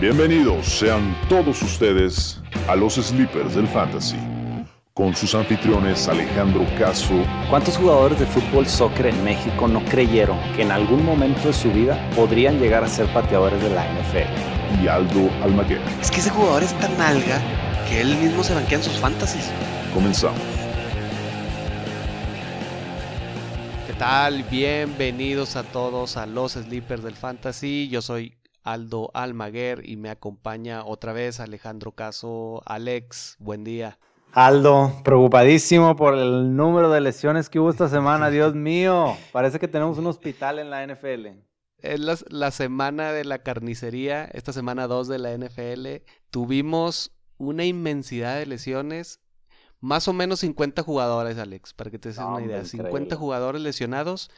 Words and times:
Bienvenidos 0.00 0.66
sean 0.66 1.16
todos 1.28 1.62
ustedes 1.62 2.40
a 2.66 2.74
los 2.74 2.94
Sleepers 2.94 3.54
del 3.54 3.68
Fantasy, 3.68 4.16
con 4.92 5.14
sus 5.14 5.36
anfitriones 5.36 6.08
Alejandro 6.08 6.66
Caso. 6.76 7.14
¿Cuántos 7.48 7.76
jugadores 7.76 8.18
de 8.18 8.26
fútbol 8.26 8.66
soccer 8.66 9.06
en 9.06 9.22
México 9.22 9.68
no 9.68 9.84
creyeron 9.84 10.36
que 10.56 10.62
en 10.62 10.72
algún 10.72 11.04
momento 11.04 11.46
de 11.46 11.52
su 11.52 11.70
vida 11.70 12.10
podrían 12.16 12.58
llegar 12.58 12.82
a 12.82 12.88
ser 12.88 13.06
pateadores 13.14 13.62
de 13.62 13.70
la 13.70 13.86
NFL? 13.86 14.82
Y 14.82 14.88
Aldo 14.88 15.30
Almaguer. 15.44 15.80
Es 16.00 16.10
que 16.10 16.18
ese 16.18 16.30
jugador 16.30 16.64
es 16.64 16.76
tan 16.80 17.00
alga 17.00 17.40
que 17.88 18.00
él 18.00 18.16
mismo 18.16 18.42
se 18.42 18.52
banquea 18.52 18.78
en 18.78 18.84
sus 18.84 18.98
fantasies. 18.98 19.48
Comenzamos. 19.94 20.40
¿Qué 23.86 23.92
tal? 23.92 24.42
Bienvenidos 24.50 25.54
a 25.54 25.62
todos 25.62 26.16
a 26.16 26.26
los 26.26 26.52
Sleepers 26.52 27.04
del 27.04 27.14
Fantasy. 27.14 27.88
Yo 27.88 28.02
soy 28.02 28.34
Aldo 28.64 29.10
Almaguer 29.14 29.88
y 29.88 29.96
me 29.96 30.08
acompaña 30.10 30.84
otra 30.84 31.12
vez 31.12 31.38
Alejandro 31.38 31.92
Caso. 31.92 32.62
Alex, 32.64 33.36
buen 33.38 33.62
día. 33.62 33.98
Aldo, 34.32 34.90
preocupadísimo 35.04 35.94
por 35.94 36.14
el 36.14 36.56
número 36.56 36.90
de 36.90 37.00
lesiones 37.02 37.48
que 37.50 37.60
hubo 37.60 37.70
esta 37.70 37.88
semana. 37.88 38.30
Dios 38.30 38.54
mío, 38.56 39.16
parece 39.32 39.60
que 39.60 39.68
tenemos 39.68 39.98
un 39.98 40.06
hospital 40.06 40.58
en 40.58 40.70
la 40.70 40.84
NFL. 40.86 41.26
Es 41.78 42.00
la, 42.00 42.16
la 42.30 42.50
semana 42.50 43.12
de 43.12 43.24
la 43.24 43.40
carnicería, 43.40 44.24
esta 44.32 44.52
semana 44.54 44.86
2 44.86 45.08
de 45.08 45.18
la 45.18 45.36
NFL. 45.36 46.02
Tuvimos 46.30 47.12
una 47.36 47.64
inmensidad 47.66 48.38
de 48.38 48.46
lesiones. 48.46 49.20
Más 49.80 50.08
o 50.08 50.14
menos 50.14 50.40
50 50.40 50.82
jugadores, 50.82 51.36
Alex, 51.36 51.74
para 51.74 51.90
que 51.90 51.98
te 51.98 52.08
des 52.08 52.18
No, 52.18 52.28
una 52.36 52.40
idea. 52.46 52.56
increíble. 52.60 52.88
50 52.88 53.16
jugadores 53.16 53.60
lesionados. 53.60 54.30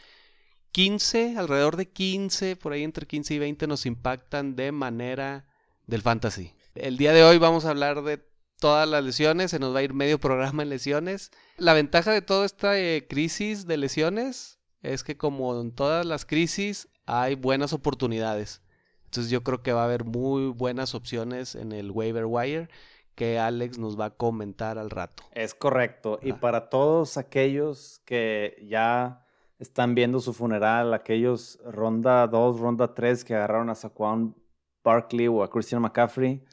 15, 0.77 1.39
alrededor 1.39 1.79
de 1.79 1.89
15, 1.89 2.55
por 2.55 2.75
ahí 2.75 2.85
entre 2.85 3.07
15 3.07 3.32
y 3.32 3.38
20 3.38 3.66
nos 3.66 3.87
impactan 3.87 4.57
de 4.57 4.73
manera 4.73 5.46
del 5.87 6.02
fantasy. 6.02 6.52
El 6.74 6.99
día 6.99 7.15
de 7.15 7.24
hoy 7.24 7.38
vamos 7.38 7.65
a 7.65 7.71
hablar 7.71 8.02
de 8.02 8.23
todas 8.60 8.87
las 8.87 9.02
lesiones, 9.02 9.52
se 9.52 9.59
nos 9.59 9.74
va 9.74 9.79
a 9.79 9.85
ir 9.85 9.95
medio 9.95 10.19
programa 10.21 10.65
en 10.65 10.69
lesiones. 10.69 11.30
La 11.57 11.73
ventaja 11.73 12.13
de 12.13 12.21
toda 12.21 12.45
esta 12.45 12.79
eh, 12.79 13.07
crisis 13.09 13.66
de 13.66 13.79
lesiones 13.79 14.59
es 14.82 15.02
que 15.02 15.16
como 15.16 15.59
en 15.59 15.73
todas 15.73 16.04
las 16.04 16.27
crisis 16.27 16.91
hay 17.07 17.37
buenas 17.37 17.73
oportunidades. 17.73 18.60
Entonces 19.07 19.30
yo 19.30 19.43
creo 19.43 19.63
que 19.63 19.73
va 19.73 19.80
a 19.80 19.87
haber 19.87 20.04
muy 20.04 20.49
buenas 20.49 20.95
opciones 20.95 21.54
en 21.54 21.73
el 21.73 21.91
waiver 21.91 22.27
wire 22.27 22.69
que 23.15 23.38
Alex 23.38 23.79
nos 23.79 23.99
va 23.99 24.04
a 24.04 24.10
comentar 24.10 24.77
al 24.77 24.91
rato. 24.91 25.23
Es 25.32 25.54
correcto. 25.54 26.19
Y 26.21 26.35
para 26.35 26.69
todos 26.69 27.16
aquellos 27.16 28.02
que 28.04 28.63
ya 28.69 29.26
están 29.59 29.95
viendo 29.95 30.21
su 30.21 30.32
funeral, 30.32 30.93
aquellos 30.95 31.59
ronda 31.65 32.26
2, 32.26 32.60
ronda 32.60 32.95
3 32.95 33.24
que 33.24 33.35
agarraron 33.35 33.71
a 33.71 33.74
Saquon 33.74 34.37
Barkley 34.85 35.29
o 35.29 35.43
a 35.43 35.51
Christian 35.51 35.82
McCaffrey, 35.82 36.45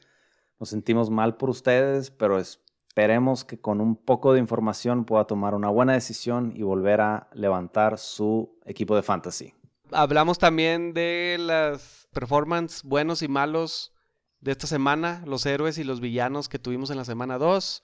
nos 0.58 0.70
sentimos 0.70 1.10
mal 1.10 1.36
por 1.36 1.50
ustedes, 1.50 2.10
pero 2.10 2.38
esperemos 2.38 3.44
que 3.44 3.60
con 3.60 3.80
un 3.80 3.96
poco 3.96 4.32
de 4.32 4.40
información 4.40 5.04
pueda 5.04 5.26
tomar 5.26 5.54
una 5.54 5.68
buena 5.68 5.92
decisión 5.92 6.52
y 6.56 6.62
volver 6.62 7.00
a 7.00 7.28
levantar 7.32 7.98
su 7.98 8.58
equipo 8.64 8.96
de 8.96 9.02
fantasy. 9.02 9.54
Hablamos 9.90 10.38
también 10.38 10.94
de 10.94 11.36
las 11.38 12.08
performances 12.12 12.82
buenos 12.82 13.22
y 13.22 13.28
malos 13.28 13.92
de 14.40 14.52
esta 14.52 14.66
semana, 14.66 15.22
los 15.26 15.44
héroes 15.46 15.78
y 15.78 15.84
los 15.84 16.00
villanos 16.00 16.48
que 16.48 16.58
tuvimos 16.58 16.90
en 16.90 16.96
la 16.96 17.04
semana 17.04 17.38
2. 17.38 17.82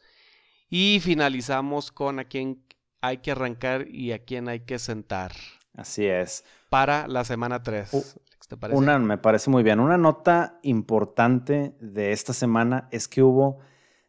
Y 0.68 1.00
finalizamos 1.00 1.90
con 1.90 2.18
a 2.20 2.24
quién 2.24 2.62
hay 3.00 3.18
que 3.18 3.30
arrancar 3.32 3.86
y 3.88 4.12
a 4.12 4.24
quién 4.24 4.48
hay 4.48 4.60
que 4.60 4.78
sentar 4.78 5.32
Así 5.76 6.06
es. 6.06 6.44
para 6.68 7.06
la 7.08 7.24
semana 7.24 7.62
3. 7.62 7.92
U- 7.94 8.04
¿Te 8.48 8.56
parece? 8.56 8.76
Una, 8.78 8.98
me 8.98 9.16
parece 9.16 9.48
muy 9.48 9.62
bien. 9.62 9.78
Una 9.78 9.96
nota 9.96 10.58
importante 10.62 11.76
de 11.80 12.10
esta 12.10 12.32
semana 12.32 12.89
es 12.90 13.06
que 13.06 13.22
hubo 13.22 13.60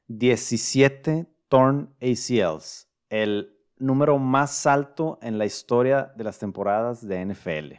17 0.07 1.27
torn 1.47 1.93
ACLs, 2.01 2.87
el 3.09 3.55
número 3.77 4.17
más 4.17 4.65
alto 4.65 5.19
en 5.21 5.37
la 5.37 5.45
historia 5.45 6.11
de 6.15 6.23
las 6.23 6.39
temporadas 6.39 7.05
de 7.07 7.25
NFL. 7.25 7.73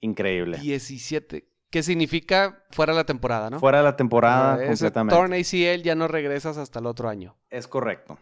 Increíble. 0.00 0.58
17. 0.58 1.48
¿Qué 1.70 1.82
significa 1.82 2.62
fuera 2.70 2.92
la 2.92 3.04
temporada, 3.04 3.50
no? 3.50 3.58
Fuera 3.58 3.78
de 3.78 3.84
la 3.84 3.96
temporada 3.96 4.54
Eh, 4.58 4.72
ese 4.72 4.84
completamente. 4.86 5.14
torn 5.16 5.32
ACL 5.32 5.82
ya 5.82 5.94
no 5.94 6.06
regresas 6.08 6.56
hasta 6.58 6.78
el 6.78 6.86
otro 6.86 7.08
año. 7.08 7.36
Es 7.50 7.66
correcto. 7.66 8.18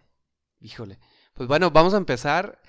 Híjole. 0.60 0.98
Pues 1.34 1.48
bueno, 1.48 1.72
vamos 1.72 1.94
a 1.94 1.96
empezar 1.96 2.62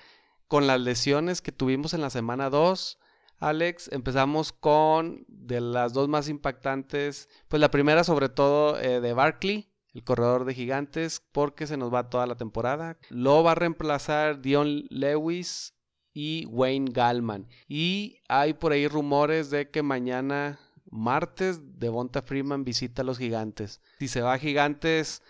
con 0.48 0.66
las 0.66 0.80
lesiones 0.80 1.40
que 1.40 1.52
tuvimos 1.52 1.94
en 1.94 2.00
la 2.00 2.10
semana 2.10 2.50
2. 2.50 2.98
Alex, 3.38 3.88
empezamos 3.92 4.52
con 4.52 5.24
de 5.28 5.60
las 5.60 5.92
dos 5.92 6.08
más 6.08 6.28
impactantes. 6.28 7.28
Pues 7.46 7.60
la 7.60 7.70
primera, 7.70 8.02
sobre 8.02 8.28
todo, 8.28 8.76
eh, 8.80 9.00
de 9.00 9.12
Barkley, 9.12 9.70
el 9.94 10.02
corredor 10.02 10.44
de 10.46 10.54
gigantes, 10.54 11.22
porque 11.30 11.68
se 11.68 11.76
nos 11.76 11.94
va 11.94 12.10
toda 12.10 12.26
la 12.26 12.36
temporada. 12.36 12.98
Lo 13.08 13.44
va 13.44 13.52
a 13.52 13.54
reemplazar 13.54 14.40
Dion 14.40 14.86
Lewis 14.90 15.74
y 16.12 16.46
Wayne 16.46 16.90
Gallman. 16.92 17.46
Y 17.68 18.18
hay 18.28 18.54
por 18.54 18.72
ahí 18.72 18.88
rumores 18.88 19.48
de 19.50 19.70
que 19.70 19.84
mañana, 19.84 20.58
martes, 20.90 21.60
Devonta 21.78 22.22
Freeman 22.22 22.64
visita 22.64 23.02
a 23.02 23.04
los 23.04 23.18
gigantes. 23.18 23.80
Si 24.00 24.08
se 24.08 24.22
va 24.22 24.32
a 24.32 24.38
gigantes. 24.38 25.22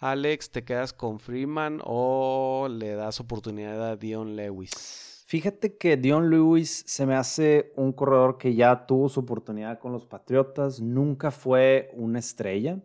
Alex, 0.00 0.50
¿te 0.50 0.62
quedas 0.62 0.92
con 0.92 1.18
Freeman 1.18 1.80
o 1.82 2.68
le 2.70 2.94
das 2.94 3.18
oportunidad 3.18 3.84
a 3.84 3.96
Dion 3.96 4.36
Lewis? 4.36 5.24
Fíjate 5.26 5.76
que 5.76 5.96
Dion 5.96 6.30
Lewis 6.30 6.84
se 6.86 7.04
me 7.04 7.16
hace 7.16 7.72
un 7.74 7.92
corredor 7.92 8.38
que 8.38 8.54
ya 8.54 8.86
tuvo 8.86 9.08
su 9.08 9.18
oportunidad 9.20 9.80
con 9.80 9.90
los 9.90 10.06
Patriotas, 10.06 10.80
nunca 10.80 11.32
fue 11.32 11.90
una 11.94 12.20
estrella. 12.20 12.78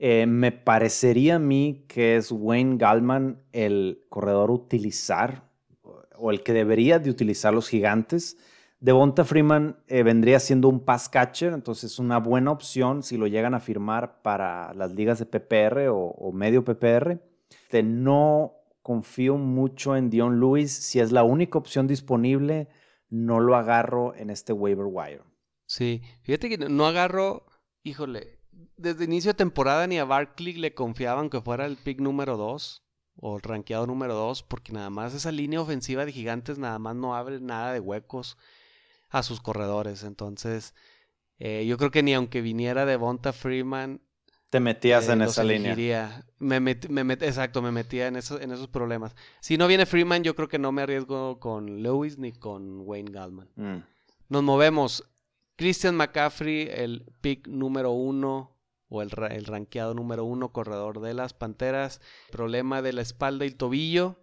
Eh, 0.00 0.26
me 0.26 0.50
parecería 0.50 1.36
a 1.36 1.38
mí 1.38 1.84
que 1.86 2.16
es 2.16 2.32
Wayne 2.32 2.76
Gallman 2.76 3.40
el 3.52 4.04
corredor 4.08 4.50
utilizar 4.50 5.48
o 6.16 6.32
el 6.32 6.42
que 6.42 6.52
debería 6.52 6.98
de 6.98 7.10
utilizar 7.10 7.54
los 7.54 7.68
gigantes. 7.68 8.36
Devonta 8.82 9.24
Freeman 9.24 9.76
eh, 9.86 10.02
vendría 10.02 10.40
siendo 10.40 10.68
un 10.68 10.80
pass 10.80 11.08
catcher, 11.08 11.52
entonces 11.52 11.92
es 11.92 11.98
una 12.00 12.18
buena 12.18 12.50
opción 12.50 13.04
si 13.04 13.16
lo 13.16 13.28
llegan 13.28 13.54
a 13.54 13.60
firmar 13.60 14.22
para 14.22 14.74
las 14.74 14.90
ligas 14.90 15.20
de 15.20 15.26
PPR 15.26 15.86
o, 15.88 16.32
medio 16.32 16.64
PPR. 16.64 17.20
Este, 17.48 17.84
no 17.84 18.54
confío 18.82 19.36
mucho 19.36 19.94
en 19.94 20.10
Dion 20.10 20.40
Lewis. 20.40 20.72
Si 20.72 20.98
es 20.98 21.12
la 21.12 21.22
única 21.22 21.58
opción 21.58 21.86
disponible, 21.86 22.66
no 23.08 23.38
lo 23.38 23.54
agarro 23.54 24.16
en 24.16 24.30
este 24.30 24.52
waiver 24.52 24.86
wire. 24.88 25.22
Sí, 25.64 26.02
fíjate 26.22 26.48
que 26.48 26.58
no 26.58 26.84
agarro, 26.84 27.46
híjole, 27.84 28.40
desde 28.76 29.04
inicio 29.04 29.30
de 29.30 29.36
temporada 29.36 29.86
ni 29.86 29.98
a 29.98 30.04
Barkley 30.04 30.54
le 30.54 30.74
confiaban 30.74 31.30
que 31.30 31.40
fuera 31.40 31.66
el 31.66 31.76
pick 31.76 32.00
número 32.00 32.36
2 32.36 32.84
o 33.14 33.36
el 33.36 33.42
rankeado 33.42 33.86
número 33.86 34.14
2, 34.14 34.42
porque 34.42 34.72
nada 34.72 34.90
más 34.90 35.14
esa 35.14 35.30
línea 35.30 35.60
ofensiva 35.60 36.04
de 36.04 36.10
gigantes 36.10 36.58
nada 36.58 36.80
más 36.80 36.96
no 36.96 37.14
abre 37.14 37.38
nada 37.38 37.72
de 37.72 37.78
huecos 37.78 38.36
a 39.12 39.22
sus 39.22 39.40
corredores. 39.40 40.02
Entonces, 40.02 40.74
eh, 41.38 41.64
yo 41.66 41.76
creo 41.78 41.90
que 41.92 42.02
ni 42.02 42.14
aunque 42.14 42.40
viniera 42.40 42.84
Devonta 42.86 43.32
Freeman, 43.32 44.00
Te 44.50 44.60
metías 44.60 45.08
eh, 45.08 45.12
en 45.12 45.22
esa 45.22 45.44
línea. 45.44 46.26
Me 46.38 46.60
met- 46.60 46.88
me 46.88 47.04
met- 47.04 47.22
exacto, 47.22 47.62
me 47.62 47.72
metía 47.72 48.06
en, 48.08 48.16
eso- 48.16 48.40
en 48.40 48.50
esos 48.52 48.68
problemas. 48.68 49.14
Si 49.40 49.56
no 49.56 49.66
viene 49.66 49.86
Freeman, 49.86 50.24
yo 50.24 50.34
creo 50.34 50.48
que 50.48 50.58
no 50.58 50.72
me 50.72 50.82
arriesgo 50.82 51.38
con 51.40 51.82
Lewis 51.82 52.18
ni 52.18 52.32
con 52.32 52.80
Wayne 52.80 53.10
Gallman. 53.12 53.48
Mm. 53.56 53.78
Nos 54.28 54.42
movemos. 54.42 55.04
Christian 55.56 55.94
McCaffrey, 55.96 56.68
el 56.70 57.04
pick 57.20 57.46
número 57.46 57.90
uno 57.92 58.56
o 58.88 59.00
el, 59.02 59.10
el 59.30 59.44
rankeado 59.44 59.94
número 59.94 60.24
uno, 60.24 60.52
corredor 60.52 61.00
de 61.00 61.14
las 61.14 61.34
Panteras. 61.34 62.00
Problema 62.30 62.82
de 62.82 62.92
la 62.92 63.02
espalda 63.02 63.44
y 63.44 63.48
el 63.48 63.56
tobillo. 63.56 64.21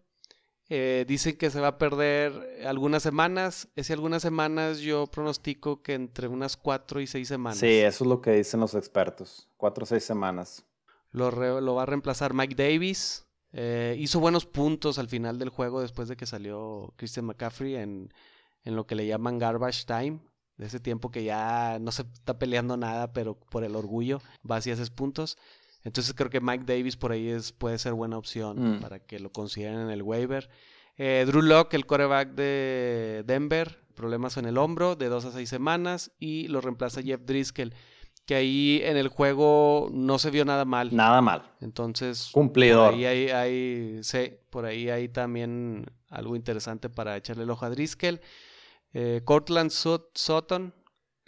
Eh, 0.72 1.04
dicen 1.08 1.36
que 1.36 1.50
se 1.50 1.60
va 1.60 1.68
a 1.70 1.78
perder 1.80 2.62
algunas 2.66 3.02
semanas. 3.02 3.68
Ese 3.76 3.94
algunas 3.94 4.22
semanas 4.22 4.80
yo 4.80 5.08
pronostico 5.08 5.82
que 5.82 5.96
entre 5.96 6.28
unas 6.28 6.58
cuatro 6.58 7.02
y 7.02 7.08
seis 7.08 7.28
semanas. 7.28 7.58
Sí, 7.60 7.80
eso 7.80 8.04
es 8.04 8.08
lo 8.10 8.22
que 8.22 8.32
dicen 8.32 8.60
los 8.60 8.76
expertos. 8.76 9.50
Cuatro 9.58 9.84
o 9.84 9.88
seis 9.88 10.04
semanas. 10.04 10.64
Lo, 11.12 11.32
re- 11.32 11.62
lo 11.62 11.74
va 11.76 11.84
a 11.84 11.86
reemplazar 11.88 12.34
Mike 12.36 12.56
Davis. 12.56 13.26
Eh, 13.52 13.96
hizo 13.98 14.20
buenos 14.20 14.46
puntos 14.46 15.00
al 15.00 15.10
final 15.10 15.40
del 15.40 15.50
juego 15.50 15.82
después 15.82 16.08
de 16.08 16.16
que 16.16 16.28
salió 16.28 16.94
Christian 16.98 17.26
McCaffrey 17.26 17.76
en, 17.76 18.14
en 18.64 18.76
lo 18.76 18.86
que 18.86 18.94
le 18.94 19.08
llaman 19.08 19.40
garbage 19.40 19.86
time. 19.86 20.20
De 20.58 20.66
ese 20.68 20.80
tiempo 20.82 21.10
que 21.10 21.24
ya 21.24 21.80
no 21.80 21.92
se 21.94 22.02
está 22.02 22.38
peleando 22.38 22.76
nada, 22.76 23.14
pero 23.14 23.40
por 23.40 23.64
el 23.64 23.76
orgullo 23.78 24.22
vas 24.44 24.68
y 24.68 24.72
haces 24.72 24.90
puntos. 24.90 25.38
Entonces 25.84 26.14
creo 26.14 26.30
que 26.30 26.42
Mike 26.42 26.66
Davis 26.66 26.98
por 26.98 27.12
ahí 27.12 27.30
es, 27.30 27.52
puede 27.52 27.78
ser 27.80 27.94
buena 27.94 28.18
opción 28.18 28.78
Mm. 28.78 28.82
para 28.82 29.00
que 29.00 29.20
lo 29.20 29.32
consideren 29.32 29.80
en 29.80 29.90
el 29.90 30.02
waiver. 30.02 30.50
Eh, 30.98 31.24
Drew 31.26 31.42
Locke, 31.42 31.76
el 31.76 31.86
quarterback 31.86 32.32
de 32.36 33.24
Denver, 33.26 33.80
problemas 33.96 34.36
en 34.38 34.46
el 34.46 34.58
hombro 34.58 34.96
de 34.96 35.08
dos 35.08 35.24
a 35.26 35.32
seis 35.32 35.48
semanas 35.50 36.12
y 36.20 36.48
lo 36.50 36.60
reemplaza 36.62 37.02
Jeff 37.02 37.22
Driscoll, 37.24 37.74
que 38.26 38.36
ahí 38.36 38.82
en 38.84 38.98
el 38.98 39.08
juego 39.08 39.90
no 39.94 40.20
se 40.20 40.30
vio 40.30 40.44
nada 40.46 40.66
mal. 40.66 40.94
Nada 40.96 41.22
mal. 41.22 41.52
Entonces, 41.62 42.30
Cumplidor. 42.34 42.90
por 42.92 42.94
ahí 43.00 43.06
hay, 43.06 43.30
hay- 43.30 44.04
sí, 44.04 44.34
por 44.50 44.66
ahí 44.66 44.90
hay 44.90 45.08
también 45.08 45.86
algo 46.10 46.36
interesante 46.36 46.90
para 46.90 47.16
echarle 47.16 47.44
el 47.44 47.50
ojo 47.50 47.66
a 47.66 47.70
Driscoll. 47.70 48.20
Eh, 48.94 49.22
Cortland 49.24 49.72
Sut- 49.72 50.10
Sutton, 50.16 50.74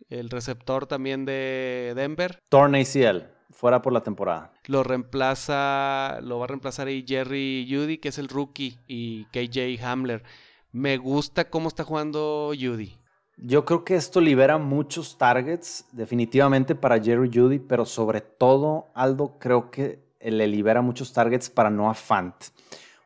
el 0.09 0.29
receptor 0.29 0.85
también 0.87 1.25
de 1.25 1.93
Denver. 1.95 2.39
Torn 2.49 2.75
ACL, 2.75 3.23
fuera 3.51 3.81
por 3.81 3.93
la 3.93 4.01
temporada. 4.01 4.51
Lo 4.67 4.83
reemplaza, 4.83 6.19
lo 6.21 6.39
va 6.39 6.45
a 6.45 6.47
reemplazar 6.47 6.87
ahí 6.87 7.05
Jerry 7.07 7.67
Judy, 7.69 7.97
que 7.97 8.09
es 8.09 8.17
el 8.17 8.27
rookie, 8.27 8.79
y 8.87 9.25
KJ 9.25 9.83
Hamler. 9.83 10.23
Me 10.71 10.97
gusta 10.97 11.49
cómo 11.49 11.67
está 11.67 11.83
jugando 11.83 12.51
Judy. 12.59 12.97
Yo 13.37 13.65
creo 13.65 13.83
que 13.83 13.95
esto 13.95 14.21
libera 14.21 14.57
muchos 14.57 15.17
targets, 15.17 15.85
definitivamente 15.91 16.75
para 16.75 17.01
Jerry 17.01 17.29
Judy, 17.33 17.59
pero 17.59 17.85
sobre 17.85 18.21
todo, 18.21 18.91
Aldo, 18.93 19.37
creo 19.39 19.71
que 19.71 19.99
le 20.21 20.47
libera 20.47 20.81
muchos 20.81 21.11
targets 21.11 21.49
para 21.49 21.69
Noah 21.69 21.95
Fant. 21.95 22.35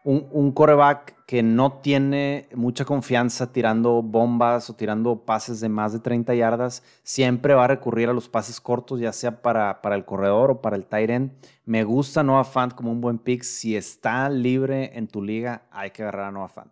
Un, 0.05 0.29
un 0.31 0.51
coreback 0.53 1.25
que 1.25 1.41
no 1.41 1.79
tiene 1.81 2.47
mucha 2.53 2.85
confianza 2.85 3.51
tirando 3.51 4.01
bombas 4.03 4.69
o 4.69 4.75
tirando 4.75 5.25
pases 5.25 5.59
de 5.59 5.69
más 5.69 5.91
de 5.91 5.99
30 5.99 6.35
yardas, 6.35 6.83
siempre 7.03 7.55
va 7.55 7.65
a 7.65 7.67
recurrir 7.67 8.09
a 8.09 8.13
los 8.13 8.29
pases 8.29 8.61
cortos, 8.61 8.99
ya 8.99 9.11
sea 9.11 9.41
para, 9.41 9.81
para 9.81 9.95
el 9.95 10.05
corredor 10.05 10.51
o 10.51 10.61
para 10.61 10.75
el 10.75 10.85
tight 10.85 11.09
end. 11.09 11.31
Me 11.65 11.83
gusta 11.83 12.23
Noah 12.23 12.43
Fant 12.43 12.73
como 12.73 12.91
un 12.91 13.01
buen 13.01 13.17
pick. 13.17 13.43
Si 13.43 13.75
está 13.75 14.29
libre 14.29 14.97
en 14.97 15.07
tu 15.07 15.23
liga, 15.23 15.67
hay 15.71 15.89
que 15.89 16.03
agarrar 16.03 16.27
a 16.27 16.31
Noah 16.31 16.49
Fant. 16.49 16.71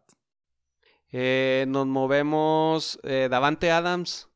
Eh, 1.11 1.65
nos 1.67 1.87
movemos. 1.87 2.99
Eh, 3.03 3.27
Davante 3.29 3.71
Adams. 3.71 4.29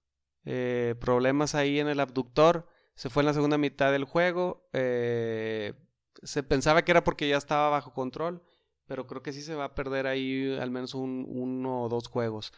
Eh, 0.45 0.95
problemas 0.99 1.55
ahí 1.55 1.79
en 1.79 1.87
el 1.87 1.99
abductor. 1.99 2.67
Se 2.95 3.09
fue 3.09 3.21
en 3.21 3.27
la 3.27 3.33
segunda 3.33 3.57
mitad 3.57 3.91
del 3.91 4.05
juego. 4.05 4.67
se 4.71 6.43
pensaba 6.43 6.83
que 6.83 6.91
era 6.91 7.03
porque 7.03 7.27
ya 7.27 7.37
estaba 7.37 7.69
bajo 7.69 7.93
control. 7.93 8.41
Pero 8.87 9.05
creo 9.05 9.21
que 9.21 9.33
sí 9.33 9.41
se 9.41 9.55
va 9.55 9.65
a 9.65 9.75
perder 9.75 10.07
ahí 10.07 10.57
al 10.59 10.71
menos 10.71 10.95
un, 10.95 11.25
uno 11.29 11.83
o 11.83 11.89
dos 11.89 12.07
juegos. 12.07 12.53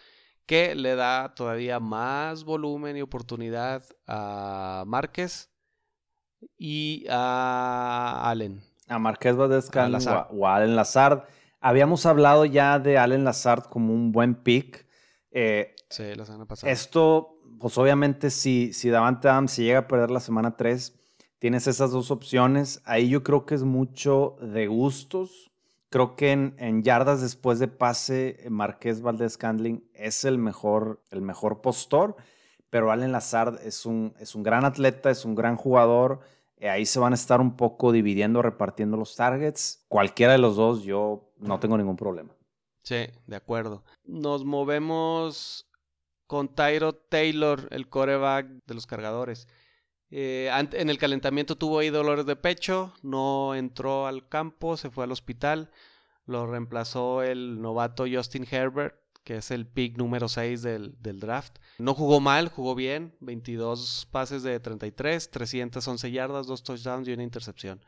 Que 0.45 0.75
le 0.75 0.95
da 0.95 1.33
todavía 1.35 1.79
más 1.79 2.43
volumen 2.43 2.97
y 2.97 3.01
oportunidad 3.01 3.83
a 4.07 4.83
Márquez 4.87 5.51
y 6.57 7.05
a 7.09 8.29
Allen. 8.29 8.61
A 8.87 8.97
Márquez 8.97 9.35
a 9.35 10.27
o 10.31 10.47
a 10.47 10.55
Allen 10.55 10.75
Lazard 10.75 11.23
Habíamos 11.61 12.05
hablado 12.05 12.45
ya 12.45 12.79
de 12.79 12.97
Allen 12.97 13.25
Lazard 13.25 13.63
como 13.65 13.93
un 13.93 14.11
buen 14.11 14.35
pick. 14.35 14.85
Eh, 15.31 15.75
sí, 15.89 16.15
la 16.15 16.25
semana 16.25 16.45
pasada. 16.45 16.71
Esto, 16.71 17.37
pues 17.59 17.77
obviamente, 17.77 18.29
si, 18.29 18.71
si 18.71 18.89
Davante 18.89 19.27
Adams 19.27 19.51
se 19.51 19.63
llega 19.63 19.79
a 19.79 19.87
perder 19.87 20.09
la 20.09 20.21
semana 20.21 20.55
3, 20.55 20.97
tienes 21.37 21.67
esas 21.67 21.91
dos 21.91 22.11
opciones. 22.11 22.81
Ahí 22.85 23.09
yo 23.09 23.23
creo 23.23 23.45
que 23.45 23.55
es 23.55 23.63
mucho 23.63 24.37
de 24.41 24.67
gustos. 24.67 25.48
Creo 25.89 26.15
que 26.15 26.31
en, 26.31 26.83
yardas 26.83 27.21
después 27.21 27.59
de 27.59 27.67
pase, 27.67 28.45
Marqués 28.49 29.01
Valdés 29.01 29.37
Candling 29.37 29.83
es 29.93 30.23
el 30.23 30.37
mejor, 30.37 31.01
el 31.09 31.21
mejor 31.21 31.61
postor, 31.61 32.15
pero 32.69 32.91
Allen 32.91 33.11
Lazard 33.11 33.59
es 33.65 33.85
un, 33.85 34.13
es 34.19 34.35
un 34.35 34.43
gran 34.43 34.65
atleta, 34.65 35.09
es 35.09 35.25
un 35.25 35.33
gran 35.33 35.55
jugador 35.55 36.21
eh, 36.59 36.69
ahí 36.69 36.85
se 36.85 36.99
van 36.99 37.13
a 37.13 37.15
estar 37.15 37.39
un 37.39 37.55
poco 37.55 37.91
dividiendo, 37.91 38.41
repartiendo 38.41 38.97
los 38.97 39.15
targets. 39.15 39.85
Cualquiera 39.87 40.33
de 40.33 40.39
los 40.39 40.57
dos, 40.57 40.83
yo 40.83 41.31
no 41.37 41.59
tengo 41.59 41.77
ningún 41.77 41.95
problema. 41.95 42.35
Sí, 42.83 43.07
de 43.27 43.35
acuerdo. 43.35 43.83
Nos 44.03 44.43
movemos 44.43 45.69
con 46.27 46.49
Tyro 46.49 46.93
Taylor, 46.93 47.67
el 47.71 47.87
coreback 47.87 48.47
de 48.65 48.73
los 48.73 48.85
cargadores. 48.87 49.47
Eh, 50.11 50.49
en 50.53 50.89
el 50.89 50.97
calentamiento 50.97 51.55
tuvo 51.55 51.79
ahí 51.79 51.89
dolores 51.89 52.25
de 52.25 52.35
pecho, 52.35 52.93
no 53.03 53.55
entró 53.55 54.07
al 54.07 54.27
campo, 54.27 54.77
se 54.77 54.89
fue 54.89 55.03
al 55.03 55.11
hospital. 55.11 55.71
Lo 56.25 56.45
reemplazó 56.47 57.23
el 57.23 57.61
novato 57.61 58.05
Justin 58.11 58.47
Herbert 58.49 58.95
que 59.29 59.37
es 59.37 59.51
el 59.51 59.67
pick 59.67 59.95
número 59.95 60.27
6 60.27 60.63
del, 60.63 61.19
draft. 61.19 61.59
No 61.77 61.93
jugó 61.93 62.19
mal, 62.19 62.49
jugó 62.49 62.73
bien, 62.73 63.15
22 63.19 64.07
pases 64.11 64.41
de 64.41 64.59
33, 64.59 65.29
311 65.29 66.11
yardas, 66.11 66.47
2 66.47 66.63
touchdowns 66.63 67.07
y 67.07 67.13
una 67.13 67.21
intercepción. 67.21 67.79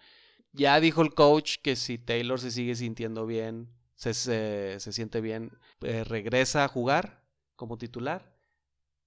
Ya 0.53 0.79
dijo 0.79 1.01
el 1.01 1.15
coach 1.15 1.57
que 1.63 1.75
si 1.75 1.97
Taylor 1.97 2.39
se 2.39 2.51
sigue 2.51 2.75
sintiendo 2.75 3.25
bien, 3.25 3.69
se, 3.95 4.79
siente 4.79 5.19
bien, 5.19 5.57
eh, 5.81 6.03
regresa 6.03 6.63
a 6.63 6.67
jugar 6.67 7.23
como 7.55 7.79
titular. 7.79 8.35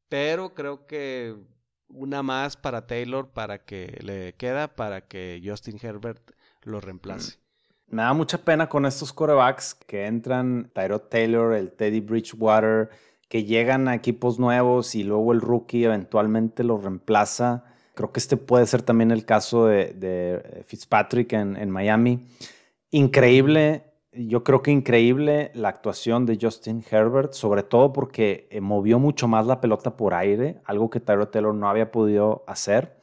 Pero 0.08 0.54
creo 0.54 0.88
que 0.88 1.36
una 1.94 2.22
más 2.22 2.56
para 2.56 2.86
Taylor 2.86 3.28
para 3.28 3.64
que 3.64 3.98
le 4.02 4.34
queda 4.34 4.68
para 4.68 5.02
que 5.02 5.40
Justin 5.44 5.78
Herbert 5.80 6.32
lo 6.62 6.80
reemplace. 6.80 7.38
Me 7.88 8.02
da 8.02 8.12
mucha 8.12 8.38
pena 8.38 8.68
con 8.68 8.86
estos 8.86 9.12
corebacks 9.12 9.74
que 9.74 10.06
entran, 10.06 10.70
Tyrod 10.74 11.02
Taylor, 11.02 11.54
el 11.54 11.72
Teddy 11.72 12.00
Bridgewater, 12.00 12.90
que 13.28 13.44
llegan 13.44 13.88
a 13.88 13.94
equipos 13.94 14.38
nuevos 14.38 14.94
y 14.94 15.04
luego 15.04 15.32
el 15.32 15.40
rookie 15.40 15.84
eventualmente 15.84 16.64
los 16.64 16.82
reemplaza. 16.82 17.64
Creo 17.94 18.10
que 18.12 18.20
este 18.20 18.36
puede 18.36 18.66
ser 18.66 18.82
también 18.82 19.10
el 19.10 19.24
caso 19.24 19.66
de, 19.66 20.64
Fitzpatrick 20.66 21.32
en, 21.32 21.70
Miami. 21.70 22.26
Increíble, 22.90 23.84
yo 24.16 24.44
creo 24.44 24.62
que 24.62 24.70
increíble 24.70 25.50
la 25.54 25.68
actuación 25.68 26.26
de 26.26 26.38
Justin 26.40 26.84
Herbert, 26.88 27.32
sobre 27.32 27.62
todo 27.62 27.92
porque 27.92 28.48
eh, 28.50 28.60
movió 28.60 28.98
mucho 28.98 29.28
más 29.28 29.46
la 29.46 29.60
pelota 29.60 29.96
por 29.96 30.14
aire, 30.14 30.60
algo 30.64 30.90
que 30.90 31.00
Tyrod 31.00 31.28
Taylor 31.28 31.54
no 31.54 31.68
había 31.68 31.90
podido 31.90 32.44
hacer. 32.46 33.00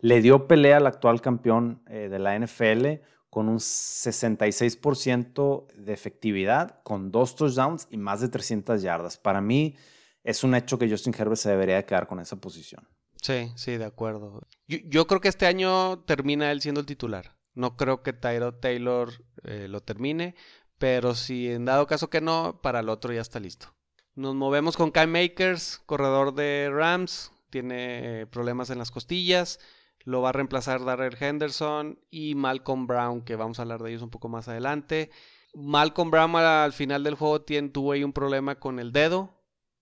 Le 0.00 0.20
dio 0.20 0.46
pelea 0.46 0.78
al 0.78 0.86
actual 0.86 1.20
campeón 1.20 1.82
eh, 1.88 2.08
de 2.10 2.18
la 2.18 2.38
NFL 2.38 3.02
con 3.30 3.48
un 3.48 3.58
66% 3.58 5.66
de 5.74 5.92
efectividad, 5.92 6.80
con 6.82 7.10
dos 7.10 7.34
touchdowns 7.34 7.88
y 7.90 7.96
más 7.96 8.20
de 8.20 8.28
300 8.28 8.80
yardas. 8.80 9.18
Para 9.18 9.40
mí 9.40 9.74
es 10.22 10.44
un 10.44 10.54
hecho 10.54 10.78
que 10.78 10.88
Justin 10.88 11.14
Herbert 11.18 11.38
se 11.38 11.50
debería 11.50 11.84
quedar 11.84 12.06
con 12.06 12.20
esa 12.20 12.36
posición. 12.36 12.86
Sí, 13.20 13.50
sí, 13.56 13.76
de 13.76 13.86
acuerdo. 13.86 14.46
Yo, 14.66 15.06
creo 15.06 15.20
que 15.20 15.28
este 15.28 15.46
año 15.46 16.00
termina 16.00 16.52
él 16.52 16.60
siendo 16.60 16.80
el 16.80 16.86
titular. 16.86 17.34
No 17.54 17.76
creo 17.76 18.02
que 18.02 18.12
Tyro 18.12 18.54
Taylor 18.54 19.10
eh, 19.44 19.68
lo 19.68 19.80
termine, 19.80 20.34
pero 20.78 21.14
si 21.14 21.48
en 21.50 21.64
dado 21.64 21.86
caso 21.86 22.10
que 22.10 22.20
no, 22.20 22.60
para 22.62 22.80
el 22.80 22.88
otro 22.88 23.12
ya 23.12 23.20
está 23.20 23.40
listo. 23.40 23.74
Nos 24.16 24.34
movemos 24.34 24.76
con 24.76 24.90
Kai 24.90 25.06
Makers, 25.06 25.80
corredor 25.86 26.34
de 26.34 26.70
Rams, 26.72 27.32
tiene 27.50 28.26
problemas 28.26 28.70
en 28.70 28.78
las 28.78 28.90
costillas. 28.90 29.60
Lo 30.00 30.20
va 30.20 30.30
a 30.30 30.32
reemplazar 30.32 30.84
Darrell 30.84 31.16
Henderson 31.18 31.98
y 32.10 32.34
Malcolm 32.34 32.86
Brown, 32.86 33.22
que 33.22 33.36
vamos 33.36 33.58
a 33.58 33.62
hablar 33.62 33.82
de 33.82 33.90
ellos 33.90 34.02
un 34.02 34.10
poco 34.10 34.28
más 34.28 34.48
adelante. 34.48 35.10
Malcolm 35.54 36.10
Brown 36.10 36.34
al 36.36 36.72
final 36.72 37.04
del 37.04 37.14
juego 37.14 37.42
tuvo 37.42 37.92
ahí 37.92 38.04
un 38.04 38.12
problema 38.12 38.56
con 38.58 38.80
el 38.80 38.92
dedo, 38.92 39.32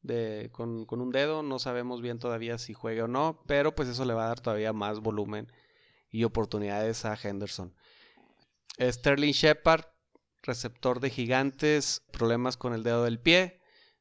de, 0.03 0.51
con, 0.53 0.85
con, 0.85 1.01
un 1.01 1.11
dedo. 1.11 1.43
No 1.43 1.59
sabemos 1.59 2.03
bien 2.03 2.19
todavía 2.19 2.59
si 2.59 2.75
juega 2.75 3.05
o 3.05 3.09
no, 3.09 3.43
pero 3.47 3.75
pues 3.75 3.89
eso 3.89 4.05
le 4.05 4.15
va 4.15 4.25
a 4.25 4.29
dar 4.29 4.41
todavía 4.41 4.73
más 4.73 5.01
volumen 5.01 5.51
y 6.13 6.23
oportunidades 6.23 7.05
a 7.05 7.19
Henderson. 7.21 7.75
Sterling 8.79 9.33
Shepard, 9.33 9.87
receptor 10.43 11.01
de 11.01 11.11
gigantes, 11.11 12.05
problemas 12.13 12.57
con 12.57 12.75
el 12.75 12.85
dedo 12.85 13.03
del 13.03 13.19
pie. 13.19 13.61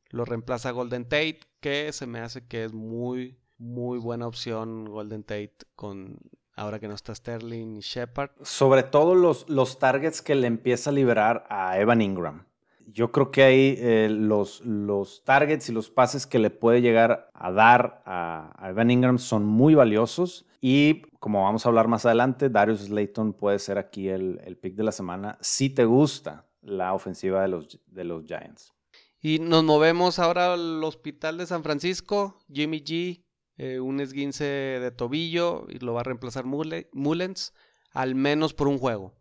Lo 0.09 0.25
reemplaza 0.25 0.71
Golden 0.71 1.05
Tate, 1.05 1.39
que 1.59 1.91
se 1.93 2.05
me 2.05 2.19
hace 2.19 2.45
que 2.45 2.65
es 2.65 2.73
muy 2.73 3.41
muy 3.61 3.99
buena 3.99 4.27
opción 4.27 4.85
Golden 4.85 5.23
Tate 5.23 5.55
con 5.75 6.17
ahora 6.55 6.79
que 6.79 6.87
no 6.87 6.95
está 6.95 7.13
Sterling 7.13 7.79
Shepard. 7.79 8.31
Sobre 8.41 8.83
todo 8.83 9.15
los, 9.15 9.47
los 9.49 9.79
targets 9.79 10.21
que 10.21 10.35
le 10.35 10.47
empieza 10.47 10.89
a 10.89 10.93
liberar 10.93 11.45
a 11.49 11.79
Evan 11.79 12.01
Ingram. 12.01 12.47
Yo 12.88 13.11
creo 13.11 13.31
que 13.31 13.43
ahí 13.43 13.75
eh, 13.77 14.07
los, 14.09 14.61
los 14.61 15.23
targets 15.23 15.69
y 15.69 15.71
los 15.71 15.89
pases 15.89 16.27
que 16.27 16.39
le 16.39 16.50
puede 16.50 16.81
llegar 16.81 17.29
a 17.33 17.51
dar 17.51 18.01
a, 18.05 18.69
Evan 18.69 18.91
Ingram 18.91 19.19
son 19.19 19.45
muy 19.45 19.75
valiosos. 19.75 20.45
Y 20.61 21.01
como 21.19 21.43
vamos 21.43 21.65
a 21.65 21.69
hablar 21.69 21.88
más 21.88 22.05
adelante, 22.05 22.50
Darius 22.50 22.81
Slayton 22.81 23.33
puede 23.33 23.59
ser 23.59 23.77
aquí 23.77 24.09
el, 24.09 24.39
el 24.43 24.57
pick 24.57 24.75
de 24.75 24.83
la 24.83 24.91
semana 24.91 25.38
si 25.41 25.69
te 25.69 25.85
gusta 25.85 26.45
la 26.61 26.93
ofensiva 26.93 27.41
de 27.41 27.47
los, 27.47 27.79
de 27.88 28.03
los 28.03 28.25
Giants. 28.25 28.73
Y 29.19 29.39
nos 29.39 29.63
movemos 29.63 30.19
ahora 30.19 30.53
al 30.53 30.83
hospital 30.83 31.38
de 31.38 31.45
San 31.45 31.63
Francisco. 31.63 32.39
Jimmy 32.51 32.81
G 32.81 33.23
eh, 33.63 33.79
un 33.79 34.00
esguince 34.00 34.43
de 34.43 34.89
tobillo 34.89 35.67
y 35.69 35.77
lo 35.77 35.93
va 35.93 36.01
a 36.01 36.03
reemplazar 36.03 36.45
Mullens, 36.45 37.53
al 37.91 38.15
menos 38.15 38.55
por 38.55 38.67
un 38.67 38.79
juego. 38.79 39.13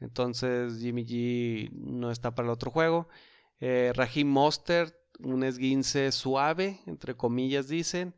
Entonces 0.00 0.78
Jimmy 0.80 1.04
G 1.04 1.70
no 1.72 2.10
está 2.10 2.34
para 2.34 2.46
el 2.46 2.52
otro 2.52 2.70
juego. 2.70 3.08
Eh, 3.60 3.92
Raheem 3.94 4.28
Mostert, 4.28 4.94
un 5.20 5.42
esguince 5.44 6.12
suave, 6.12 6.80
entre 6.86 7.16
comillas 7.16 7.68
dicen. 7.68 8.14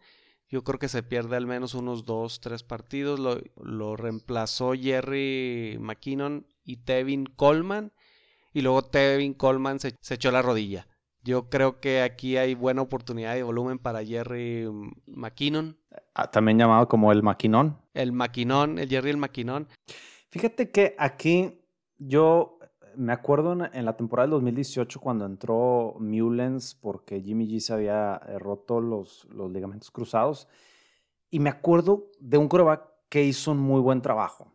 Yo 0.51 0.65
creo 0.65 0.79
que 0.79 0.89
se 0.89 1.03
pierde 1.03 1.37
al 1.37 1.47
menos 1.47 1.75
unos 1.75 2.05
dos, 2.05 2.41
tres 2.41 2.63
partidos. 2.63 3.21
Lo, 3.21 3.97
reemplazó 3.97 4.73
Jerry 4.73 5.77
McKinnon 5.79 6.47
y 6.65 6.79
Tevin 6.79 7.27
Coleman. 7.27 7.93
Y 8.55 8.63
luego 8.63 8.83
Tevin 8.83 9.35
Coleman 9.35 9.79
se 9.79 10.15
echó 10.15 10.31
la 10.31 10.41
rodilla. 10.41 10.89
Yo 11.29 11.51
creo 11.51 11.81
que 11.81 12.01
aquí 12.01 12.39
hay 12.39 12.55
buena 12.55 12.81
oportunidad 12.81 13.35
de 13.35 13.43
volumen 13.43 13.79
para 13.79 14.03
Jerry 14.03 14.67
McKinnon. 15.07 15.77
Ah, 16.15 16.31
también 16.31 16.59
llamado 16.59 16.89
como 16.89 17.13
el 17.13 17.23
Maquinón. 17.23 17.79
El 17.93 18.13
Maquinón, 18.13 18.79
el 18.79 18.89
Jerry 18.89 19.11
el 19.11 19.19
Maquinón. 19.19 19.69
Fíjate 20.31 20.71
que 20.71 20.95
aquí 20.99 21.58
yo 21.99 22.59
me 22.97 23.13
acuerdo 23.13 23.53
en, 23.73 23.85
la 23.85 23.97
temporada 23.97 24.27
del 24.27 24.33
2018 24.33 25.01
cuando 25.01 25.25
entró 25.25 25.97
Mullens 26.01 26.75
porque 26.75 27.21
Jimmy 27.21 27.47
G 27.47 27.61
se 27.61 27.73
había 27.73 28.21
eh, 28.27 28.39
roto 28.39 28.81
los, 28.81 29.27
los 29.31 29.51
ligamentos 29.51 29.91
cruzados. 29.91 30.49
Y 31.31 31.41
me 31.41 31.51
acuerdo 31.51 32.11
de 32.21 32.39
un 32.39 32.49
coreback 32.49 32.89
que 33.09 33.25
hizo 33.25 33.53
un 33.53 33.59
muy 33.59 33.81
buen 33.81 34.03
trabajo. 34.03 34.53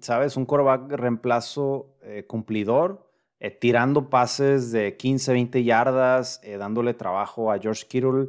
¿Sabes? 0.00 0.36
Un 0.36 0.46
coreback 0.46 0.90
reemplazo 0.92 1.96
eh, 2.02 2.24
cumplidor, 2.26 3.10
eh, 3.40 3.50
tirando 3.50 4.08
pases 4.08 4.72
de 4.72 4.96
15, 4.96 5.32
20 5.32 5.64
yardas, 5.64 6.40
eh, 6.42 6.56
dándole 6.56 6.94
trabajo 6.94 7.52
a 7.52 7.58
George 7.58 7.86
Kittle. 7.88 8.28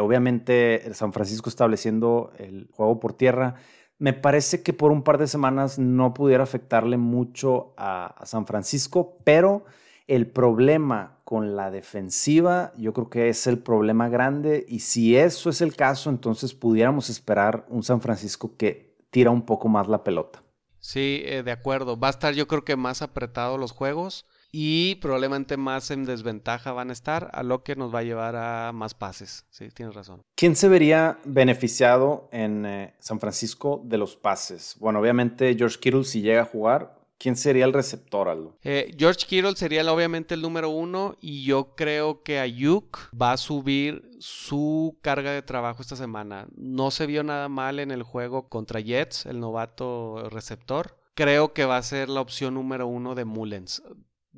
obviamente, 0.00 0.92
San 0.92 1.12
Francisco 1.12 1.48
estableciendo 1.48 2.32
el 2.36 2.68
juego 2.72 3.00
por 3.00 3.14
tierra. 3.14 3.54
Me 3.98 4.12
parece 4.12 4.62
que 4.62 4.72
por 4.72 4.92
un 4.92 5.02
par 5.02 5.18
de 5.18 5.26
semanas 5.26 5.78
no 5.78 6.14
pudiera 6.14 6.44
afectarle 6.44 6.96
mucho 6.96 7.74
a 7.76 8.14
San 8.24 8.46
Francisco, 8.46 9.18
pero 9.24 9.64
el 10.06 10.26
problema 10.26 11.18
con 11.24 11.56
la 11.56 11.70
defensiva, 11.70 12.72
yo 12.78 12.94
creo 12.94 13.10
que 13.10 13.28
es 13.28 13.46
el 13.46 13.58
problema 13.58 14.08
grande 14.08 14.64
y 14.66 14.80
si 14.80 15.16
eso 15.16 15.50
es 15.50 15.60
el 15.60 15.76
caso, 15.76 16.08
entonces 16.08 16.54
pudiéramos 16.54 17.10
esperar 17.10 17.66
un 17.68 17.82
San 17.82 18.00
Francisco 18.00 18.56
que 18.56 18.96
tira 19.10 19.30
un 19.30 19.42
poco 19.42 19.68
más 19.68 19.88
la 19.88 20.02
pelota. 20.02 20.42
Sí, 20.80 21.22
eh, 21.26 21.42
de 21.42 21.52
acuerdo. 21.52 21.98
Va 21.98 22.08
a 22.08 22.12
estar 22.12 22.32
yo 22.34 22.48
creo 22.48 22.64
que 22.64 22.76
más 22.76 23.02
apretado 23.02 23.58
los 23.58 23.72
juegos 23.72 24.24
y 24.50 24.96
probablemente 24.96 25.56
más 25.56 25.90
en 25.90 26.04
desventaja 26.04 26.72
van 26.72 26.90
a 26.90 26.92
estar, 26.92 27.30
a 27.32 27.42
lo 27.42 27.62
que 27.62 27.76
nos 27.76 27.94
va 27.94 28.00
a 28.00 28.04
llevar 28.04 28.36
a 28.36 28.72
más 28.72 28.94
pases. 28.94 29.46
Sí, 29.50 29.68
tienes 29.70 29.94
razón. 29.94 30.22
¿Quién 30.34 30.56
se 30.56 30.68
vería 30.68 31.18
beneficiado 31.24 32.28
en 32.32 32.66
eh, 32.66 32.94
San 32.98 33.20
Francisco 33.20 33.82
de 33.84 33.98
los 33.98 34.16
pases? 34.16 34.76
Bueno, 34.78 35.00
obviamente 35.00 35.54
George 35.56 35.78
Kittle 35.78 36.04
si 36.04 36.22
llega 36.22 36.42
a 36.42 36.46
jugar, 36.46 36.98
¿Quién 37.18 37.34
sería 37.34 37.64
el 37.64 37.72
receptor, 37.72 38.28
Aldo? 38.28 38.56
Eh, 38.62 38.94
George 38.96 39.26
Kittle 39.26 39.56
sería 39.56 39.92
obviamente 39.92 40.34
el 40.34 40.42
número 40.42 40.70
uno 40.70 41.16
y 41.20 41.44
yo 41.44 41.74
creo 41.74 42.22
que 42.22 42.38
Ayuk 42.38 43.10
va 43.20 43.32
a 43.32 43.36
subir 43.36 44.08
su 44.20 44.96
carga 45.02 45.32
de 45.32 45.42
trabajo 45.42 45.82
esta 45.82 45.96
semana. 45.96 46.46
No 46.54 46.92
se 46.92 47.06
vio 47.06 47.24
nada 47.24 47.48
mal 47.48 47.80
en 47.80 47.90
el 47.90 48.04
juego 48.04 48.48
contra 48.48 48.80
Jets, 48.80 49.26
el 49.26 49.40
novato 49.40 50.28
receptor. 50.30 50.96
Creo 51.14 51.52
que 51.52 51.64
va 51.64 51.76
a 51.76 51.82
ser 51.82 52.08
la 52.08 52.20
opción 52.20 52.54
número 52.54 52.86
uno 52.86 53.16
de 53.16 53.24
Mullens. 53.24 53.82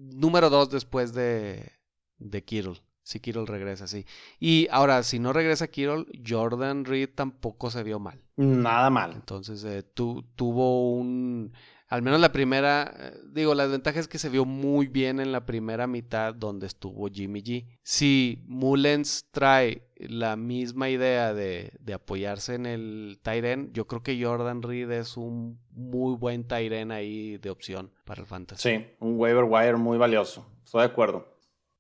Número 0.00 0.49
dos 0.49 0.71
después 0.71 1.12
de, 1.12 1.73
de 2.19 2.45
Kittle. 2.45 2.80
Si 3.02 3.21
Kittle 3.21 3.45
regresa, 3.45 3.87
sí. 3.87 4.07
Y 4.38 4.69
ahora, 4.71 5.02
si 5.02 5.19
no 5.19 5.33
regresa 5.33 5.69
Kittle, 5.69 6.07
Jordan 6.26 6.85
Reed 6.85 7.11
tampoco 7.14 7.71
se 7.71 7.83
vio 7.83 7.99
mal. 7.99 8.23
Nada 8.37 8.88
mal. 8.88 9.12
Entonces, 9.12 9.62
eh, 9.64 9.83
tuvo 9.83 10.92
un 10.92 11.52
al 11.90 12.02
menos 12.02 12.20
la 12.20 12.30
primera, 12.30 12.94
eh, 12.97 13.18
digo, 13.32 13.52
la 13.52 13.64
desventaja 13.64 13.99
es 13.99 14.06
que 14.06 14.20
se 14.20 14.28
vio 14.28 14.44
muy 14.44 14.87
bien 14.87 15.18
en 15.18 15.32
la 15.32 15.44
primera 15.44 15.88
mitad 15.88 16.32
donde 16.32 16.68
estuvo 16.68 17.09
Jimmy 17.09 17.42
G. 17.42 17.66
Si 17.82 18.44
Mullens 18.47 19.26
trae 19.32 19.88
la 19.97 20.37
misma 20.37 20.88
idea 20.88 21.35
de, 21.35 21.73
apoyarse 21.92 22.54
en 22.54 22.66
el 22.66 23.18
Tyren, 23.23 23.73
yo 23.73 23.88
creo 23.88 24.04
que 24.04 24.25
Jordan 24.25 24.62
Reed 24.62 24.88
es 24.92 25.16
un 25.16 25.61
muy 25.73 26.14
buen 26.14 26.47
Tyren 26.47 26.92
ahí 26.92 27.38
de 27.38 27.50
opción 27.50 27.92
para 28.04 28.20
el 28.20 28.28
Fantasy. 28.28 28.70
Sí, 28.70 28.87
un 29.00 29.18
waiver 29.18 29.44
wire 29.44 29.76
muy 29.76 29.99
valioso. 29.99 30.47
Estoy 30.64 30.82
de 30.82 30.87
acuerdo. 30.87 31.26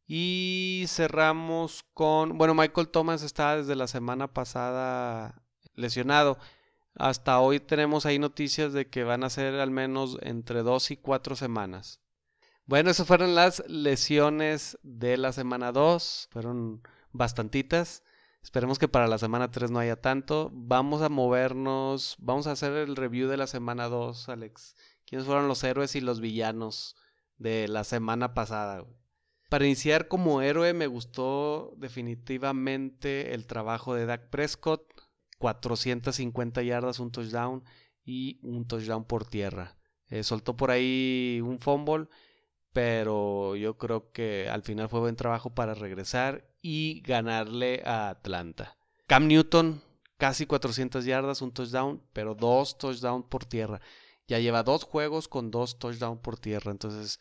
Y 0.08 0.86
cerramos 0.88 1.84
con, 1.94 2.36
bueno, 2.36 2.52
Michael 2.52 2.88
Thomas 2.88 3.22
está 3.22 3.58
desde 3.58 3.76
la 3.76 3.86
semana 3.86 4.26
pasada 4.26 5.40
lesionado. 5.76 6.36
Hasta 6.94 7.40
hoy 7.40 7.60
tenemos 7.60 8.06
ahí 8.06 8.18
noticias 8.18 8.72
de 8.72 8.88
que 8.88 9.04
van 9.04 9.24
a 9.24 9.30
ser 9.30 9.54
al 9.54 9.70
menos 9.70 10.18
entre 10.22 10.62
dos 10.62 10.90
y 10.90 10.96
cuatro 10.96 11.36
semanas. 11.36 12.00
Bueno, 12.70 12.90
esas 12.90 13.08
fueron 13.08 13.34
las 13.34 13.64
lesiones 13.66 14.78
de 14.84 15.16
la 15.16 15.32
semana 15.32 15.72
2. 15.72 16.28
Fueron 16.30 16.82
bastantitas. 17.10 18.04
Esperemos 18.44 18.78
que 18.78 18.86
para 18.86 19.08
la 19.08 19.18
semana 19.18 19.50
3 19.50 19.72
no 19.72 19.80
haya 19.80 20.00
tanto. 20.00 20.50
Vamos 20.52 21.02
a 21.02 21.08
movernos. 21.08 22.14
Vamos 22.20 22.46
a 22.46 22.52
hacer 22.52 22.72
el 22.74 22.94
review 22.94 23.28
de 23.28 23.36
la 23.36 23.48
semana 23.48 23.88
2, 23.88 24.28
Alex. 24.28 24.76
¿Quiénes 25.04 25.26
fueron 25.26 25.48
los 25.48 25.64
héroes 25.64 25.96
y 25.96 26.00
los 26.00 26.20
villanos 26.20 26.94
de 27.38 27.66
la 27.66 27.82
semana 27.82 28.34
pasada? 28.34 28.84
Para 29.48 29.66
iniciar 29.66 30.06
como 30.06 30.40
héroe 30.40 30.72
me 30.72 30.86
gustó 30.86 31.74
definitivamente 31.76 33.34
el 33.34 33.48
trabajo 33.48 33.94
de 33.96 34.06
Dak 34.06 34.30
Prescott. 34.30 34.84
450 35.40 36.62
yardas, 36.62 37.00
un 37.00 37.10
touchdown 37.10 37.64
y 38.04 38.38
un 38.42 38.66
touchdown 38.66 39.04
por 39.04 39.24
tierra. 39.24 39.78
Eh, 40.08 40.22
soltó 40.22 40.54
por 40.54 40.70
ahí 40.70 41.40
un 41.42 41.58
fumble, 41.60 42.08
pero 42.74 43.56
yo 43.56 43.78
creo 43.78 44.12
que 44.12 44.50
al 44.50 44.62
final 44.62 44.90
fue 44.90 45.00
buen 45.00 45.16
trabajo 45.16 45.54
para 45.54 45.72
regresar 45.72 46.46
y 46.60 47.00
ganarle 47.00 47.82
a 47.86 48.10
Atlanta. 48.10 48.76
Cam 49.06 49.28
Newton, 49.28 49.82
casi 50.18 50.44
400 50.44 51.06
yardas, 51.06 51.40
un 51.40 51.52
touchdown, 51.52 52.02
pero 52.12 52.34
dos 52.34 52.76
touchdowns 52.76 53.24
por 53.26 53.46
tierra. 53.46 53.80
Ya 54.28 54.40
lleva 54.40 54.62
dos 54.62 54.84
juegos 54.84 55.26
con 55.26 55.50
dos 55.50 55.78
touchdowns 55.78 56.20
por 56.20 56.38
tierra. 56.38 56.70
Entonces, 56.70 57.18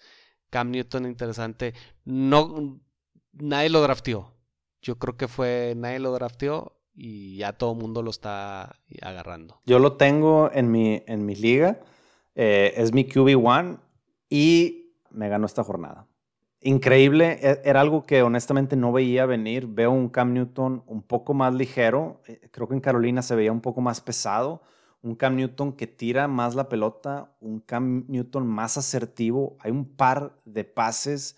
Cam 0.49 0.71
Newton 0.71 1.05
interesante. 1.05 1.73
No, 2.03 2.81
nadie 3.31 3.69
lo 3.69 3.81
drafteó. 3.81 4.35
Yo 4.81 4.99
creo 4.99 5.15
que 5.15 5.29
fue, 5.29 5.73
nadie 5.77 5.99
lo 5.99 6.11
drafteó 6.11 6.78
y 6.99 7.37
ya 7.37 7.53
todo 7.53 7.71
el 7.71 7.77
mundo 7.77 8.03
lo 8.03 8.11
está 8.11 8.75
agarrando. 9.01 9.61
Yo 9.65 9.79
lo 9.79 9.93
tengo 9.93 10.51
en 10.53 10.69
mi, 10.69 11.01
en 11.07 11.25
mi 11.25 11.33
liga, 11.33 11.79
eh, 12.35 12.73
es 12.75 12.93
mi 12.93 13.05
QB1 13.05 13.79
y 14.29 14.91
me 15.09 15.29
ganó 15.29 15.45
esta 15.45 15.63
jornada. 15.63 16.07
Increíble, 16.61 17.39
e, 17.41 17.61
era 17.63 17.79
algo 17.79 18.05
que 18.05 18.21
honestamente 18.21 18.75
no 18.75 18.91
veía 18.91 19.25
venir. 19.25 19.65
Veo 19.65 19.91
un 19.91 20.09
Cam 20.09 20.33
Newton 20.33 20.83
un 20.87 21.01
poco 21.01 21.33
más 21.33 21.53
ligero, 21.53 22.21
eh, 22.27 22.49
creo 22.51 22.67
que 22.67 22.73
en 22.73 22.81
Carolina 22.81 23.21
se 23.21 23.35
veía 23.35 23.53
un 23.53 23.61
poco 23.61 23.79
más 23.79 24.01
pesado. 24.01 24.61
Un 25.01 25.15
Cam 25.15 25.37
Newton 25.37 25.71
que 25.71 25.87
tira 25.87 26.27
más 26.27 26.55
la 26.55 26.67
pelota, 26.67 27.33
un 27.39 27.61
Cam 27.61 28.03
Newton 28.09 28.45
más 28.45 28.77
asertivo. 28.77 29.55
Hay 29.61 29.71
un 29.71 29.85
par 29.85 30.37
de 30.43 30.65
pases 30.65 31.37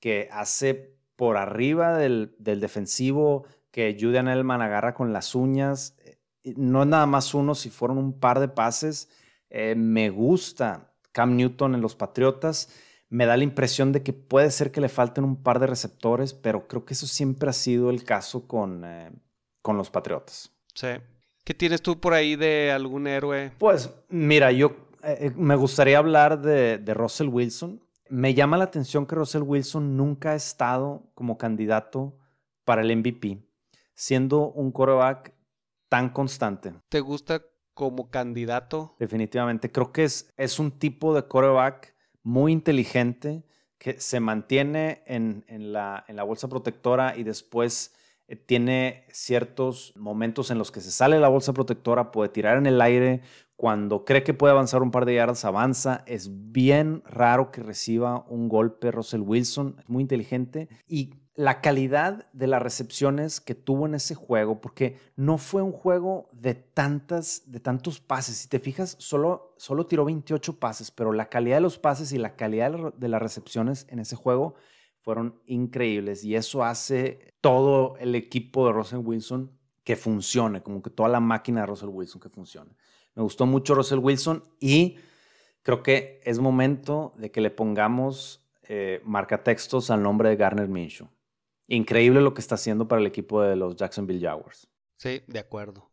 que 0.00 0.28
hace 0.32 0.98
por 1.14 1.36
arriba 1.36 1.96
del, 1.96 2.34
del 2.40 2.60
defensivo, 2.60 3.44
que 3.70 3.96
Julian 3.98 4.28
Elman 4.28 4.62
agarra 4.62 4.94
con 4.94 5.12
las 5.12 5.34
uñas. 5.34 5.96
Eh, 6.04 6.18
no 6.56 6.82
es 6.82 6.88
nada 6.88 7.06
más 7.06 7.34
uno, 7.34 7.54
si 7.54 7.70
fueron 7.70 7.98
un 7.98 8.18
par 8.18 8.40
de 8.40 8.48
pases. 8.48 9.10
Eh, 9.50 9.74
me 9.76 10.10
gusta 10.10 10.92
Cam 11.12 11.36
Newton 11.36 11.74
en 11.74 11.80
los 11.80 11.94
Patriotas. 11.94 12.70
Me 13.08 13.26
da 13.26 13.36
la 13.36 13.44
impresión 13.44 13.92
de 13.92 14.02
que 14.02 14.12
puede 14.12 14.50
ser 14.50 14.70
que 14.70 14.80
le 14.80 14.88
falten 14.88 15.24
un 15.24 15.42
par 15.42 15.58
de 15.58 15.66
receptores, 15.66 16.34
pero 16.34 16.68
creo 16.68 16.84
que 16.84 16.94
eso 16.94 17.06
siempre 17.06 17.48
ha 17.48 17.54
sido 17.54 17.90
el 17.90 18.04
caso 18.04 18.46
con, 18.46 18.84
eh, 18.84 19.10
con 19.62 19.76
los 19.76 19.90
Patriotas. 19.90 20.52
Sí. 20.74 20.88
¿Qué 21.44 21.54
tienes 21.54 21.80
tú 21.80 21.98
por 21.98 22.12
ahí 22.12 22.36
de 22.36 22.70
algún 22.70 23.06
héroe? 23.06 23.52
Pues 23.58 23.90
mira, 24.10 24.52
yo 24.52 24.76
me 25.36 25.56
gustaría 25.56 25.96
hablar 25.96 26.42
de, 26.42 26.76
de 26.76 26.94
Russell 26.94 27.28
Wilson. 27.28 27.82
Me 28.10 28.34
llama 28.34 28.58
la 28.58 28.64
atención 28.64 29.06
que 29.06 29.14
Russell 29.14 29.42
Wilson 29.42 29.96
nunca 29.96 30.32
ha 30.32 30.34
estado 30.34 31.10
como 31.14 31.38
candidato 31.38 32.18
para 32.64 32.82
el 32.82 32.94
MVP 32.94 33.47
siendo 33.98 34.52
un 34.52 34.70
quarterback 34.70 35.34
tan 35.88 36.10
constante. 36.10 36.72
¿Te 36.88 37.00
gusta 37.00 37.42
como 37.74 38.10
candidato? 38.10 38.94
Definitivamente. 39.00 39.72
Creo 39.72 39.92
que 39.92 40.04
es, 40.04 40.32
es 40.36 40.60
un 40.60 40.70
tipo 40.70 41.14
de 41.14 41.22
quarterback 41.22 41.96
muy 42.22 42.52
inteligente 42.52 43.44
que 43.76 44.00
se 44.00 44.20
mantiene 44.20 45.02
en, 45.06 45.44
la, 45.72 46.04
en 46.06 46.14
la, 46.14 46.22
bolsa 46.22 46.48
protectora 46.48 47.16
y 47.16 47.24
después 47.24 47.92
eh, 48.28 48.36
tiene 48.36 49.04
ciertos 49.10 49.92
momentos 49.96 50.52
en 50.52 50.58
los 50.58 50.70
que 50.70 50.80
se 50.80 50.92
sale 50.92 51.18
la 51.18 51.28
bolsa 51.28 51.52
protectora, 51.52 52.12
puede 52.12 52.28
tirar 52.28 52.56
en 52.56 52.66
el 52.66 52.80
aire. 52.80 53.22
Cuando 53.56 54.04
cree 54.04 54.22
que 54.22 54.34
puede 54.34 54.52
avanzar 54.52 54.82
un 54.82 54.92
par 54.92 55.06
de 55.06 55.16
yardas, 55.16 55.44
avanza. 55.44 56.04
Es 56.06 56.52
bien 56.52 57.02
raro 57.04 57.50
que 57.50 57.64
reciba 57.64 58.24
un 58.28 58.48
golpe 58.48 58.92
Russell 58.92 59.22
Wilson. 59.22 59.74
Es 59.80 59.88
muy 59.88 60.02
inteligente. 60.02 60.68
Y 60.86 61.14
la 61.38 61.60
calidad 61.60 62.26
de 62.32 62.48
las 62.48 62.60
recepciones 62.60 63.40
que 63.40 63.54
tuvo 63.54 63.86
en 63.86 63.94
ese 63.94 64.16
juego, 64.16 64.60
porque 64.60 64.98
no 65.14 65.38
fue 65.38 65.62
un 65.62 65.70
juego 65.70 66.28
de, 66.32 66.54
tantas, 66.54 67.44
de 67.46 67.60
tantos 67.60 68.00
pases. 68.00 68.38
Si 68.38 68.48
te 68.48 68.58
fijas, 68.58 68.96
solo, 68.98 69.54
solo 69.56 69.86
tiró 69.86 70.04
28 70.04 70.58
pases, 70.58 70.90
pero 70.90 71.12
la 71.12 71.28
calidad 71.28 71.58
de 71.58 71.60
los 71.60 71.78
pases 71.78 72.10
y 72.10 72.18
la 72.18 72.34
calidad 72.34 72.92
de 72.92 73.08
las 73.08 73.22
recepciones 73.22 73.86
en 73.88 74.00
ese 74.00 74.16
juego 74.16 74.56
fueron 75.00 75.40
increíbles. 75.46 76.24
Y 76.24 76.34
eso 76.34 76.64
hace 76.64 77.36
todo 77.40 77.96
el 77.98 78.16
equipo 78.16 78.66
de 78.66 78.72
Russell 78.72 78.98
Wilson 79.04 79.52
que 79.84 79.94
funcione, 79.94 80.60
como 80.60 80.82
que 80.82 80.90
toda 80.90 81.08
la 81.08 81.20
máquina 81.20 81.60
de 81.60 81.68
Russell 81.68 81.90
Wilson 81.90 82.20
que 82.20 82.30
funcione. 82.30 82.72
Me 83.14 83.22
gustó 83.22 83.46
mucho 83.46 83.76
Russell 83.76 84.00
Wilson 84.00 84.42
y 84.58 84.96
creo 85.62 85.84
que 85.84 86.20
es 86.24 86.40
momento 86.40 87.14
de 87.16 87.30
que 87.30 87.40
le 87.40 87.52
pongamos 87.52 88.44
eh, 88.64 89.00
marcatextos 89.04 89.92
al 89.92 90.02
nombre 90.02 90.30
de 90.30 90.34
Garner 90.34 90.66
Minshew 90.66 91.08
increíble 91.68 92.20
lo 92.20 92.34
que 92.34 92.40
está 92.40 92.56
haciendo 92.56 92.88
para 92.88 93.00
el 93.00 93.06
equipo 93.06 93.42
de 93.42 93.54
los 93.54 93.76
Jacksonville 93.76 94.20
Jaguars. 94.26 94.68
Sí, 94.96 95.22
de 95.26 95.38
acuerdo. 95.38 95.90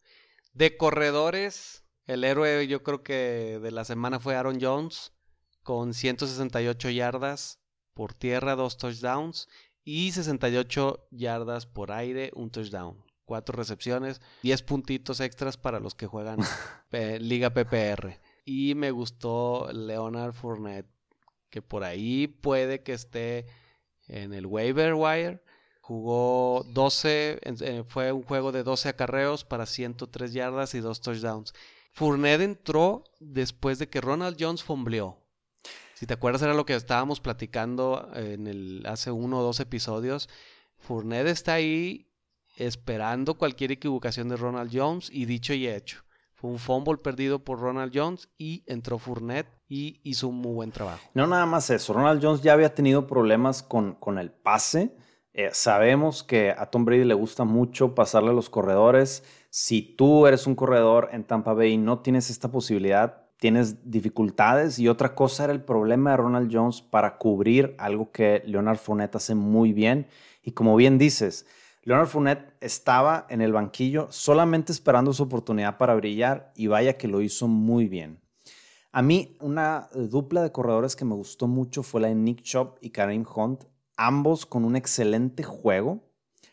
De 0.53 0.77
corredores, 0.77 1.85
el 2.07 2.23
héroe 2.23 2.67
yo 2.67 2.81
creo 2.81 3.03
que 3.03 3.59
de 3.61 3.71
la 3.71 3.85
semana 3.85 4.19
fue 4.19 4.35
Aaron 4.35 4.59
Jones 4.59 5.13
con 5.61 5.93
168 5.93 6.89
yardas 6.89 7.59
por 7.93 8.13
tierra, 8.13 8.55
dos 8.55 8.77
touchdowns 8.77 9.47
y 9.83 10.11
68 10.11 11.07
yardas 11.11 11.65
por 11.65 11.91
aire, 11.91 12.31
un 12.33 12.49
touchdown. 12.49 13.03
cuatro 13.25 13.57
recepciones, 13.57 14.21
10 14.43 14.61
puntitos 14.63 15.19
extras 15.19 15.57
para 15.57 15.79
los 15.79 15.95
que 15.95 16.07
juegan 16.07 16.39
Liga 17.19 17.51
PPR. 17.51 18.19
Y 18.45 18.75
me 18.75 18.91
gustó 18.91 19.69
Leonard 19.73 20.33
Fournette, 20.33 20.87
que 21.49 21.61
por 21.61 21.83
ahí 21.83 22.27
puede 22.27 22.83
que 22.83 22.93
esté 22.93 23.47
en 24.07 24.33
el 24.33 24.45
waiver 24.45 24.93
wire. 24.93 25.41
Jugó 25.87 26.65
12, 26.73 27.41
eh, 27.43 27.83
fue 27.87 28.11
un 28.11 28.23
juego 28.23 28.51
de 28.51 28.63
12 28.63 28.89
acarreos 28.89 29.43
para 29.45 29.67
103 29.67 30.33
yardas 30.33 30.73
y 30.73 30.79
2 30.79 30.99
touchdowns. 30.99 31.53
Fournette 31.91 32.41
entró 32.41 33.03
después 33.19 33.77
de 33.77 33.87
que 33.87 34.01
Ronald 34.01 34.35
Jones 34.39 34.63
fombleó. 34.63 35.19
Si 35.93 36.07
te 36.07 36.15
acuerdas 36.15 36.41
era 36.41 36.55
lo 36.55 36.65
que 36.65 36.73
estábamos 36.73 37.19
platicando 37.19 38.09
en 38.15 38.47
el 38.47 38.83
hace 38.87 39.11
uno 39.11 39.37
o 39.37 39.43
dos 39.43 39.59
episodios. 39.59 40.27
Fournette 40.79 41.27
está 41.27 41.53
ahí 41.53 42.11
esperando 42.57 43.35
cualquier 43.35 43.71
equivocación 43.71 44.27
de 44.27 44.37
Ronald 44.37 44.71
Jones 44.73 45.11
y 45.11 45.25
dicho 45.25 45.53
y 45.53 45.67
hecho. 45.67 46.03
Fue 46.33 46.49
un 46.49 46.57
fumble 46.57 46.97
perdido 46.97 47.43
por 47.43 47.59
Ronald 47.59 47.91
Jones 47.93 48.27
y 48.39 48.63
entró 48.65 48.97
Fournette 48.97 49.53
y 49.69 49.99
hizo 50.01 50.29
un 50.29 50.37
muy 50.37 50.53
buen 50.55 50.71
trabajo. 50.71 51.07
No 51.13 51.27
nada 51.27 51.45
más 51.45 51.69
eso, 51.69 51.93
Ronald 51.93 52.23
Jones 52.23 52.41
ya 52.41 52.53
había 52.53 52.73
tenido 52.73 53.05
problemas 53.05 53.61
con, 53.61 53.93
con 53.93 54.17
el 54.17 54.31
pase. 54.31 54.95
Eh, 55.37 55.49
sabemos 55.51 56.23
que 56.23 56.55
a 56.57 56.67
Tom 56.67 56.85
Brady 56.85 57.03
le 57.03 57.13
gusta 57.13 57.43
mucho 57.43 57.93
pasarle 57.93 58.29
a 58.29 58.33
los 58.33 58.49
corredores. 58.49 59.25
Si 59.49 59.81
tú 59.81 60.27
eres 60.27 60.47
un 60.47 60.55
corredor 60.55 61.09
en 61.11 61.25
Tampa 61.25 61.51
Bay 61.53 61.73
y 61.73 61.77
no 61.77 61.99
tienes 61.99 62.29
esta 62.29 62.49
posibilidad, 62.49 63.25
tienes 63.37 63.91
dificultades. 63.91 64.79
Y 64.79 64.87
otra 64.87 65.13
cosa 65.13 65.43
era 65.43 65.51
el 65.51 65.61
problema 65.61 66.11
de 66.11 66.17
Ronald 66.17 66.49
Jones 66.49 66.81
para 66.81 67.17
cubrir 67.17 67.75
algo 67.77 68.13
que 68.13 68.43
Leonard 68.45 68.77
Fournette 68.77 69.17
hace 69.17 69.35
muy 69.35 69.73
bien. 69.73 70.07
Y 70.41 70.51
como 70.51 70.73
bien 70.77 70.97
dices, 70.97 71.45
Leonard 71.83 72.07
Fournette 72.07 72.53
estaba 72.61 73.27
en 73.29 73.41
el 73.41 73.51
banquillo 73.51 74.07
solamente 74.11 74.71
esperando 74.71 75.11
su 75.11 75.23
oportunidad 75.23 75.77
para 75.77 75.95
brillar 75.95 76.53
y 76.55 76.67
vaya 76.67 76.95
que 76.95 77.09
lo 77.09 77.19
hizo 77.19 77.49
muy 77.49 77.89
bien. 77.89 78.21
A 78.93 79.01
mí 79.01 79.35
una 79.41 79.89
dupla 79.93 80.43
de 80.43 80.53
corredores 80.53 80.95
que 80.95 81.03
me 81.03 81.15
gustó 81.15 81.47
mucho 81.47 81.83
fue 81.83 81.99
la 81.99 82.07
de 82.07 82.15
Nick 82.15 82.41
Chop 82.43 82.77
y 82.79 82.91
Kareem 82.91 83.25
Hunt, 83.35 83.65
ambos 83.97 84.45
con 84.45 84.65
un 84.65 84.75
excelente 84.75 85.43
juego, 85.43 86.03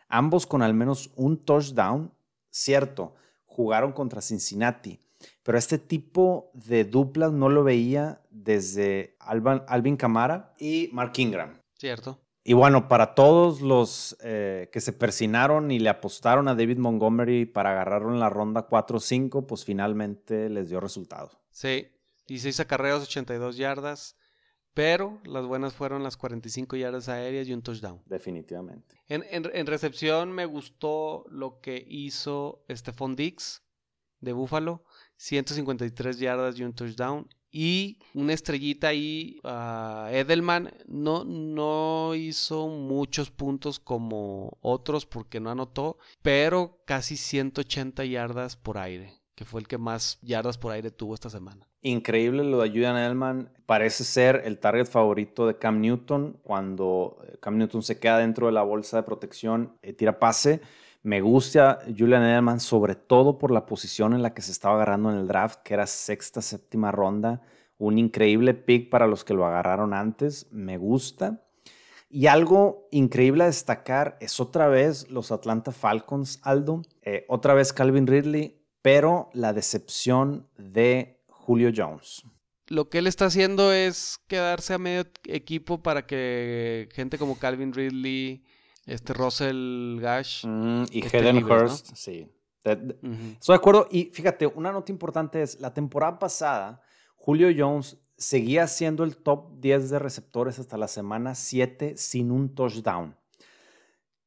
ambos 0.08 0.46
con 0.46 0.62
al 0.62 0.74
menos 0.74 1.10
un 1.16 1.44
touchdown. 1.44 2.12
Cierto, 2.50 3.14
jugaron 3.46 3.92
contra 3.92 4.20
Cincinnati, 4.20 5.00
pero 5.42 5.58
este 5.58 5.78
tipo 5.78 6.50
de 6.54 6.84
duplas 6.84 7.32
no 7.32 7.48
lo 7.48 7.64
veía 7.64 8.20
desde 8.30 9.16
Alvin, 9.20 9.62
Alvin 9.68 9.96
Kamara 9.96 10.52
y 10.58 10.90
Mark 10.92 11.12
Ingram. 11.16 11.60
Cierto. 11.78 12.18
Y 12.44 12.54
bueno, 12.54 12.88
para 12.88 13.14
todos 13.14 13.60
los 13.60 14.16
eh, 14.20 14.68
que 14.72 14.80
se 14.80 14.92
persinaron 14.92 15.70
y 15.70 15.78
le 15.78 15.88
apostaron 15.88 16.48
a 16.48 16.56
David 16.56 16.78
Montgomery 16.78 17.46
para 17.46 17.70
agarrarlo 17.70 18.12
en 18.12 18.18
la 18.18 18.30
ronda 18.30 18.68
4-5, 18.68 19.46
pues 19.46 19.64
finalmente 19.64 20.48
les 20.48 20.68
dio 20.68 20.80
resultado. 20.80 21.30
Sí, 21.52 21.86
16 22.26 22.58
acarreos, 22.60 23.04
82 23.04 23.56
yardas, 23.56 24.16
pero 24.74 25.20
las 25.24 25.46
buenas 25.46 25.74
fueron 25.74 26.02
las 26.02 26.16
45 26.16 26.76
yardas 26.76 27.08
aéreas 27.08 27.48
y 27.48 27.52
un 27.52 27.62
touchdown. 27.62 28.02
Definitivamente. 28.06 28.96
En, 29.08 29.24
en 29.30 29.66
recepción 29.66 30.32
me 30.32 30.46
gustó 30.46 31.24
lo 31.28 31.60
que 31.60 31.84
hizo 31.88 32.64
Stephon 32.70 33.16
Dix 33.16 33.62
de 34.20 34.32
Buffalo, 34.32 34.84
153 35.16 36.18
yardas 36.18 36.58
y 36.58 36.64
un 36.64 36.72
touchdown 36.72 37.28
y 37.52 37.98
una 38.14 38.32
estrellita 38.32 38.88
ahí, 38.88 39.38
uh, 39.44 40.06
Edelman 40.06 40.72
no, 40.86 41.24
no 41.24 42.14
hizo 42.14 42.66
muchos 42.68 43.30
puntos 43.30 43.78
como 43.78 44.56
otros 44.62 45.04
porque 45.04 45.38
no 45.38 45.50
anotó, 45.50 45.98
pero 46.22 46.82
casi 46.86 47.18
180 47.18 48.06
yardas 48.06 48.56
por 48.56 48.78
aire, 48.78 49.20
que 49.34 49.44
fue 49.44 49.60
el 49.60 49.68
que 49.68 49.78
más 49.78 50.18
yardas 50.22 50.58
por 50.58 50.72
aire 50.72 50.90
tuvo 50.90 51.14
esta 51.14 51.30
semana. 51.30 51.66
Increíble 51.80 52.44
lo 52.44 52.60
de 52.60 52.68
Julian 52.68 52.96
Edelman. 52.96 53.50
Parece 53.66 54.04
ser 54.04 54.42
el 54.44 54.58
target 54.58 54.86
favorito 54.86 55.46
de 55.46 55.58
Cam 55.58 55.80
Newton. 55.80 56.38
Cuando 56.42 57.18
eh, 57.26 57.38
Cam 57.40 57.56
Newton 57.58 57.82
se 57.82 57.98
queda 57.98 58.18
dentro 58.18 58.46
de 58.46 58.52
la 58.52 58.62
bolsa 58.62 58.98
de 58.98 59.02
protección, 59.02 59.76
eh, 59.82 59.92
tira 59.92 60.18
pase. 60.18 60.60
Me 61.02 61.20
gusta 61.20 61.80
Julian 61.86 62.22
Edelman, 62.22 62.60
sobre 62.60 62.94
todo 62.94 63.38
por 63.38 63.50
la 63.50 63.66
posición 63.66 64.12
en 64.12 64.22
la 64.22 64.34
que 64.34 64.42
se 64.42 64.52
estaba 64.52 64.76
agarrando 64.76 65.10
en 65.10 65.18
el 65.18 65.26
draft, 65.26 65.60
que 65.64 65.74
era 65.74 65.86
sexta, 65.86 66.40
séptima 66.40 66.92
ronda. 66.92 67.42
Un 67.78 67.98
increíble 67.98 68.54
pick 68.54 68.90
para 68.90 69.08
los 69.08 69.24
que 69.24 69.34
lo 69.34 69.44
agarraron 69.44 69.94
antes. 69.94 70.46
Me 70.52 70.76
gusta. 70.78 71.42
Y 72.08 72.26
algo 72.26 72.88
increíble 72.92 73.42
a 73.42 73.46
destacar 73.46 74.18
es 74.20 74.38
otra 74.38 74.68
vez 74.68 75.10
los 75.10 75.32
Atlanta 75.32 75.72
Falcons, 75.72 76.40
Aldo. 76.42 76.82
Eh, 77.00 77.24
otra 77.26 77.54
vez 77.54 77.72
Calvin 77.72 78.06
Ridley, 78.06 78.61
pero 78.82 79.30
la 79.32 79.52
decepción 79.52 80.48
de 80.58 81.22
Julio 81.28 81.70
Jones. 81.74 82.24
Lo 82.68 82.88
que 82.88 82.98
él 82.98 83.06
está 83.06 83.26
haciendo 83.26 83.72
es 83.72 84.20
quedarse 84.28 84.74
a 84.74 84.78
medio 84.78 85.04
equipo 85.24 85.82
para 85.82 86.06
que 86.06 86.88
gente 86.92 87.18
como 87.18 87.38
Calvin 87.38 87.72
Ridley 87.72 88.44
este 88.86 89.12
Russell 89.12 89.98
Gash. 90.00 90.44
Mm, 90.46 90.84
y 90.90 91.04
Hayden 91.04 91.44
Hurst, 91.44 91.94
sí. 91.94 92.28
Estoy 92.64 93.54
de 93.54 93.54
acuerdo. 93.54 93.88
Y 93.90 94.04
fíjate, 94.06 94.46
una 94.46 94.72
nota 94.72 94.92
importante 94.92 95.42
es, 95.42 95.60
la 95.60 95.74
temporada 95.74 96.18
pasada, 96.18 96.82
Julio 97.16 97.48
Jones 97.56 97.98
seguía 98.16 98.66
siendo 98.68 99.04
el 99.04 99.16
top 99.16 99.60
10 99.60 99.90
de 99.90 99.98
receptores 99.98 100.58
hasta 100.58 100.76
la 100.76 100.88
semana 100.88 101.34
7 101.34 101.96
sin 101.96 102.30
un 102.30 102.54
touchdown. 102.54 103.16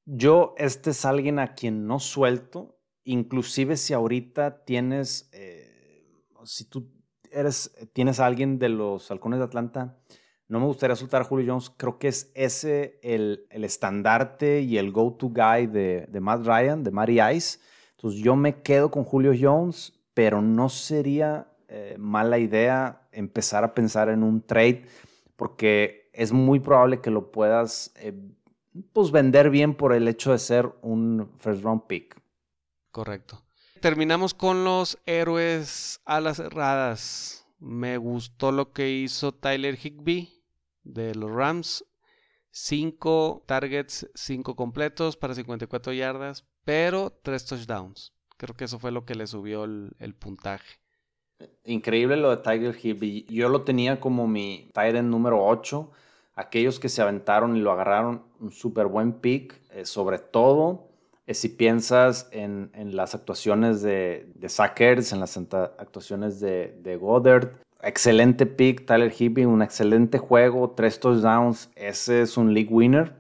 Yo, 0.05 0.53
este 0.57 0.91
es 0.91 1.05
alguien 1.05 1.39
a 1.39 1.55
quien 1.55 1.87
no 1.87 1.99
suelto, 1.99 2.74
inclusive 3.05 3.77
si 3.77 3.93
ahorita 3.93 4.65
tienes, 4.65 5.29
eh, 5.31 6.11
si 6.43 6.65
tú 6.65 6.91
eres, 7.31 7.73
tienes 7.93 8.19
a 8.19 8.25
alguien 8.25 8.59
de 8.59 8.69
los 8.69 9.09
halcones 9.09 9.39
de 9.39 9.45
Atlanta 9.45 9.97
no 10.47 10.59
me 10.59 10.67
gustaría 10.67 10.95
soltar 10.95 11.21
a 11.21 11.25
Julio 11.25 11.53
Jones. 11.53 11.71
Creo 11.75 11.97
que 11.97 12.07
es 12.07 12.31
ese 12.35 12.99
el, 13.01 13.47
estandarte 13.49 14.61
y 14.61 14.77
el 14.77 14.91
go-to 14.91 15.29
guy 15.29 15.65
de, 15.67 16.07
Matt 16.21 16.45
Ryan, 16.45 16.83
de 16.83 16.91
Matty 16.91 17.19
Ice. 17.35 17.59
Entonces 17.95 18.21
yo 18.21 18.35
me 18.35 18.61
quedo 18.61 18.91
con 18.91 19.03
Julio 19.03 19.33
Jones, 19.39 19.93
pero 20.13 20.41
no 20.41 20.69
sería 20.69 21.47
eh, 21.67 21.95
mala 21.97 22.37
idea 22.37 23.01
empezar 23.11 23.63
a 23.63 23.73
pensar 23.73 24.09
en 24.09 24.21
un 24.21 24.41
trade 24.41 24.83
porque 25.35 26.09
es 26.13 26.31
muy 26.31 26.59
probable 26.59 27.01
que 27.01 27.09
lo 27.09 27.31
puedas 27.31 27.91
eh, 27.95 28.13
pues 28.93 29.11
vender 29.11 29.49
bien 29.49 29.73
por 29.73 29.93
el 29.93 30.07
hecho 30.07 30.31
de 30.31 30.39
ser 30.39 30.69
un 30.81 31.31
first 31.37 31.63
round 31.63 31.83
pick. 31.87 32.15
Correcto. 32.95 33.43
Terminamos 33.81 34.33
con 34.33 34.63
los 34.63 34.97
héroes 35.05 35.99
a 36.05 36.21
las 36.21 36.37
cerradas. 36.37 37.45
Me 37.59 37.97
gustó 37.97 38.53
lo 38.53 38.71
que 38.71 38.89
hizo 38.89 39.33
Tyler 39.33 39.77
Higby 39.77 40.41
de 40.85 41.13
los 41.13 41.29
Rams. 41.29 41.83
5 42.51 43.43
targets, 43.45 44.09
5 44.15 44.55
completos 44.55 45.17
para 45.17 45.35
54 45.35 45.91
yardas, 45.91 46.45
pero 46.63 47.11
3 47.21 47.45
touchdowns. 47.45 48.13
Creo 48.37 48.55
que 48.55 48.63
eso 48.63 48.79
fue 48.79 48.93
lo 48.93 49.03
que 49.03 49.15
le 49.15 49.27
subió 49.27 49.65
el, 49.65 50.15
puntaje. 50.17 50.79
Increíble 51.65 52.15
lo 52.15 52.33
de 52.33 52.37
Tiger 52.37 52.77
Hill. 52.81 53.25
Yo 53.27 53.49
lo 53.49 53.63
tenía 53.63 53.99
como 53.99 54.25
mi 54.25 54.71
Tyrant 54.73 55.09
número 55.09 55.45
8. 55.45 55.91
Aquellos 56.35 56.79
que 56.79 56.87
se 56.87 57.01
aventaron 57.01 57.57
y 57.57 57.59
lo 57.59 57.73
agarraron, 57.73 58.23
un 58.39 58.53
súper 58.53 58.87
buen 58.87 59.19
pick. 59.19 59.61
Eh, 59.71 59.85
sobre 59.85 60.17
todo, 60.17 60.84
si 61.33 61.49
piensas 61.49 62.29
en, 62.31 62.69
las 62.95 63.15
actuaciones 63.15 63.81
de, 63.81 64.27
Sackers, 64.47 65.11
en 65.11 65.19
las 65.19 65.37
actuaciones 65.37 66.39
de, 66.39 66.97
Goddard, 66.99 67.53
excelente 67.81 68.45
pick, 68.45 68.85
Tyler 68.85 69.13
Hibbing, 69.17 69.47
un 69.47 69.61
excelente 69.61 70.17
juego, 70.17 70.73
tres 70.75 70.99
touchdowns, 70.99 71.69
ese 71.75 72.21
es 72.21 72.37
un 72.37 72.53
league 72.53 72.69
winner. 72.71 73.15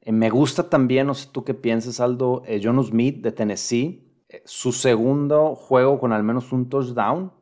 Eh, 0.00 0.12
me 0.12 0.30
gusta 0.30 0.68
también, 0.68 1.06
no 1.06 1.14
sé 1.14 1.28
tú 1.30 1.44
qué 1.44 1.54
piensas, 1.54 2.00
Aldo, 2.00 2.42
eh, 2.46 2.60
John 2.62 2.82
Smith 2.84 3.22
de 3.22 3.32
Tennessee, 3.32 4.02
eh, 4.28 4.42
su 4.44 4.72
segundo 4.72 5.54
juego 5.54 5.98
con 6.00 6.12
al 6.12 6.22
menos 6.22 6.52
un 6.52 6.68
touchdown 6.68 7.32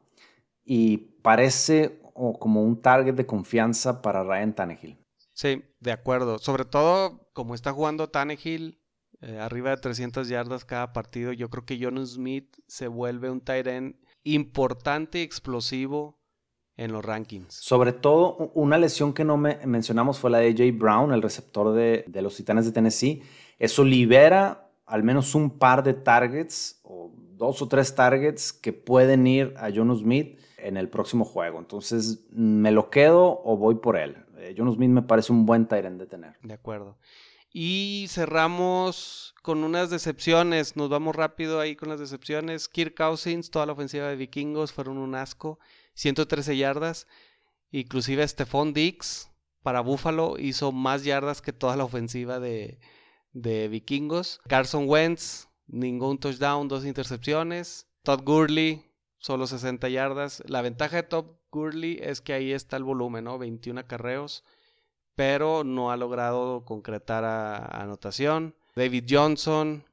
y 0.64 0.96
parece 1.22 2.00
como 2.38 2.62
un 2.62 2.82
target 2.82 3.14
de 3.14 3.26
confianza 3.26 4.02
para 4.02 4.22
Ryan 4.22 4.54
Tannehill. 4.54 4.98
Sí, 5.32 5.62
de 5.80 5.92
acuerdo. 5.92 6.38
Sobre 6.38 6.66
todo, 6.66 7.30
como 7.32 7.54
está 7.54 7.72
jugando 7.72 8.10
Tannehill, 8.10 8.79
arriba 9.40 9.70
de 9.70 9.76
300 9.76 10.28
yardas 10.28 10.64
cada 10.64 10.92
partido, 10.92 11.32
yo 11.32 11.50
creo 11.50 11.64
que 11.64 11.78
John 11.80 12.04
Smith 12.06 12.56
se 12.66 12.88
vuelve 12.88 13.30
un 13.30 13.40
tight 13.40 13.66
end 13.66 13.96
importante 14.24 15.18
y 15.18 15.22
explosivo 15.22 16.20
en 16.76 16.92
los 16.92 17.04
rankings. 17.04 17.54
Sobre 17.54 17.92
todo, 17.92 18.50
una 18.54 18.78
lesión 18.78 19.12
que 19.12 19.24
no 19.24 19.36
me 19.36 19.58
mencionamos 19.66 20.18
fue 20.18 20.30
la 20.30 20.38
de 20.38 20.54
Jay 20.56 20.70
Brown, 20.70 21.12
el 21.12 21.20
receptor 21.20 21.74
de, 21.74 22.04
los 22.22 22.36
Titanes 22.36 22.64
de 22.64 22.72
Tennessee. 22.72 23.22
Eso 23.58 23.84
libera 23.84 24.70
al 24.86 25.02
menos 25.02 25.34
un 25.34 25.58
par 25.58 25.82
de 25.82 25.92
targets, 25.92 26.80
o 26.82 27.12
dos 27.36 27.60
o 27.62 27.68
tres 27.68 27.94
targets, 27.94 28.52
que 28.52 28.72
pueden 28.72 29.26
ir 29.26 29.54
a 29.58 29.68
John 29.74 29.94
Smith 29.96 30.38
en 30.56 30.78
el 30.78 30.88
próximo 30.88 31.24
juego. 31.24 31.58
Entonces, 31.58 32.26
¿me 32.30 32.70
lo 32.70 32.88
quedo 32.88 33.42
o 33.44 33.58
voy 33.58 33.74
por 33.74 33.98
él? 33.98 34.16
Eh, 34.38 34.54
John 34.56 34.72
Smith 34.72 34.90
me 34.90 35.02
parece 35.02 35.32
un 35.32 35.44
buen 35.44 35.66
Tyrant 35.66 36.00
de 36.00 36.06
tener. 36.06 36.36
De 36.42 36.54
acuerdo. 36.54 36.96
Y 37.52 38.06
cerramos 38.08 39.34
con 39.42 39.64
unas 39.64 39.90
decepciones. 39.90 40.76
Nos 40.76 40.88
vamos 40.88 41.16
rápido 41.16 41.60
ahí 41.60 41.74
con 41.74 41.88
las 41.88 41.98
decepciones. 41.98 42.68
Kirk 42.68 42.96
Cousins, 42.96 43.50
toda 43.50 43.66
la 43.66 43.72
ofensiva 43.72 44.08
de 44.08 44.16
vikingos 44.16 44.72
fueron 44.72 44.98
un 44.98 45.14
asco. 45.14 45.58
113 45.94 46.56
yardas. 46.56 47.06
Inclusive 47.72 48.26
Stephon 48.26 48.72
Dix 48.72 49.30
para 49.62 49.80
Buffalo 49.80 50.38
hizo 50.38 50.72
más 50.72 51.04
yardas 51.04 51.42
que 51.42 51.52
toda 51.52 51.76
la 51.76 51.84
ofensiva 51.84 52.38
de, 52.40 52.78
de 53.32 53.68
vikingos. 53.68 54.40
Carson 54.48 54.88
Wentz, 54.88 55.48
ningún 55.66 56.18
touchdown, 56.18 56.68
dos 56.68 56.84
intercepciones. 56.84 57.86
Todd 58.02 58.22
Gurley, 58.22 58.90
solo 59.18 59.46
60 59.46 59.88
yardas. 59.88 60.42
La 60.46 60.62
ventaja 60.62 60.96
de 60.96 61.02
Todd 61.02 61.26
Gurley 61.50 61.98
es 62.00 62.20
que 62.20 62.32
ahí 62.32 62.52
está 62.52 62.76
el 62.76 62.84
volumen, 62.84 63.24
¿no? 63.24 63.38
21 63.38 63.80
acarreos, 63.80 64.44
pero 65.20 65.64
no 65.64 65.90
ha 65.90 65.98
logrado 65.98 66.64
concretar 66.64 67.26
anotación. 67.74 68.54
David 68.74 69.04
Johnson, 69.06 69.84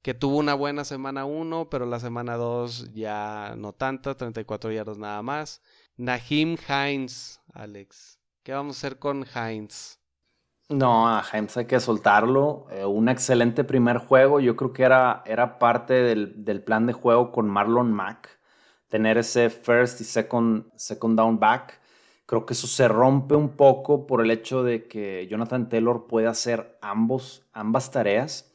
que 0.00 0.14
tuvo 0.14 0.38
una 0.38 0.54
buena 0.54 0.86
semana 0.86 1.26
1, 1.26 1.68
pero 1.68 1.84
la 1.84 2.00
semana 2.00 2.36
2 2.36 2.94
ya 2.94 3.56
no 3.58 3.74
tanta, 3.74 4.14
34 4.14 4.72
yardas 4.72 4.96
nada 4.96 5.20
más. 5.20 5.60
Nahim 5.98 6.56
Hines, 6.66 7.42
Alex. 7.52 8.18
¿Qué 8.42 8.54
vamos 8.54 8.74
a 8.74 8.78
hacer 8.78 8.98
con 8.98 9.26
Hines? 9.26 10.00
No, 10.70 11.06
a 11.06 11.22
Hines 11.30 11.58
hay 11.58 11.66
que 11.66 11.78
soltarlo. 11.78 12.64
Eh, 12.70 12.86
un 12.86 13.10
excelente 13.10 13.64
primer 13.64 13.98
juego. 13.98 14.40
Yo 14.40 14.56
creo 14.56 14.72
que 14.72 14.84
era, 14.84 15.22
era 15.26 15.58
parte 15.58 15.92
del, 15.92 16.42
del, 16.42 16.64
plan 16.64 16.86
de 16.86 16.94
juego 16.94 17.32
con 17.32 17.50
Marlon 17.50 17.92
Mack. 17.92 18.30
Tener 18.88 19.18
ese 19.18 19.50
first 19.50 20.00
y 20.00 20.04
second, 20.04 20.72
second 20.74 21.18
down 21.18 21.38
back. 21.38 21.79
Creo 22.30 22.46
que 22.46 22.52
eso 22.52 22.68
se 22.68 22.86
rompe 22.86 23.34
un 23.34 23.56
poco 23.56 24.06
por 24.06 24.20
el 24.20 24.30
hecho 24.30 24.62
de 24.62 24.86
que 24.86 25.26
Jonathan 25.28 25.68
Taylor 25.68 26.06
puede 26.06 26.28
hacer 26.28 26.78
ambos, 26.80 27.42
ambas 27.52 27.90
tareas. 27.90 28.52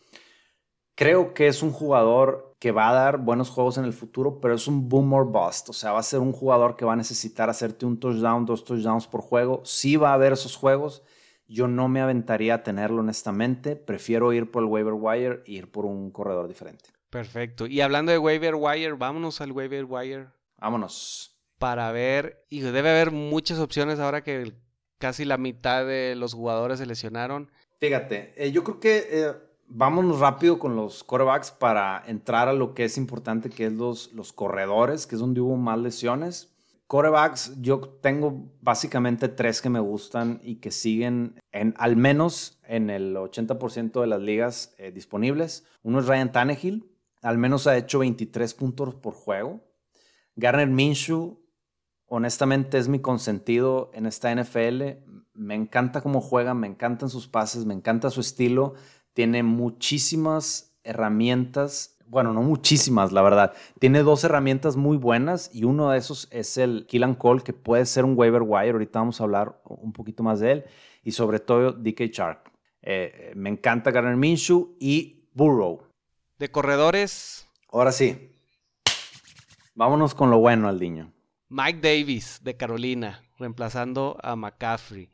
Creo 0.96 1.34
que 1.34 1.48
es 1.48 1.62
un 1.62 1.72
jugador 1.72 2.56
que 2.58 2.72
va 2.72 2.88
a 2.88 2.94
dar 2.94 3.18
buenos 3.18 3.50
juegos 3.50 3.78
en 3.78 3.84
el 3.84 3.92
futuro, 3.92 4.40
pero 4.40 4.54
es 4.54 4.70
un 4.70 4.88
boom 4.88 5.12
or 5.12 5.26
bust. 5.26 5.68
O 5.68 5.74
sea, 5.74 5.92
va 5.92 6.00
a 6.00 6.04
ser 6.04 6.22
un 6.22 6.32
jugador 6.32 6.78
que 6.78 6.86
va 6.86 6.94
a 6.94 6.96
necesitar 6.96 7.50
hacerte 7.50 7.86
un 7.86 8.00
touchdown, 8.00 8.46
dos 8.46 8.64
touchdowns 8.64 9.08
por 9.08 9.20
juego. 9.20 9.62
Sí 9.66 9.98
va 9.98 10.12
a 10.12 10.14
haber 10.14 10.32
esos 10.32 10.56
juegos 10.56 11.04
yo 11.48 11.68
no 11.68 11.88
me 11.88 12.02
aventaría 12.02 12.56
a 12.56 12.64
tenerlo 12.64 13.02
honestamente. 13.02 13.76
Prefiero 13.76 14.34
ir 14.34 14.50
por 14.52 14.64
el 14.64 14.70
waiver 14.70 14.94
wire 14.94 15.44
e 15.46 15.52
ir 15.52 15.70
por 15.70 15.86
un 15.86 16.12
corredor 16.12 16.48
diferente. 16.48 16.90
Perfecto. 17.10 17.68
Y 17.68 17.82
hablando 17.82 18.12
de 18.12 18.18
waiver 18.18 18.56
wire, 18.56 18.94
vámonos 18.94 19.42
al 19.42 19.52
waiver 19.52 19.86
wire. 19.86 20.28
Vámonos. 20.58 21.35
Para 21.66 21.92
ver, 21.92 22.46
y 22.48 22.60
debe 22.60 22.92
haber 22.92 23.10
muchas 23.10 23.58
opciones 23.58 24.00
ahora 24.00 24.24
que 24.24 24.54
casi 25.00 25.26
la 25.26 25.40
mitad 25.40 25.84
de 25.84 26.14
los 26.14 26.36
jugadores 26.36 26.78
se 26.78 26.86
lesionaron. 26.86 27.50
Fíjate, 27.80 28.36
eh, 28.38 28.52
yo 28.52 28.64
creo 28.64 28.80
que 28.80 29.08
eh, 29.10 29.34
vámonos 29.66 30.20
rápido 30.20 30.60
con 30.60 30.76
los 30.76 31.04
quarterbacks 31.04 31.50
para 31.50 32.04
entrar 32.06 32.50
a 32.50 32.54
lo 32.54 32.76
que 32.76 32.84
es 32.84 33.00
importante, 33.00 33.50
que 33.50 33.66
es 33.66 33.74
los, 33.74 34.14
los 34.14 34.32
corredores, 34.32 35.08
que 35.08 35.16
es 35.16 35.22
donde 35.22 35.42
hubo 35.42 35.56
más 35.56 35.80
lesiones. 35.80 36.56
Corebacks, 36.86 37.60
yo 37.60 37.80
tengo 37.80 38.54
básicamente 38.62 39.28
tres 39.28 39.60
que 39.60 39.72
me 39.72 39.80
gustan 39.80 40.40
y 40.44 40.58
que 40.58 40.70
siguen 40.70 41.42
en, 41.52 41.74
al 41.80 41.96
menos 41.96 42.60
en 42.68 42.92
el 42.92 43.16
80% 43.16 44.02
de 44.02 44.06
las 44.06 44.22
ligas 44.22 44.76
eh, 44.78 44.92
disponibles. 44.92 45.66
Uno 45.82 46.00
es 46.00 46.06
Ryan 46.06 46.32
Tannehill, 46.32 46.88
al 47.24 47.40
menos 47.40 47.66
ha 47.66 47.76
hecho 47.76 47.98
23 47.98 48.54
puntos 48.54 48.94
por 48.94 49.16
juego. 49.16 49.62
Garner 50.36 50.68
Minshew, 50.68 51.40
honestamente 52.08 52.78
es 52.78 52.88
mi 52.88 53.00
consentido 53.00 53.92
en 53.94 54.06
esta 54.06 54.34
NFL. 54.34 54.82
Me 55.34 55.56
encanta 55.56 56.02
cómo 56.02 56.22
juega, 56.22 56.54
me 56.54 56.68
encantan 56.68 57.10
sus 57.10 57.28
pases, 57.28 57.66
me 57.66 57.74
encanta 57.74 58.10
su 58.10 58.22
estilo. 58.22 58.76
Tiene 59.14 59.44
muchísimas 59.44 60.76
herramientas 60.84 61.96
bueno, 62.08 62.34
no 62.34 62.44
muchísimas, 62.44 63.12
la 63.12 63.22
verdad. 63.22 63.54
Tiene 63.80 64.04
dos 64.04 64.24
herramientas 64.24 64.76
muy 64.76 64.98
buenas 64.98 65.50
y 65.54 65.64
uno 65.64 65.90
de 65.90 65.98
esos 65.98 66.28
es 66.32 66.58
el 66.58 66.86
Kill 66.88 67.04
and 67.04 67.18
Call, 67.18 67.44
que 67.44 67.54
puede 67.54 67.86
ser 67.86 68.06
un 68.06 68.18
waiver 68.18 68.44
wire. 68.44 68.72
Ahorita 68.72 69.00
vamos 69.00 69.20
a 69.20 69.24
hablar 69.24 69.60
un 69.66 69.92
poquito 69.92 70.22
más 70.24 70.40
de 70.40 70.52
él. 70.52 70.66
Y 71.04 71.12
sobre 71.12 71.40
todo 71.40 71.72
DK 71.72 72.12
Shark. 72.12 72.52
Eh, 72.82 73.32
me 73.36 73.50
encanta 73.50 73.92
Garner 73.92 74.16
Minshew 74.16 74.76
y 74.80 75.28
Burrow. 75.34 75.84
De 76.38 76.52
corredores. 76.52 77.48
Ahora 77.72 77.92
sí. 77.92 78.32
Vámonos 79.74 80.14
con 80.14 80.30
lo 80.30 80.38
bueno, 80.40 80.68
Aldiño. 80.68 81.15
Mike 81.58 81.80
Davis, 81.82 82.42
de 82.44 82.58
Carolina, 82.58 83.24
reemplazando 83.40 84.18
a 84.22 84.36
McCaffrey. 84.36 85.10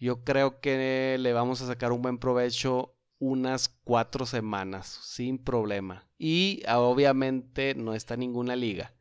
Yo 0.00 0.24
creo 0.24 0.60
que 0.60 1.16
le 1.16 1.32
vamos 1.32 1.62
a 1.62 1.68
sacar 1.68 1.92
un 1.92 2.02
buen 2.02 2.18
provecho 2.18 2.96
unas 3.20 3.68
cuatro 3.84 4.26
semanas 4.26 4.88
sin 5.04 5.38
problema. 5.38 6.04
Y 6.18 6.64
ah, 6.66 6.80
obviamente 6.80 7.76
no 7.76 7.94
está 7.94 8.14
en 8.14 8.20
ninguna 8.20 8.56
liga. 8.56 8.94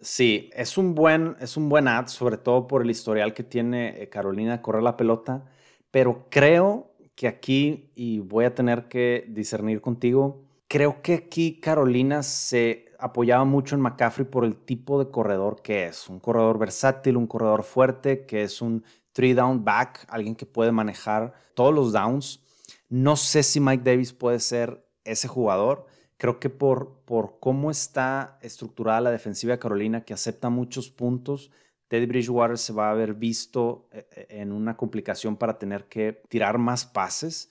Sí, 0.00 0.48
es 0.54 0.78
un 0.78 0.94
buen, 0.94 1.36
es 1.38 1.58
un 1.58 1.68
buen 1.68 1.86
ad, 1.86 2.06
sobre 2.06 2.38
todo 2.38 2.66
por 2.66 2.80
el 2.80 2.90
historial 2.90 3.34
que 3.34 3.42
tiene 3.42 4.02
eh, 4.02 4.08
Carolina 4.08 4.62
correr 4.62 4.82
la 4.82 4.96
pelota, 4.96 5.44
pero 5.90 6.28
creo 6.30 6.94
que 7.14 7.28
aquí, 7.28 7.90
y 7.94 8.20
voy 8.20 8.46
a 8.46 8.54
tener 8.54 8.88
que 8.88 9.26
discernir 9.28 9.82
contigo, 9.82 10.46
creo 10.66 11.02
que 11.02 11.12
aquí 11.12 11.60
Carolina 11.60 12.22
se 12.22 12.86
apoyaba 13.02 13.44
mucho 13.44 13.74
en 13.74 13.82
McCaffrey 13.82 14.26
por 14.26 14.44
el 14.44 14.56
tipo 14.56 15.02
de 15.02 15.10
corredor 15.10 15.60
que 15.62 15.86
es, 15.86 16.08
un 16.08 16.20
corredor 16.20 16.58
versátil, 16.58 17.16
un 17.16 17.26
corredor 17.26 17.62
fuerte, 17.62 18.24
que 18.24 18.42
es 18.42 18.62
un 18.62 18.84
three 19.12 19.34
down 19.34 19.64
back, 19.64 20.06
alguien 20.08 20.34
que 20.34 20.46
puede 20.46 20.72
manejar 20.72 21.34
todos 21.54 21.74
los 21.74 21.92
downs 21.92 22.42
no 22.92 23.16
sé 23.16 23.42
si 23.42 23.58
Mike 23.58 23.84
Davis 23.84 24.12
puede 24.12 24.38
ser 24.38 24.86
ese 25.04 25.26
jugador. 25.26 25.86
Creo 26.18 26.38
que 26.38 26.50
por, 26.50 27.00
por 27.06 27.38
cómo 27.40 27.70
está 27.70 28.38
estructurada 28.42 29.00
la 29.00 29.10
defensiva 29.10 29.54
de 29.54 29.58
Carolina, 29.58 30.04
que 30.04 30.12
acepta 30.12 30.50
muchos 30.50 30.90
puntos, 30.90 31.50
Teddy 31.88 32.04
Bridgewater 32.04 32.58
se 32.58 32.74
va 32.74 32.88
a 32.88 32.90
haber 32.90 33.14
visto 33.14 33.88
eh, 33.92 34.06
eh, 34.14 34.26
en 34.28 34.52
una 34.52 34.76
complicación 34.76 35.38
para 35.38 35.58
tener 35.58 35.86
que 35.86 36.20
tirar 36.28 36.58
más 36.58 36.84
pases. 36.84 37.50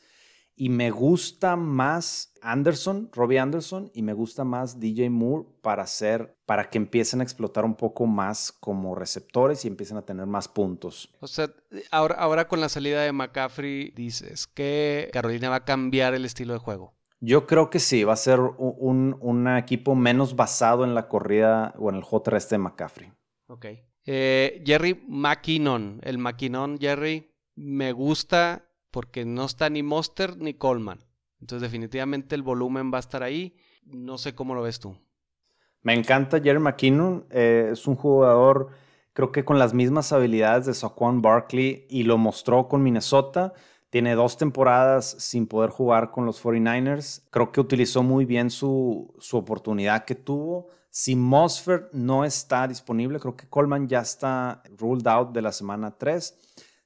Y 0.61 0.69
me 0.69 0.91
gusta 0.91 1.55
más 1.55 2.35
Anderson, 2.43 3.09
Robbie 3.13 3.39
Anderson, 3.39 3.89
y 3.95 4.03
me 4.03 4.13
gusta 4.13 4.43
más 4.43 4.79
DJ 4.79 5.09
Moore 5.09 5.47
para 5.63 5.81
hacer, 5.81 6.37
para 6.45 6.69
que 6.69 6.77
empiecen 6.77 7.19
a 7.19 7.23
explotar 7.23 7.65
un 7.65 7.73
poco 7.73 8.05
más 8.05 8.51
como 8.51 8.93
receptores 8.93 9.65
y 9.65 9.69
empiecen 9.69 9.97
a 9.97 10.03
tener 10.03 10.27
más 10.27 10.47
puntos. 10.47 11.11
O 11.19 11.25
sea, 11.25 11.51
ahora, 11.89 12.13
ahora 12.13 12.47
con 12.47 12.61
la 12.61 12.69
salida 12.69 13.01
de 13.01 13.11
McCaffrey, 13.11 13.89
dices 13.95 14.45
que 14.45 15.09
Carolina 15.11 15.49
va 15.49 15.55
a 15.55 15.65
cambiar 15.65 16.13
el 16.13 16.25
estilo 16.25 16.53
de 16.53 16.59
juego. 16.59 16.93
Yo 17.19 17.47
creo 17.47 17.71
que 17.71 17.79
sí, 17.79 18.03
va 18.03 18.13
a 18.13 18.17
ser 18.17 18.39
un, 18.39 19.17
un 19.19 19.47
equipo 19.57 19.95
menos 19.95 20.35
basado 20.35 20.83
en 20.83 20.93
la 20.93 21.07
corrida 21.07 21.73
o 21.79 21.89
en 21.89 21.95
el 21.95 22.03
juego 22.03 22.21
terrestre 22.21 22.59
de 22.59 22.63
McCaffrey. 22.65 23.11
Ok. 23.47 23.65
Eh, 24.05 24.61
Jerry 24.63 25.03
McKinnon, 25.07 26.01
el 26.03 26.19
McKinnon 26.19 26.77
Jerry, 26.79 27.33
me 27.55 27.93
gusta 27.93 28.67
porque 28.91 29.25
no 29.25 29.45
está 29.45 29.69
ni 29.69 29.83
Monster 29.83 30.37
ni 30.37 30.53
Coleman. 30.53 30.99
Entonces 31.39 31.61
definitivamente 31.61 32.35
el 32.35 32.43
volumen 32.43 32.91
va 32.93 32.97
a 32.97 32.99
estar 32.99 33.23
ahí. 33.23 33.55
No 33.83 34.17
sé 34.17 34.35
cómo 34.35 34.53
lo 34.53 34.61
ves 34.61 34.79
tú. 34.79 34.95
Me 35.81 35.93
encanta 35.93 36.39
Jerry 36.39 36.59
McKinnon. 36.59 37.25
Eh, 37.31 37.69
es 37.71 37.87
un 37.87 37.95
jugador, 37.95 38.69
creo 39.13 39.31
que 39.31 39.43
con 39.43 39.57
las 39.57 39.73
mismas 39.73 40.11
habilidades 40.11 40.67
de 40.67 40.73
Saquon 40.73 41.21
Barkley 41.21 41.87
y 41.89 42.03
lo 42.03 42.17
mostró 42.17 42.67
con 42.67 42.83
Minnesota. 42.83 43.53
Tiene 43.89 44.15
dos 44.15 44.37
temporadas 44.37 45.15
sin 45.19 45.47
poder 45.47 45.69
jugar 45.71 46.11
con 46.11 46.25
los 46.25 46.41
49ers. 46.41 47.23
Creo 47.31 47.51
que 47.51 47.59
utilizó 47.59 48.03
muy 48.03 48.25
bien 48.25 48.49
su, 48.49 49.13
su 49.19 49.37
oportunidad 49.37 50.05
que 50.05 50.15
tuvo. 50.15 50.67
Si 50.89 51.15
Mosford 51.15 51.85
no 51.93 52.23
está 52.23 52.67
disponible, 52.67 53.19
creo 53.19 53.35
que 53.35 53.49
Coleman 53.49 53.87
ya 53.87 53.99
está 53.99 54.61
ruled 54.77 55.07
out 55.07 55.31
de 55.31 55.41
la 55.41 55.51
semana 55.51 55.97
3. 55.97 56.37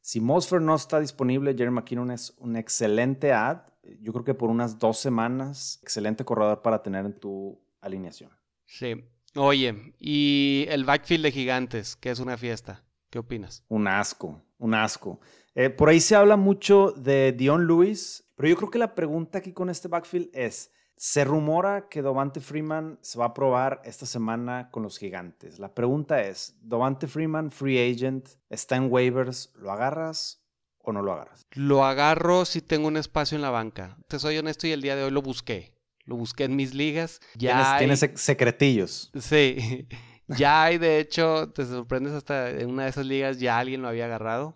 Si 0.05 0.21
Mosfer 0.21 0.61
no 0.61 0.75
está 0.75 0.99
disponible, 0.99 1.55
Jerry 1.57 1.71
McKinnon 1.71 2.11
es 2.11 2.35
un 2.37 2.55
excelente 2.57 3.33
ad. 3.33 3.61
Yo 4.01 4.13
creo 4.13 4.23
que 4.23 4.35
por 4.35 4.51
unas 4.51 4.77
dos 4.77 4.99
semanas, 4.99 5.79
excelente 5.81 6.23
corredor 6.23 6.61
para 6.61 6.83
tener 6.83 7.07
en 7.07 7.19
tu 7.19 7.59
alineación. 7.81 8.29
Sí. 8.67 9.03
Oye, 9.35 9.95
y 9.97 10.67
el 10.69 10.85
backfield 10.85 11.23
de 11.23 11.31
gigantes, 11.31 11.95
que 11.95 12.11
es 12.11 12.19
una 12.19 12.37
fiesta. 12.37 12.83
¿Qué 13.09 13.17
opinas? 13.17 13.65
Un 13.67 13.87
asco, 13.87 14.43
un 14.59 14.75
asco. 14.75 15.19
Eh, 15.55 15.71
por 15.71 15.89
ahí 15.89 15.99
se 15.99 16.15
habla 16.15 16.35
mucho 16.35 16.91
de 16.91 17.31
Dion 17.31 17.65
Lewis, 17.65 18.31
pero 18.35 18.49
yo 18.49 18.57
creo 18.57 18.69
que 18.69 18.77
la 18.77 18.93
pregunta 18.93 19.39
aquí 19.39 19.53
con 19.53 19.71
este 19.71 19.87
backfield 19.87 20.29
es, 20.33 20.69
se 20.97 21.25
rumora 21.25 21.89
que 21.89 22.01
Dovante 22.01 22.39
Freeman 22.39 22.97
se 23.01 23.19
va 23.19 23.25
a 23.25 23.33
probar 23.33 23.81
esta 23.83 24.05
semana 24.05 24.69
con 24.71 24.83
los 24.83 24.97
gigantes. 24.97 25.59
La 25.59 25.73
pregunta 25.73 26.21
es, 26.21 26.55
Dovante 26.61 27.07
Freeman, 27.07 27.51
free 27.51 27.91
agent, 27.91 28.29
está 28.49 28.77
en 28.77 28.91
waivers, 28.91 29.51
¿lo 29.55 29.71
agarras 29.71 30.41
o 30.79 30.93
no 30.93 31.01
lo 31.01 31.13
agarras? 31.13 31.45
Lo 31.51 31.83
agarro 31.83 32.45
si 32.45 32.61
tengo 32.61 32.87
un 32.87 32.97
espacio 32.97 33.35
en 33.35 33.41
la 33.41 33.49
banca. 33.49 33.97
Te 34.07 34.19
soy 34.19 34.37
honesto 34.37 34.67
y 34.67 34.71
el 34.71 34.81
día 34.81 34.95
de 34.95 35.03
hoy 35.03 35.11
lo 35.11 35.21
busqué. 35.21 35.75
Lo 36.05 36.15
busqué 36.15 36.45
en 36.45 36.55
mis 36.55 36.73
ligas. 36.73 37.19
Ya 37.35 37.77
¿Tienes, 37.77 38.07
secretillos. 38.15 39.11
Sí. 39.19 39.87
Ya 40.27 40.63
hay, 40.63 40.79
de 40.79 40.99
hecho, 40.99 41.51
te 41.51 41.63
sorprendes 41.65 42.13
hasta 42.13 42.49
en 42.49 42.71
una 42.71 42.85
de 42.85 42.89
esas 42.89 43.05
ligas 43.05 43.39
ya 43.39 43.59
alguien 43.59 43.83
lo 43.83 43.89
había 43.89 44.05
agarrado. 44.05 44.55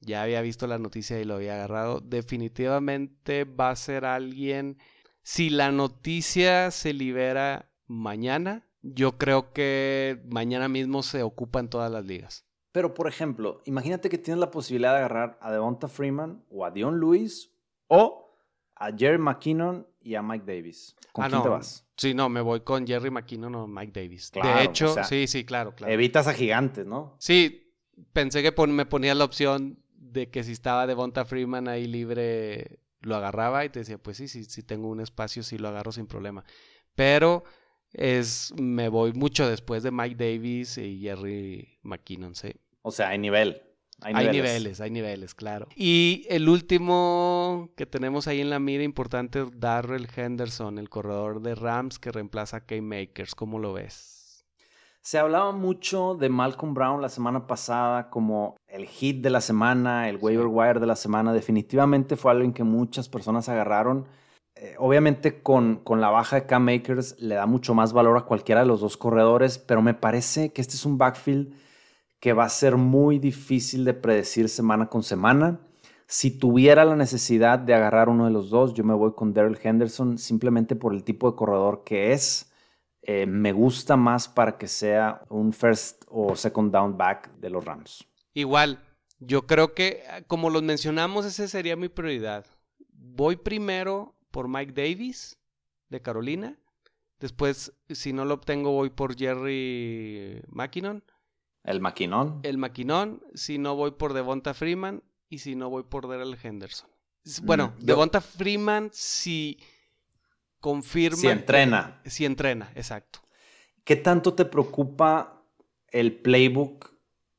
Ya 0.00 0.22
había 0.22 0.40
visto 0.40 0.66
la 0.66 0.78
noticia 0.78 1.20
y 1.20 1.24
lo 1.24 1.34
había 1.34 1.52
agarrado. 1.54 2.00
Definitivamente 2.00 3.44
va 3.44 3.68
a 3.68 3.76
ser 3.76 4.06
alguien. 4.06 4.78
Si 5.22 5.50
la 5.50 5.70
noticia 5.70 6.70
se 6.70 6.92
libera 6.92 7.70
mañana, 7.86 8.66
yo 8.82 9.18
creo 9.18 9.52
que 9.52 10.20
mañana 10.28 10.68
mismo 10.68 11.02
se 11.02 11.22
ocupa 11.22 11.60
en 11.60 11.68
todas 11.68 11.90
las 11.92 12.04
ligas. 12.04 12.44
Pero, 12.72 12.94
por 12.94 13.06
ejemplo, 13.06 13.60
imagínate 13.66 14.08
que 14.08 14.18
tienes 14.18 14.40
la 14.40 14.50
posibilidad 14.50 14.92
de 14.92 14.98
agarrar 14.98 15.38
a 15.40 15.52
Devonta 15.52 15.88
Freeman 15.88 16.44
o 16.50 16.64
a 16.64 16.70
Dion 16.70 16.98
Lewis 16.98 17.50
o 17.88 18.34
a 18.74 18.90
Jerry 18.96 19.18
McKinnon 19.18 19.86
y 20.00 20.14
a 20.14 20.22
Mike 20.22 20.44
Davis. 20.46 20.96
¿Con 21.12 21.24
Ah, 21.24 21.28
quién 21.28 21.38
no. 21.38 21.42
te 21.44 21.48
vas? 21.50 21.86
Sí, 21.96 22.14
no, 22.14 22.28
me 22.28 22.40
voy 22.40 22.60
con 22.62 22.86
Jerry 22.86 23.10
McKinnon 23.10 23.54
o 23.54 23.66
Mike 23.68 23.92
Davis. 24.00 24.30
Claro, 24.30 24.58
de 24.58 24.64
hecho, 24.64 24.90
o 24.90 24.94
sea, 24.94 25.04
sí, 25.04 25.26
sí, 25.28 25.44
claro, 25.44 25.74
claro. 25.76 25.92
Evitas 25.92 26.26
a 26.26 26.32
gigantes, 26.32 26.86
¿no? 26.86 27.14
Sí, 27.20 27.72
pensé 28.12 28.42
que 28.42 28.50
pon- 28.50 28.72
me 28.74 28.86
ponía 28.86 29.14
la 29.14 29.24
opción 29.24 29.78
de 29.94 30.30
que 30.30 30.42
si 30.42 30.52
estaba 30.52 30.86
Devonta 30.86 31.24
Freeman 31.26 31.68
ahí 31.68 31.86
libre, 31.86 32.80
lo 33.02 33.16
agarraba 33.16 33.64
y 33.64 33.68
te 33.68 33.80
decía, 33.80 33.98
pues 33.98 34.16
sí, 34.16 34.28
sí, 34.28 34.44
sí 34.44 34.62
tengo 34.62 34.88
un 34.88 35.00
espacio, 35.00 35.42
sí 35.42 35.58
lo 35.58 35.68
agarro 35.68 35.92
sin 35.92 36.06
problema. 36.06 36.44
Pero 36.94 37.44
es, 37.92 38.52
me 38.58 38.88
voy 38.88 39.12
mucho 39.12 39.48
después 39.48 39.82
de 39.82 39.90
Mike 39.90 40.16
Davis 40.16 40.78
y 40.78 41.00
Jerry 41.00 41.78
McKinnon, 41.82 42.34
sí. 42.34 42.52
O 42.82 42.90
sea, 42.90 43.08
hay 43.10 43.18
nivel. 43.18 43.62
Hay 44.00 44.14
Hay 44.14 44.26
niveles. 44.26 44.52
niveles, 44.54 44.80
hay 44.80 44.90
niveles, 44.90 45.34
claro. 45.34 45.68
Y 45.76 46.26
el 46.28 46.48
último 46.48 47.70
que 47.76 47.86
tenemos 47.86 48.26
ahí 48.26 48.40
en 48.40 48.50
la 48.50 48.58
mira 48.58 48.82
importante, 48.82 49.44
Darrell 49.54 50.08
Henderson, 50.14 50.78
el 50.78 50.88
corredor 50.88 51.40
de 51.40 51.54
Rams 51.54 52.00
que 52.00 52.10
reemplaza 52.10 52.56
a 52.58 52.66
K-Makers. 52.66 53.34
¿Cómo 53.36 53.60
lo 53.60 53.72
ves? 53.72 54.21
Se 55.04 55.18
hablaba 55.18 55.50
mucho 55.50 56.14
de 56.14 56.28
Malcolm 56.28 56.74
Brown 56.74 57.02
la 57.02 57.08
semana 57.08 57.48
pasada 57.48 58.08
como 58.08 58.54
el 58.68 58.86
hit 58.86 59.20
de 59.20 59.30
la 59.30 59.40
semana, 59.40 60.08
el 60.08 60.16
waiver 60.16 60.46
wire 60.46 60.78
de 60.78 60.86
la 60.86 60.94
semana. 60.94 61.32
Definitivamente 61.32 62.14
fue 62.14 62.30
algo 62.30 62.44
en 62.44 62.52
que 62.52 62.62
muchas 62.62 63.08
personas 63.08 63.48
agarraron. 63.48 64.06
Eh, 64.54 64.76
obviamente 64.78 65.42
con, 65.42 65.80
con 65.82 66.00
la 66.00 66.10
baja 66.10 66.36
de 66.36 66.46
Cam 66.46 66.64
Makers 66.66 67.18
le 67.18 67.34
da 67.34 67.46
mucho 67.46 67.74
más 67.74 67.92
valor 67.92 68.16
a 68.16 68.26
cualquiera 68.26 68.60
de 68.60 68.68
los 68.68 68.80
dos 68.80 68.96
corredores, 68.96 69.58
pero 69.58 69.82
me 69.82 69.92
parece 69.92 70.52
que 70.52 70.60
este 70.60 70.76
es 70.76 70.86
un 70.86 70.98
backfield 70.98 71.52
que 72.20 72.32
va 72.32 72.44
a 72.44 72.48
ser 72.48 72.76
muy 72.76 73.18
difícil 73.18 73.84
de 73.84 73.94
predecir 73.94 74.48
semana 74.48 74.86
con 74.88 75.02
semana. 75.02 75.58
Si 76.06 76.30
tuviera 76.30 76.84
la 76.84 76.94
necesidad 76.94 77.58
de 77.58 77.74
agarrar 77.74 78.08
uno 78.08 78.26
de 78.26 78.30
los 78.30 78.50
dos, 78.50 78.72
yo 78.72 78.84
me 78.84 78.94
voy 78.94 79.14
con 79.14 79.34
Daryl 79.34 79.58
Henderson 79.60 80.16
simplemente 80.16 80.76
por 80.76 80.94
el 80.94 81.02
tipo 81.02 81.28
de 81.28 81.36
corredor 81.36 81.82
que 81.84 82.12
es. 82.12 82.51
Eh, 83.02 83.26
me 83.26 83.52
gusta 83.52 83.96
más 83.96 84.28
para 84.28 84.56
que 84.56 84.68
sea 84.68 85.22
un 85.28 85.52
first 85.52 86.04
o 86.08 86.36
second 86.36 86.72
down 86.72 86.96
back 86.96 87.32
de 87.38 87.50
los 87.50 87.64
Rams. 87.64 88.04
Igual, 88.34 88.80
yo 89.18 89.46
creo 89.46 89.74
que 89.74 90.04
ah, 90.08 90.22
como 90.26 90.50
los 90.50 90.62
mencionamos, 90.62 91.26
esa 91.26 91.48
sería 91.48 91.74
mi 91.76 91.88
prioridad. 91.88 92.46
Voy 92.92 93.36
primero 93.36 94.14
por 94.30 94.48
Mike 94.48 94.72
Davis 94.72 95.38
de 95.88 96.00
Carolina. 96.00 96.56
Después, 97.18 97.72
si 97.88 98.12
no 98.12 98.24
lo 98.24 98.34
obtengo, 98.34 98.72
voy 98.72 98.90
por 98.90 99.16
Jerry 99.16 100.42
McKinnon. 100.48 101.04
El 101.64 101.80
maquinón. 101.80 102.40
El 102.42 102.58
McKinnon. 102.58 103.22
Si 103.34 103.58
no, 103.58 103.76
voy 103.76 103.92
por 103.92 104.12
Devonta 104.12 104.54
Freeman. 104.54 105.02
Y 105.28 105.38
si 105.38 105.54
no, 105.54 105.70
voy 105.70 105.84
por 105.84 106.08
Darrell 106.08 106.36
Henderson. 106.42 106.90
Bueno, 107.44 107.68
Mm, 107.76 107.80
yo- 107.80 107.86
Devonta 107.86 108.20
Freeman 108.20 108.90
si 108.92 109.58
confirma. 110.62 111.18
Si 111.18 111.28
entrena. 111.28 112.00
que- 112.02 112.08
si 112.10 112.24
entrena, 112.24 112.72
exacto. 112.74 113.18
¿Qué 113.84 113.96
tanto 113.96 114.32
te 114.32 114.46
preocupa 114.46 115.42
el 115.88 116.14
playbook 116.16 116.90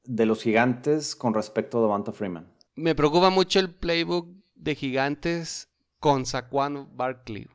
de 0.04 0.26
los 0.28 0.44
gigantes 0.44 1.16
con 1.16 1.34
respecto 1.34 1.80
a 1.80 1.82
Devonta 1.82 2.12
Freeman? 2.12 2.46
Me 2.76 2.94
preocupa 2.94 3.30
mucho 3.32 3.60
el 3.60 3.74
playbook 3.74 4.28
de 4.56 4.76
gigantes 4.76 5.70
con 6.00 6.26
Saquon 6.26 6.90
Barkley. 6.98 7.48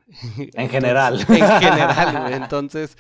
En 0.54 0.70
general. 0.70 1.20
en 1.28 1.61
general. 1.61 2.33
Entonces, 2.33 2.96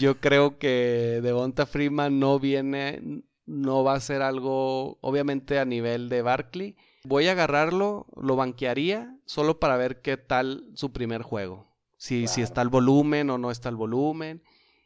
yo 0.00 0.18
creo 0.20 0.58
que 0.58 1.20
Devonta 1.22 1.66
Freeman 1.66 2.18
no 2.18 2.40
viene, 2.40 3.22
no 3.46 3.84
va 3.84 3.94
a 3.94 4.00
ser 4.00 4.22
algo, 4.22 4.98
obviamente, 5.00 5.60
a 5.60 5.64
nivel 5.64 6.08
de 6.08 6.22
Barkley. 6.22 6.76
Voy 7.04 7.28
a 7.28 7.32
agarrarlo, 7.32 8.06
lo 8.20 8.34
banquearía, 8.34 9.16
solo 9.24 9.60
para 9.60 9.76
ver 9.76 10.02
qué 10.02 10.16
tal 10.16 10.64
su 10.74 10.92
primer 10.92 11.22
juego. 11.22 11.67
Si, 11.98 12.26
si 12.28 12.40
está 12.40 12.62
el 12.62 12.70
volumen 12.70 13.28
o 13.28 13.36
no 13.36 13.50
está 13.50 13.68
el 13.68 13.76
volumen. 13.76 14.42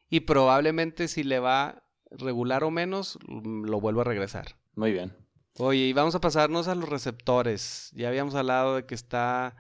Y 0.09 0.21
probablemente 0.21 1.07
si 1.07 1.23
le 1.23 1.39
va 1.39 1.85
regular 2.11 2.65
o 2.65 2.71
menos, 2.71 3.19
mm, 3.29 3.65
lo 3.65 3.81
vuelvo 3.81 4.01
a 4.01 4.05
regresar. 4.05 4.57
Muy 4.75 4.93
bien. 4.93 5.15
Oye, 5.59 5.81
y 5.81 5.93
vamos 5.93 6.15
a 6.15 6.21
pasarnos 6.21 6.67
a 6.67 6.75
los 6.75 6.89
receptores. 6.89 7.91
Ya 7.95 8.09
habíamos 8.09 8.35
hablado 8.35 8.77
de 8.77 8.87
que 8.87 8.95
está 8.95 9.55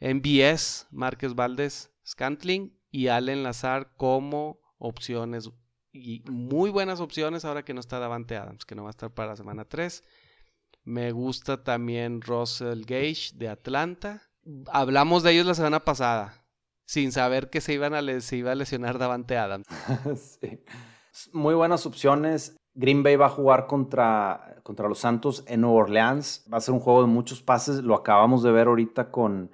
MBS, 0.00 0.86
Márquez 0.90 1.34
Valdés, 1.34 1.90
Scantling 2.06 2.74
y 2.90 3.08
Allen 3.08 3.42
Lazar 3.42 3.92
como 3.96 4.60
opciones. 4.78 5.50
Y 5.92 6.22
muy 6.30 6.70
buenas 6.70 7.00
opciones 7.00 7.44
ahora 7.44 7.64
que 7.64 7.74
no 7.74 7.80
está 7.80 7.98
Davante 7.98 8.36
Adams, 8.36 8.64
que 8.64 8.74
no 8.74 8.84
va 8.84 8.88
a 8.88 8.90
estar 8.90 9.12
para 9.12 9.30
la 9.30 9.36
semana 9.36 9.64
3. 9.64 10.02
Me 10.84 11.12
gusta 11.12 11.62
también 11.62 12.22
Russell 12.22 12.84
Gage 12.86 13.32
de 13.34 13.48
Atlanta. 13.48 14.22
Hablamos 14.72 15.22
de 15.22 15.32
ellos 15.32 15.46
la 15.46 15.54
semana 15.54 15.84
pasada, 15.84 16.46
sin 16.88 17.12
saber 17.12 17.50
que 17.50 17.60
se, 17.60 17.74
iban 17.74 17.92
a 17.94 18.20
se 18.22 18.36
iba 18.36 18.52
a 18.52 18.54
lesionar 18.54 18.98
Davante 18.98 19.36
Adams. 19.36 19.66
Sí. 20.16 20.64
Muy 21.34 21.54
buenas 21.54 21.84
opciones. 21.84 22.56
Green 22.74 23.02
Bay 23.02 23.16
va 23.16 23.26
a 23.26 23.30
jugar 23.30 23.66
contra, 23.66 24.56
contra 24.62 24.88
los 24.88 25.00
Santos 25.00 25.44
en 25.48 25.60
Nueva 25.60 25.80
Orleans. 25.80 26.46
Va 26.50 26.56
a 26.56 26.60
ser 26.62 26.72
un 26.72 26.80
juego 26.80 27.02
de 27.02 27.08
muchos 27.08 27.42
pases. 27.42 27.82
Lo 27.82 27.94
acabamos 27.94 28.42
de 28.42 28.52
ver 28.52 28.68
ahorita 28.68 29.10
con, 29.10 29.50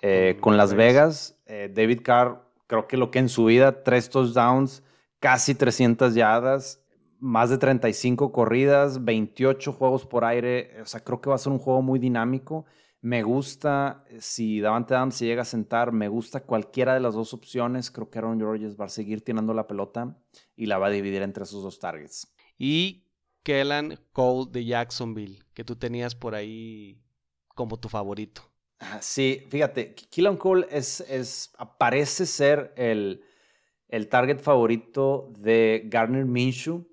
eh, 0.00 0.38
Con 0.40 0.56
Las 0.56 0.72
Vegas. 0.72 1.38
Eh, 1.44 1.70
David 1.70 2.00
Carr, 2.02 2.48
creo 2.66 2.88
que 2.88 2.96
lo 2.96 3.10
que 3.10 3.18
en 3.18 3.28
su 3.28 3.44
vida, 3.44 3.82
tres 3.82 4.08
touchdowns, 4.08 4.82
casi 5.18 5.54
300 5.54 6.14
yardas, 6.14 6.82
más 7.18 7.50
de 7.50 7.58
35 7.58 8.32
corridas, 8.32 9.04
28 9.04 9.72
juegos 9.74 10.06
por 10.06 10.24
aire. 10.24 10.80
O 10.80 10.86
sea, 10.86 11.00
creo 11.00 11.20
que 11.20 11.28
va 11.28 11.34
a 11.34 11.38
ser 11.38 11.52
un 11.52 11.58
juego 11.58 11.82
muy 11.82 11.98
dinámico. 11.98 12.64
Me 13.02 13.22
gusta, 13.22 14.04
si 14.18 14.60
Davante 14.60 14.94
Adams 14.94 15.16
se 15.16 15.24
llega 15.24 15.42
a 15.42 15.46
sentar, 15.46 15.92
me 15.92 16.08
gusta 16.08 16.40
cualquiera 16.44 16.92
de 16.92 17.00
las 17.00 17.14
dos 17.14 17.32
opciones. 17.32 17.90
Creo 17.90 18.10
que 18.10 18.18
Aaron 18.18 18.38
Rodgers 18.38 18.78
va 18.78 18.84
a 18.86 18.90
seguir 18.90 19.24
tirando 19.24 19.54
la 19.54 19.66
pelota 19.66 20.18
y 20.54 20.66
la 20.66 20.78
va 20.78 20.88
a 20.88 20.90
dividir 20.90 21.22
entre 21.22 21.44
esos 21.44 21.62
dos 21.62 21.78
targets. 21.78 22.34
Y 22.58 23.06
Kellan 23.42 23.98
Cole 24.12 24.50
de 24.50 24.66
Jacksonville, 24.66 25.42
que 25.54 25.64
tú 25.64 25.76
tenías 25.76 26.14
por 26.14 26.34
ahí 26.34 27.00
como 27.54 27.78
tu 27.78 27.88
favorito. 27.88 28.42
Ah, 28.78 28.98
Sí, 29.00 29.46
fíjate, 29.50 29.94
Killan 29.94 30.36
Cole 30.36 30.66
es, 30.70 31.00
es, 31.00 31.52
parece 31.78 32.26
ser 32.26 32.72
el, 32.76 33.22
el 33.88 34.08
target 34.08 34.40
favorito 34.40 35.32
de 35.38 35.84
Garner 35.86 36.24
Minshew. 36.24 36.86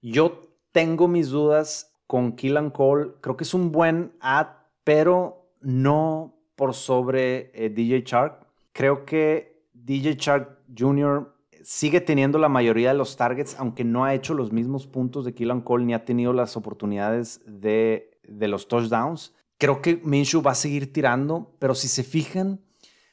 Yo 0.00 0.58
tengo 0.72 1.08
mis 1.08 1.28
dudas 1.28 1.94
con 2.06 2.36
Killan 2.36 2.70
Cole. 2.70 3.12
Creo 3.20 3.36
que 3.36 3.44
es 3.44 3.54
un 3.54 3.72
buen 3.72 4.14
ad, 4.20 4.48
pero 4.84 5.50
no 5.60 6.38
por 6.56 6.74
sobre 6.74 7.50
eh, 7.54 7.70
DJ 7.70 8.04
Chark. 8.04 8.46
Creo 8.72 9.04
que 9.04 9.66
DJ 9.72 10.16
Chark 10.16 10.58
Jr. 10.76 11.34
sigue 11.62 12.00
teniendo 12.00 12.38
la 12.38 12.48
mayoría 12.48 12.88
de 12.88 12.98
los 12.98 13.16
targets, 13.16 13.56
aunque 13.58 13.84
no 13.84 14.04
ha 14.04 14.14
hecho 14.14 14.34
los 14.34 14.52
mismos 14.52 14.86
puntos 14.86 15.24
de 15.24 15.34
Killan 15.34 15.60
Cole 15.60 15.84
ni 15.84 15.94
ha 15.94 16.04
tenido 16.04 16.32
las 16.32 16.56
oportunidades 16.56 17.40
de, 17.46 18.10
de 18.24 18.48
los 18.48 18.68
touchdowns. 18.68 19.34
Creo 19.58 19.80
que 19.82 20.00
Minshew 20.02 20.42
va 20.42 20.52
a 20.52 20.56
seguir 20.56 20.92
tirando, 20.92 21.54
pero 21.58 21.74
si 21.74 21.88
se 21.88 22.02
fijan, 22.02 22.60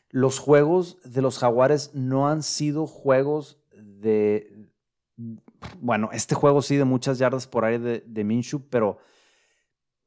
los 0.10 0.40
juegos 0.40 0.98
de 1.04 1.22
los 1.22 1.38
Jaguares 1.38 1.92
no 1.94 2.28
han 2.28 2.44
sido 2.44 2.88
juegos 2.88 3.62
de... 3.76 4.56
Bueno, 5.82 6.10
este 6.14 6.36
juego 6.36 6.62
sí 6.62 6.78
de 6.78 6.86
muchas 6.86 7.20
yardas 7.20 7.46
por 7.46 7.66
aire 7.66 7.80
de, 7.80 8.04
de 8.08 8.24
Minshew, 8.24 8.62
pero 8.70 8.98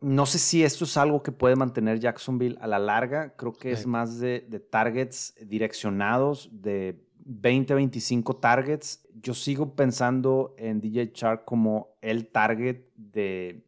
no 0.03 0.27
sé 0.27 0.39
si 0.39 0.63
esto 0.65 0.85
es 0.85 0.97
algo 0.97 1.23
que 1.23 1.33
puede 1.33 1.57
mantener 1.57 1.99
Jacksonville 2.01 2.59
a 2.61 2.67
la 2.67 2.79
larga. 2.79 3.35
Creo 3.37 3.53
que 3.53 3.71
es 3.73 3.87
más 3.87 4.19
de, 4.19 4.45
de 4.49 4.61
targets 4.61 5.35
direccionados, 5.47 6.49
de 6.53 7.03
20, 7.25 7.75
25 7.75 8.37
targets. 8.37 9.07
Yo 9.23 9.33
sigo 9.35 9.75
pensando 9.75 10.55
en 10.59 10.81
DJ 10.81 11.13
Chark 11.13 11.45
como 11.45 11.97
el 12.01 12.27
target 12.27 12.83
de, 12.97 13.65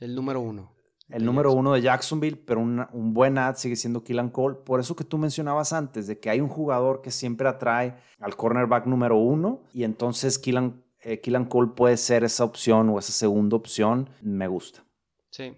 El 0.00 0.14
número 0.14 0.40
uno. 0.40 0.72
el 1.10 1.24
número 1.24 1.52
uno 1.52 1.72
de 1.74 1.82
Jacksonville, 1.82 2.36
pero 2.36 2.60
una- 2.60 2.88
un 2.92 3.12
buen 3.12 3.36
ad 3.36 3.56
sigue 3.56 3.76
siendo 3.76 4.02
Killan 4.04 4.30
Cole. 4.30 4.56
Por 4.64 4.80
eso 4.80 4.94
que 4.96 5.04
tú 5.04 5.18
mencionabas 5.18 5.72
antes, 5.72 6.06
de 6.06 6.18
que 6.20 6.30
hay 6.30 6.40
un 6.40 6.48
jugador 6.48 7.02
que 7.02 7.10
siempre 7.10 7.48
atrae 7.48 7.94
al 8.20 8.36
cornerback 8.36 8.86
número 8.86 9.16
uno 9.18 9.62
y 9.72 9.82
entonces 9.84 10.38
Killan, 10.38 10.82
eh, 11.00 11.20
Killan 11.20 11.44
Cole 11.46 11.72
puede 11.76 11.96
ser 11.96 12.24
esa 12.24 12.44
opción 12.44 12.88
o 12.90 12.98
esa 12.98 13.12
segunda 13.12 13.56
opción. 13.56 14.08
Me 14.22 14.46
gusta. 14.48 14.84
Sí. 15.30 15.56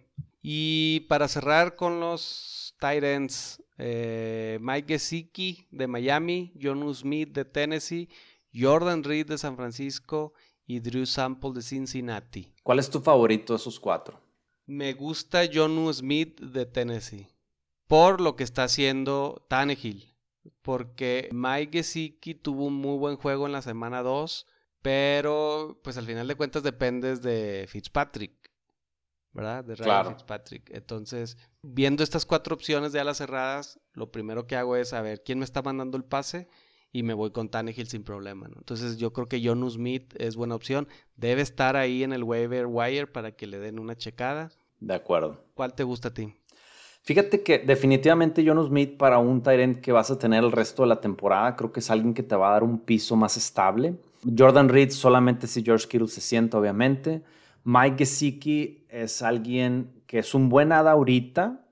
Y 0.49 1.01
para 1.09 1.27
cerrar 1.27 1.75
con 1.75 1.99
los 1.99 2.77
tight 2.79 3.03
ends, 3.03 3.61
eh, 3.79 4.59
Mike 4.61 4.95
Gesicki 4.95 5.67
de 5.73 5.89
Miami, 5.89 6.53
Jonu 6.63 6.95
Smith 6.95 7.33
de 7.33 7.45
Tennessee, 7.45 8.09
Jordan 8.55 9.03
Reed 9.03 9.27
de 9.27 9.39
San 9.39 9.57
Francisco 9.57 10.35
y 10.65 10.79
Drew 10.79 11.05
Sample 11.05 11.51
de 11.53 11.63
Cincinnati. 11.63 12.55
¿Cuál 12.63 12.79
es 12.79 12.89
tu 12.89 13.01
favorito 13.01 13.55
de 13.55 13.57
esos 13.57 13.81
cuatro? 13.81 14.21
Me 14.67 14.93
gusta 14.93 15.43
Jonu 15.53 15.93
Smith 15.93 16.41
de 16.41 16.65
Tennessee 16.65 17.27
por 17.89 18.21
lo 18.21 18.37
que 18.37 18.45
está 18.45 18.63
haciendo 18.63 19.45
Tannehill. 19.49 20.15
Porque 20.63 21.29
Mike 21.33 21.79
Gesicki 21.79 22.35
tuvo 22.35 22.67
un 22.67 22.75
muy 22.75 22.99
buen 22.99 23.17
juego 23.17 23.47
en 23.47 23.53
la 23.53 23.63
semana 23.63 24.03
2, 24.03 24.47
pero 24.81 25.81
pues 25.83 25.97
al 25.97 26.07
final 26.07 26.29
de 26.29 26.37
cuentas 26.37 26.63
dependes 26.63 27.21
de 27.21 27.67
Fitzpatrick, 27.69 28.46
¿verdad? 29.37 29.65
De 29.65 29.75
Ryan 29.75 30.09
Fitzpatrick. 30.09 30.71
Entonces, 30.71 31.37
viendo 31.63 32.03
estas 32.03 32.25
cuatro 32.25 32.55
opciones 32.55 32.93
de 32.93 33.01
alas 33.01 33.19
cerradas, 33.19 33.79
lo 33.93 34.11
primero 34.11 34.47
que 34.47 34.57
hago 34.57 34.77
es 34.77 34.89
saber 34.89 35.23
quién 35.23 35.39
me 35.39 35.45
está 35.45 35.63
mandando 35.63 35.99
el 35.99 36.05
pase 36.05 36.49
y 36.91 37.03
me 37.03 37.13
voy 37.13 37.31
con 37.31 37.51
Tannehill 37.51 37.87
sin 37.87 38.03
problema. 38.03 38.49
Entonces 38.57 38.97
yo 38.97 39.13
creo 39.13 39.29
que 39.29 39.47
Jonu 39.47 39.71
Smith 39.71 40.15
es 40.19 40.37
buena 40.37 40.55
opción. 40.55 40.89
Debe 41.17 41.43
estar 41.43 41.77
ahí 41.77 42.03
en 42.03 42.15
el 42.15 42.25
waiver 42.25 42.67
wire 42.67 43.07
para 43.07 43.33
que 43.33 43.47
le 43.47 43.59
den 43.59 43.79
una 43.79 43.95
checada. 43.95 44.51
De 44.81 44.95
acuerdo. 44.95 45.45
¿Cuál 45.55 45.75
te 45.75 45.85
gusta 45.85 46.09
a 46.09 46.15
ti? 46.15 46.33
Fíjate 47.03 47.43
que 47.43 47.59
definitivamente 47.59 48.45
Jonu 48.45 48.67
Smith 48.67 48.97
para 48.97 49.19
un 49.19 49.43
Tyrant 49.43 49.81
que 49.81 49.93
vas 49.93 50.11
a 50.11 50.19
tener 50.19 50.43
el 50.43 50.51
resto 50.51 50.83
de 50.83 50.89
la 50.89 51.01
temporada, 51.01 51.55
creo 51.55 51.71
que 51.71 51.81
es 51.81 51.91
alguien 51.91 52.15
que 52.15 52.23
te 52.23 52.35
va 52.35 52.49
a 52.49 52.53
dar 52.53 52.65
un 52.65 52.81
piso 52.81 53.15
más 53.15 53.37
estable. 53.37 53.95
Jordan 54.37 54.69
Reed 54.69 54.91
solamente 54.91 55.47
si 55.47 55.63
George 55.63 55.87
Kittle 55.87 56.09
se 56.09 56.21
siente, 56.21 56.57
obviamente. 56.57 57.23
Mike 57.69 57.97
Gesicki 57.99 58.87
es 58.89 59.23
alguien 59.23 60.05
que 60.07 60.21
es 60.21 60.37
un 60.37 60.49
buen 60.49 60.71
hada 60.71 60.93
ahorita, 60.93 61.67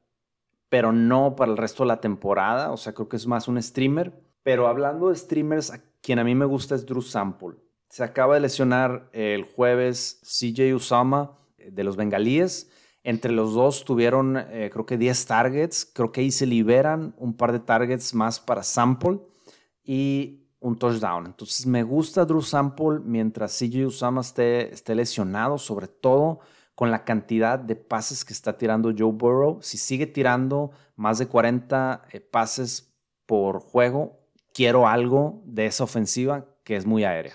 pero 0.69 0.91
no 0.91 1.37
para 1.37 1.53
el 1.53 1.57
resto 1.57 1.85
de 1.85 1.87
la 1.87 2.01
temporada. 2.01 2.73
O 2.73 2.77
sea, 2.77 2.95
creo 2.95 3.09
que 3.09 3.15
es 3.15 3.29
más 3.29 3.47
un 3.47 3.63
streamer. 3.63 4.13
Pero 4.43 4.67
hablando 4.67 5.11
de 5.11 5.15
streamers, 5.15 5.73
quien 6.03 6.19
a 6.19 6.25
mí 6.25 6.35
me 6.35 6.47
gusta 6.47 6.75
es 6.75 6.85
Drew 6.85 7.01
Sample. 7.01 7.59
Se 7.89 8.03
acaba 8.03 8.35
de 8.35 8.41
lesionar 8.41 9.09
el 9.13 9.45
jueves 9.45 10.21
CJ 10.25 10.75
Usama 10.75 11.39
eh, 11.59 11.71
de 11.71 11.85
los 11.85 11.95
Bengalíes. 11.95 12.73
Entre 13.05 13.31
los 13.31 13.55
dos 13.55 13.85
tuvieron, 13.85 14.37
eh, 14.37 14.71
creo 14.73 14.87
que 14.87 14.99
10 14.99 15.27
targets. 15.27 15.85
Creo 15.85 16.11
que 16.11 16.23
ahí 16.23 16.33
se 16.33 16.47
liberan 16.47 17.15
un 17.19 17.37
par 17.37 17.53
de 17.53 17.61
targets 17.61 18.15
más 18.15 18.41
para 18.41 18.65
Sample 18.65 19.21
y 19.85 20.44
un 20.65 20.79
touchdown. 20.79 21.27
Entonces 21.27 21.67
me 21.67 21.83
gusta 21.83 22.25
Drew 22.25 22.43
Sample 22.43 23.01
mientras 23.05 23.59
CJ 23.59 23.87
Usama 23.87 24.21
esté, 24.21 24.73
esté 24.73 24.95
lesionado, 24.95 25.59
sobre 25.59 25.89
todo 25.89 26.41
con 26.75 26.91
la 26.91 27.05
cantidad 27.05 27.59
de 27.59 27.77
pases 27.77 28.25
que 28.25 28.33
está 28.33 28.59
tirando 28.59 28.93
Joe 28.97 29.13
Burrow. 29.13 29.61
Si 29.63 29.79
sigue 29.79 30.07
tirando 30.07 30.73
más 30.97 31.19
de 31.19 31.27
40 31.27 32.09
eh, 32.11 32.21
pases 32.21 32.93
por 33.27 33.61
juego, 33.61 34.19
quiero 34.53 34.89
algo 34.89 35.43
de 35.45 35.67
esa 35.67 35.85
ofensiva 35.85 36.47
que 36.65 36.77
es 36.77 36.87
muy 36.87 37.05
aérea. 37.05 37.35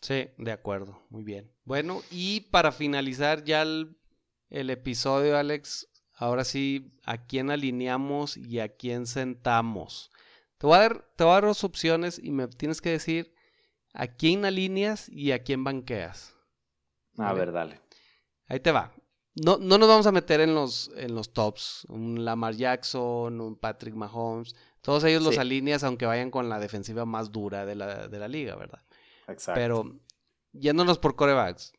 Sí, 0.00 0.28
de 0.38 0.52
acuerdo, 0.52 1.00
muy 1.10 1.24
bien. 1.24 1.50
Bueno, 1.64 2.02
y 2.10 2.42
para 2.42 2.70
finalizar 2.70 3.42
ya 3.42 3.62
el 3.62 3.96
el 4.50 4.70
episodio, 4.70 5.36
Alex, 5.36 5.88
ahora 6.14 6.44
sí, 6.44 6.92
¿a 7.04 7.26
quién 7.26 7.50
alineamos 7.50 8.36
y 8.36 8.60
a 8.60 8.68
quién 8.68 9.06
sentamos? 9.06 10.12
Te 10.58 10.66
voy 10.66 10.76
a 10.76 10.80
dar, 10.80 11.04
te 11.16 11.24
voy 11.24 11.32
a 11.32 11.34
dar 11.34 11.44
dos 11.44 11.64
opciones 11.64 12.18
y 12.22 12.30
me 12.30 12.48
tienes 12.48 12.80
que 12.80 12.90
decir 12.90 13.34
a 13.92 14.06
quién 14.06 14.44
alineas 14.44 15.08
y 15.08 15.32
a 15.32 15.42
quién 15.42 15.64
banqueas. 15.64 16.34
A 17.18 17.32
ver, 17.32 17.52
dale. 17.52 17.80
Ahí 18.46 18.60
te 18.60 18.72
va. 18.72 18.92
No, 19.34 19.58
no 19.58 19.76
nos 19.76 19.88
vamos 19.88 20.06
a 20.06 20.12
meter 20.12 20.40
en 20.40 20.54
los, 20.54 20.90
en 20.96 21.14
los 21.14 21.32
tops. 21.32 21.84
Un 21.88 22.24
Lamar 22.24 22.54
Jackson, 22.54 23.40
un 23.40 23.56
Patrick 23.56 23.94
Mahomes. 23.94 24.54
Todos 24.80 25.04
ellos 25.04 25.22
los 25.22 25.36
alineas 25.36 25.84
aunque 25.84 26.06
vayan 26.06 26.30
con 26.30 26.48
la 26.48 26.58
defensiva 26.58 27.04
más 27.04 27.32
dura 27.32 27.66
de 27.66 27.74
la, 27.74 28.08
de 28.08 28.18
la 28.18 28.28
liga, 28.28 28.56
¿verdad? 28.56 28.82
Exacto. 29.28 29.60
Pero 29.60 30.00
yéndonos 30.52 30.98
por 30.98 31.16
corebacks. 31.16 31.72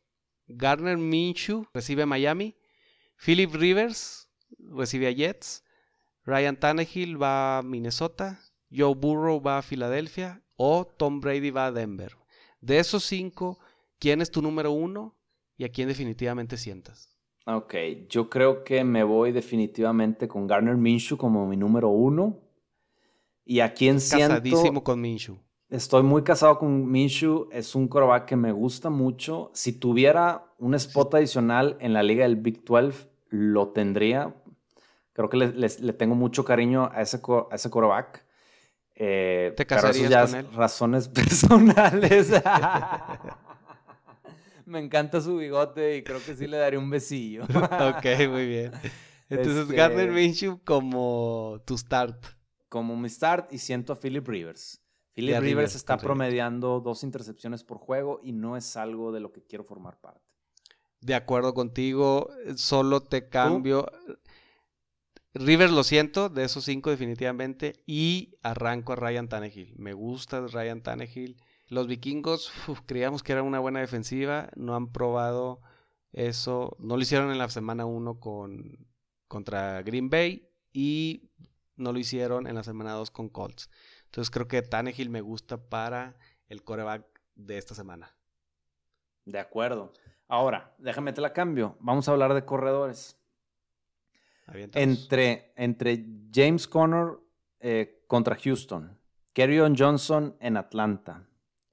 Garner 0.46 0.96
Minshew 0.96 1.66
recibe 1.74 2.02
a 2.02 2.06
Miami. 2.06 2.56
Philip 3.16 3.52
Rivers 3.54 4.28
recibe 4.58 5.08
a 5.08 5.12
Jets. 5.12 5.64
Ryan 6.24 6.56
Tannehill 6.58 7.20
va 7.20 7.58
a 7.58 7.62
Minnesota. 7.62 8.40
Joe 8.70 8.94
Burrow 8.94 9.40
va 9.40 9.58
a 9.58 9.62
Filadelfia. 9.62 10.42
O 10.56 10.84
Tom 10.84 11.20
Brady 11.20 11.50
va 11.50 11.66
a 11.66 11.72
Denver. 11.72 12.16
De 12.60 12.78
esos 12.78 13.04
cinco, 13.04 13.58
¿quién 14.00 14.20
es 14.20 14.30
tu 14.30 14.42
número 14.42 14.72
uno 14.72 15.16
y 15.56 15.64
a 15.64 15.68
quién 15.68 15.86
definitivamente 15.86 16.56
sientas? 16.56 17.16
Ok, 17.46 17.74
yo 18.08 18.28
creo 18.28 18.64
que 18.64 18.84
me 18.84 19.04
voy 19.04 19.32
definitivamente 19.32 20.28
con 20.28 20.46
Garner 20.46 20.76
Minshew 20.76 21.16
como 21.16 21.46
mi 21.46 21.56
número 21.56 21.88
uno. 21.88 22.40
¿Y 23.44 23.60
a 23.60 23.72
quién 23.72 24.00
siento? 24.00 24.34
Casadísimo 24.34 24.84
con 24.84 25.00
Minshew. 25.00 25.38
Estoy 25.70 26.02
muy 26.02 26.22
casado 26.22 26.58
con 26.58 26.90
Minshew. 26.90 27.48
Es 27.50 27.74
un 27.74 27.88
coreback 27.88 28.26
que 28.26 28.36
me 28.36 28.52
gusta 28.52 28.90
mucho. 28.90 29.50
Si 29.54 29.72
tuviera 29.72 30.52
un 30.58 30.74
spot 30.74 31.14
adicional 31.14 31.76
en 31.80 31.94
la 31.94 32.02
liga 32.02 32.24
del 32.24 32.36
Big 32.36 32.64
12, 32.64 33.08
lo 33.30 33.68
tendría. 33.68 34.34
Creo 35.12 35.28
que 35.28 35.36
le, 35.36 35.92
tengo 35.94 36.14
mucho 36.14 36.44
cariño 36.44 36.90
a 36.92 37.00
ese, 37.00 37.20
a 37.50 37.54
ese 37.54 37.70
coreback. 37.70 38.27
Eh, 39.00 39.54
¿Te 39.56 39.64
casarías 39.64 40.30
con 40.30 40.40
él? 40.40 40.48
razones 40.54 41.08
personales. 41.08 42.30
me 44.66 44.80
encanta 44.80 45.20
su 45.20 45.36
bigote 45.36 45.98
y 45.98 46.02
creo 46.02 46.20
que 46.24 46.34
sí 46.34 46.48
le 46.48 46.56
daría 46.56 46.80
un 46.80 46.90
besillo. 46.90 47.44
ok, 47.44 48.04
muy 48.28 48.46
bien. 48.46 48.72
Entonces, 49.30 49.62
este 49.62 49.76
Gardner 49.76 50.10
Minshew 50.10 50.60
como 50.64 51.62
tu 51.64 51.78
start. 51.78 52.26
Como 52.68 52.96
mi 52.96 53.08
start 53.08 53.52
y 53.52 53.58
siento 53.58 53.92
a 53.92 53.96
Philip 53.96 54.26
Rivers. 54.26 54.82
Philip 55.14 55.38
Rivers 55.38 55.76
está 55.76 55.96
promediando 55.96 56.80
dos 56.80 57.04
intercepciones 57.04 57.62
por 57.62 57.78
juego 57.78 58.20
y 58.22 58.32
no 58.32 58.56
es 58.56 58.76
algo 58.76 59.12
de 59.12 59.20
lo 59.20 59.32
que 59.32 59.44
quiero 59.44 59.64
formar 59.64 60.00
parte. 60.00 60.28
De 61.00 61.14
acuerdo 61.14 61.54
contigo, 61.54 62.30
solo 62.56 63.00
te 63.00 63.28
cambio. 63.28 63.86
Rivers 65.38 65.70
lo 65.70 65.84
siento, 65.84 66.28
de 66.28 66.42
esos 66.42 66.64
cinco 66.64 66.90
definitivamente, 66.90 67.82
y 67.86 68.34
arranco 68.42 68.92
a 68.92 68.96
Ryan 68.96 69.28
Tannehill. 69.28 69.72
Me 69.76 69.92
gusta 69.92 70.40
Ryan 70.40 70.82
Tannehill. 70.82 71.36
Los 71.68 71.86
vikingos 71.86 72.50
creíamos 72.86 73.22
que 73.22 73.32
era 73.32 73.44
una 73.44 73.60
buena 73.60 73.78
defensiva, 73.78 74.50
no 74.56 74.74
han 74.74 74.90
probado 74.90 75.60
eso, 76.12 76.76
no 76.80 76.96
lo 76.96 77.02
hicieron 77.02 77.30
en 77.30 77.38
la 77.38 77.48
semana 77.50 77.86
1 77.86 78.18
con, 78.18 78.88
contra 79.28 79.82
Green 79.82 80.10
Bay 80.10 80.50
y 80.72 81.30
no 81.76 81.92
lo 81.92 82.00
hicieron 82.00 82.48
en 82.48 82.56
la 82.56 82.64
semana 82.64 82.94
2 82.94 83.12
con 83.12 83.28
Colts. 83.28 83.70
Entonces 84.06 84.30
creo 84.30 84.48
que 84.48 84.62
Tannehill 84.62 85.10
me 85.10 85.20
gusta 85.20 85.68
para 85.68 86.16
el 86.48 86.64
coreback 86.64 87.04
de 87.36 87.58
esta 87.58 87.74
semana. 87.76 88.16
De 89.24 89.38
acuerdo. 89.38 89.92
Ahora, 90.26 90.74
déjame 90.78 91.12
te 91.12 91.20
la 91.20 91.32
cambio. 91.32 91.76
Vamos 91.78 92.08
a 92.08 92.12
hablar 92.12 92.34
de 92.34 92.44
corredores. 92.44 93.17
Entre, 94.54 95.52
entre 95.56 96.04
James 96.32 96.66
Conner 96.66 97.18
eh, 97.60 98.04
contra 98.06 98.36
Houston, 98.36 98.98
Kerryon 99.32 99.76
Johnson 99.76 100.36
en 100.40 100.56
Atlanta, 100.56 101.26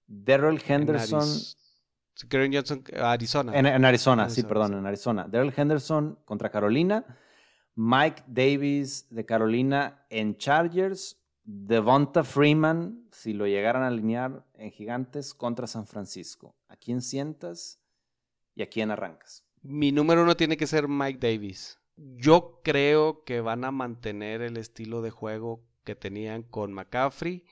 Daryl 0.07 0.61
Henderson. 0.65 1.27
En 2.31 2.53
Johnson, 2.53 2.83
Arizona. 3.01 3.57
En, 3.57 3.65
Arizona, 3.65 3.87
Arizona, 3.87 4.29
sí, 4.29 4.43
perdón, 4.43 4.75
en 4.75 4.85
Arizona. 4.85 5.27
Daryl 5.27 5.53
Henderson 5.55 6.17
contra 6.23 6.49
Carolina, 6.49 7.05
Mike 7.75 8.23
Davis 8.27 9.07
de 9.09 9.25
Carolina 9.25 10.05
en 10.09 10.37
Chargers 10.37 11.17
Devonta 11.47 12.23
Freeman, 12.23 13.07
si 13.11 13.33
lo 13.33 13.45
llegaran 13.45 13.83
a 13.83 13.87
alinear 13.87 14.43
en 14.55 14.71
Gigantes 14.71 15.35
contra 15.35 15.67
San 15.67 15.85
Francisco. 15.85 16.55
¿A 16.67 16.75
quién 16.75 17.03
sientas 17.03 17.79
y 18.55 18.63
a 18.63 18.67
quién 18.67 18.89
arrancas? 18.89 19.45
Mi 19.61 19.91
número 19.91 20.23
uno 20.23 20.35
tiene 20.35 20.57
que 20.57 20.65
ser 20.65 20.87
Mike 20.87 21.19
Davis. 21.19 21.79
Yo 21.97 22.59
creo 22.63 23.23
que 23.23 23.41
van 23.41 23.63
a 23.63 23.71
mantener 23.71 24.41
el 24.41 24.57
estilo 24.57 25.01
de 25.01 25.11
juego 25.11 25.63
que 25.83 25.95
tenían 25.95 26.43
con 26.43 26.73
McCaffrey. 26.73 27.43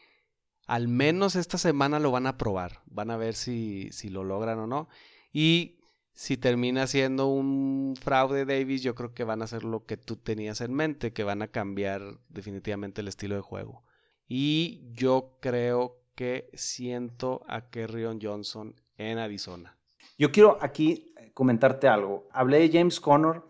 Al 0.68 0.88
menos 0.88 1.36
esta 1.36 1.58
semana 1.58 2.00
lo 2.00 2.12
van 2.12 2.28
a 2.28 2.38
probar. 2.38 2.82
Van 2.86 3.12
a 3.12 3.18
ver 3.18 3.36
si, 3.36 3.90
si 3.92 4.10
lo 4.10 4.24
logran 4.24 4.60
o 4.60 4.68
no. 4.68 4.90
Y 5.32 5.80
si 6.14 6.38
termina 6.38 6.88
siendo 6.88 7.28
un 7.28 7.96
fraude 8.00 8.46
Davis, 8.46 8.84
yo 8.84 8.96
creo 8.96 9.14
que 9.14 9.24
van 9.24 9.42
a 9.42 9.46
hacer 9.46 9.64
lo 9.64 9.86
que 9.86 9.98
tú 9.98 10.16
tenías 10.16 10.62
en 10.62 10.74
mente, 10.74 11.14
que 11.14 11.24
van 11.24 11.42
a 11.42 11.48
cambiar 11.48 12.02
definitivamente 12.30 13.02
el 13.02 13.08
estilo 13.08 13.36
de 13.36 13.42
juego. 13.42 13.84
Y 14.28 14.82
yo 14.94 15.38
creo 15.42 16.02
que 16.16 16.50
siento 16.54 17.44
a 17.48 17.70
Kerryon 17.70 18.20
Johnson 18.22 18.76
en 18.98 19.18
Arizona. 19.18 19.78
Yo 20.18 20.32
quiero 20.32 20.58
aquí 20.62 21.14
comentarte 21.34 21.88
algo. 21.88 22.28
Hablé 22.32 22.60
de 22.60 22.78
James 22.78 23.00
Conner 23.00 23.42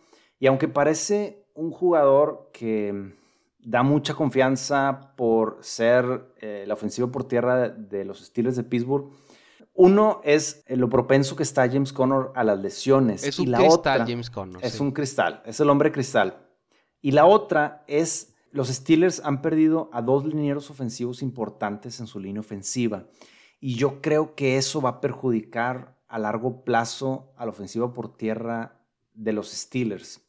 y 0.44 0.48
aunque 0.48 0.68
parece 0.68 1.48
un 1.54 1.72
jugador 1.72 2.50
que 2.52 3.14
da 3.60 3.82
mucha 3.82 4.14
confianza 4.14 5.14
por 5.16 5.60
ser 5.62 6.34
eh, 6.42 6.66
la 6.68 6.74
ofensiva 6.74 7.10
por 7.10 7.24
tierra 7.24 7.70
de 7.70 8.04
los 8.04 8.20
Steelers 8.20 8.58
de 8.58 8.66
Pittsburgh, 8.66 9.10
uno 9.74 10.20
es 10.26 10.66
lo 10.68 10.90
propenso 10.90 11.38
que 11.38 11.44
está 11.44 11.70
James 11.70 11.94
Conner 11.94 12.26
a 12.36 12.44
las 12.44 12.60
lesiones. 12.60 13.24
Es 13.24 13.40
un 13.40 13.48
y 13.48 13.52
la 13.52 13.60
cristal, 13.60 13.80
otra, 13.80 14.06
James 14.06 14.30
Conner. 14.30 14.66
Es 14.66 14.82
un 14.82 14.92
cristal, 14.92 15.42
es 15.46 15.62
el 15.62 15.70
hombre 15.70 15.94
cristal. 15.94 16.46
Y 17.00 17.12
la 17.12 17.26
otra 17.26 17.86
es, 17.88 18.36
los 18.52 18.68
Steelers 18.68 19.22
han 19.24 19.42
perdido 19.42 19.90
a 19.94 20.02
dos 20.02 20.26
linieros 20.26 20.70
ofensivos 20.70 21.22
importantes 21.22 22.02
en 22.02 22.08
su 22.08 22.20
línea 22.20 22.42
ofensiva. 22.42 23.06
Y 23.62 23.76
yo 23.76 24.02
creo 24.02 24.36
que 24.36 24.58
eso 24.58 24.82
va 24.82 24.90
a 24.90 25.00
perjudicar 25.00 25.96
a 26.10 26.20
largo 26.20 26.66
plazo 26.66 27.32
a 27.38 27.46
la 27.46 27.52
ofensiva 27.52 27.94
por 27.94 28.18
tierra 28.18 28.82
de 29.14 29.32
los 29.32 29.50
Steelers. 29.50 30.20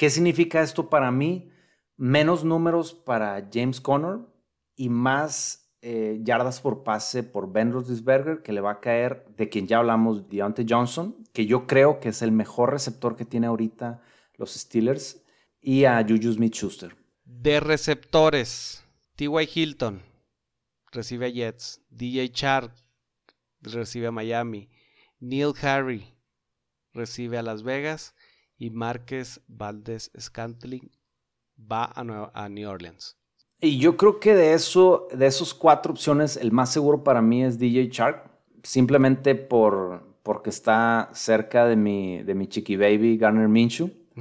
¿Qué 0.00 0.08
significa 0.08 0.62
esto 0.62 0.88
para 0.88 1.10
mí? 1.10 1.50
Menos 1.98 2.42
números 2.42 2.94
para 2.94 3.50
James 3.52 3.82
Conner 3.82 4.20
y 4.74 4.88
más 4.88 5.74
eh, 5.82 6.20
yardas 6.22 6.62
por 6.62 6.84
pase 6.84 7.22
por 7.22 7.52
Ben 7.52 7.70
Roethlisberger, 7.70 8.40
que 8.40 8.54
le 8.54 8.62
va 8.62 8.70
a 8.70 8.80
caer 8.80 9.26
de 9.36 9.50
quien 9.50 9.66
ya 9.66 9.76
hablamos, 9.76 10.26
Deontay 10.30 10.64
Johnson, 10.66 11.22
que 11.34 11.44
yo 11.44 11.66
creo 11.66 12.00
que 12.00 12.08
es 12.08 12.22
el 12.22 12.32
mejor 12.32 12.70
receptor 12.70 13.14
que 13.14 13.26
tiene 13.26 13.46
ahorita 13.46 14.00
los 14.38 14.54
Steelers, 14.54 15.22
y 15.60 15.84
a 15.84 16.02
Juju 16.02 16.32
Smith-Schuster. 16.32 16.96
De 17.26 17.60
receptores, 17.60 18.82
T.Y. 19.16 19.50
Hilton 19.54 20.00
recibe 20.92 21.26
a 21.26 21.28
Jets, 21.28 21.82
DJ 21.90 22.32
Chark 22.32 22.72
recibe 23.60 24.06
a 24.06 24.12
Miami, 24.12 24.70
Neil 25.18 25.52
Harry 25.60 26.14
recibe 26.94 27.36
a 27.36 27.42
Las 27.42 27.62
Vegas 27.62 28.14
y 28.60 28.70
Márquez 28.70 29.40
Valdez 29.48 30.12
Scantling 30.20 30.90
va 31.60 31.90
a, 31.94 32.48
New 32.48 32.68
Orleans. 32.68 33.16
Y 33.58 33.78
yo 33.78 33.96
creo 33.96 34.20
que 34.20 34.34
de 34.34 34.52
eso, 34.52 35.08
de 35.12 35.26
esos 35.26 35.54
cuatro 35.54 35.92
opciones, 35.92 36.36
el 36.36 36.52
más 36.52 36.70
seguro 36.70 37.02
para 37.02 37.22
mí 37.22 37.42
es 37.42 37.58
DJ 37.58 37.88
Chark, 37.90 38.30
simplemente 38.62 39.34
por, 39.34 40.02
porque 40.22 40.50
está 40.50 41.08
cerca 41.14 41.66
de 41.66 41.76
mi, 41.76 42.22
de 42.22 42.34
mi 42.34 42.46
chiqui 42.46 42.76
baby 42.76 43.16
Garner 43.16 43.48
Minshew. 43.48 43.90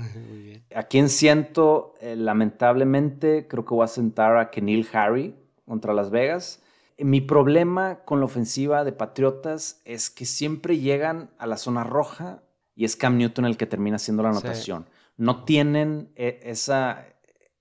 A 0.76 0.84
quien 0.84 1.10
siento, 1.10 1.96
eh, 2.00 2.16
lamentablemente, 2.16 3.48
creo 3.48 3.66
que 3.66 3.74
voy 3.74 3.84
a 3.84 3.88
sentar 3.88 4.38
a 4.38 4.52
Kenil 4.52 4.88
Harry 4.94 5.36
contra 5.66 5.96
Las 5.96 6.12
Vegas. 6.12 6.62
Mi 7.00 7.22
problema 7.22 8.02
con 8.06 8.20
la 8.20 8.26
ofensiva 8.26 8.84
de 8.84 8.92
Patriotas 8.92 9.82
es 9.86 10.12
que 10.12 10.26
siempre 10.26 10.78
llegan 10.78 11.32
a 11.40 11.48
la 11.48 11.58
zona 11.58 11.84
roja 11.84 12.44
y 12.80 12.86
es 12.86 12.96
Cam 12.96 13.18
Newton 13.18 13.44
el 13.44 13.58
que 13.58 13.66
termina 13.66 13.98
haciendo 13.98 14.24
la 14.24 14.30
anotación. 14.30 14.88
No 15.18 15.44
tienen 15.44 16.14
eh, 16.16 16.40
esa, 16.44 17.06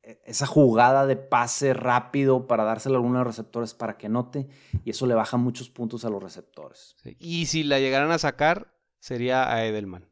eh, 0.05 0.23
esa 0.25 0.47
jugada 0.47 1.07
de 1.07 1.16
pase 1.16 1.75
rápido 1.75 2.47
para 2.47 2.62
dárselo 2.62 2.95
a 2.95 2.99
algunos 2.99 3.27
receptores 3.27 3.75
para 3.75 3.99
que 3.99 4.09
note 4.09 4.49
y 4.85 4.91
eso 4.91 5.07
le 5.07 5.16
baja 5.16 5.37
muchos 5.37 5.71
puntos 5.71 6.05
a 6.05 6.09
los 6.09 6.23
receptores. 6.23 6.95
Y 7.19 7.47
si 7.47 7.64
la 7.64 7.81
llegaran 7.81 8.12
a 8.12 8.19
sacar, 8.19 8.73
sería 9.01 9.53
a 9.53 9.66
Edelman. 9.66 10.09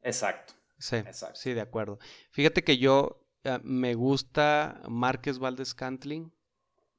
Exacto. 0.00 0.54
Sí, 0.76 0.96
sí, 1.34 1.52
de 1.52 1.60
acuerdo. 1.60 2.00
Fíjate 2.32 2.64
que 2.64 2.78
yo 2.78 3.24
eh, 3.44 3.60
me 3.62 3.94
gusta 3.94 4.82
Márquez 4.88 5.38
Valdez 5.38 5.72
Cantling 5.72 6.32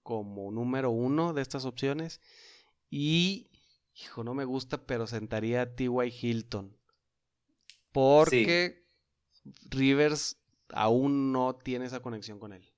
como 0.02 0.50
número 0.50 0.92
uno 0.92 1.34
de 1.34 1.42
estas 1.42 1.66
opciones. 1.66 2.22
Y, 2.90 3.50
hijo, 3.96 4.24
no 4.24 4.34
me 4.34 4.46
gusta, 4.46 4.86
pero 4.86 5.08
sentaría 5.08 5.64
a 5.64 5.76
T.Y. 5.76 6.08
Hilton. 6.22 6.78
Porque 7.94 8.86
Rivers 9.70 10.38
aún 10.74 11.32
no 11.32 11.56
tiene 11.56 11.86
esa 11.86 12.02
conexión 12.02 12.40
con 12.40 12.52
él. 12.52 12.74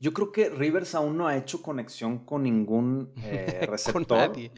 Yo 0.00 0.12
creo 0.12 0.30
que 0.30 0.48
Rivers 0.48 0.94
aún 0.94 1.16
no 1.16 1.26
ha 1.26 1.36
hecho 1.36 1.60
conexión 1.60 2.24
con 2.24 2.44
ningún 2.44 3.12
eh, 3.22 3.66
receptor. 3.68 4.32
y, 4.38 4.52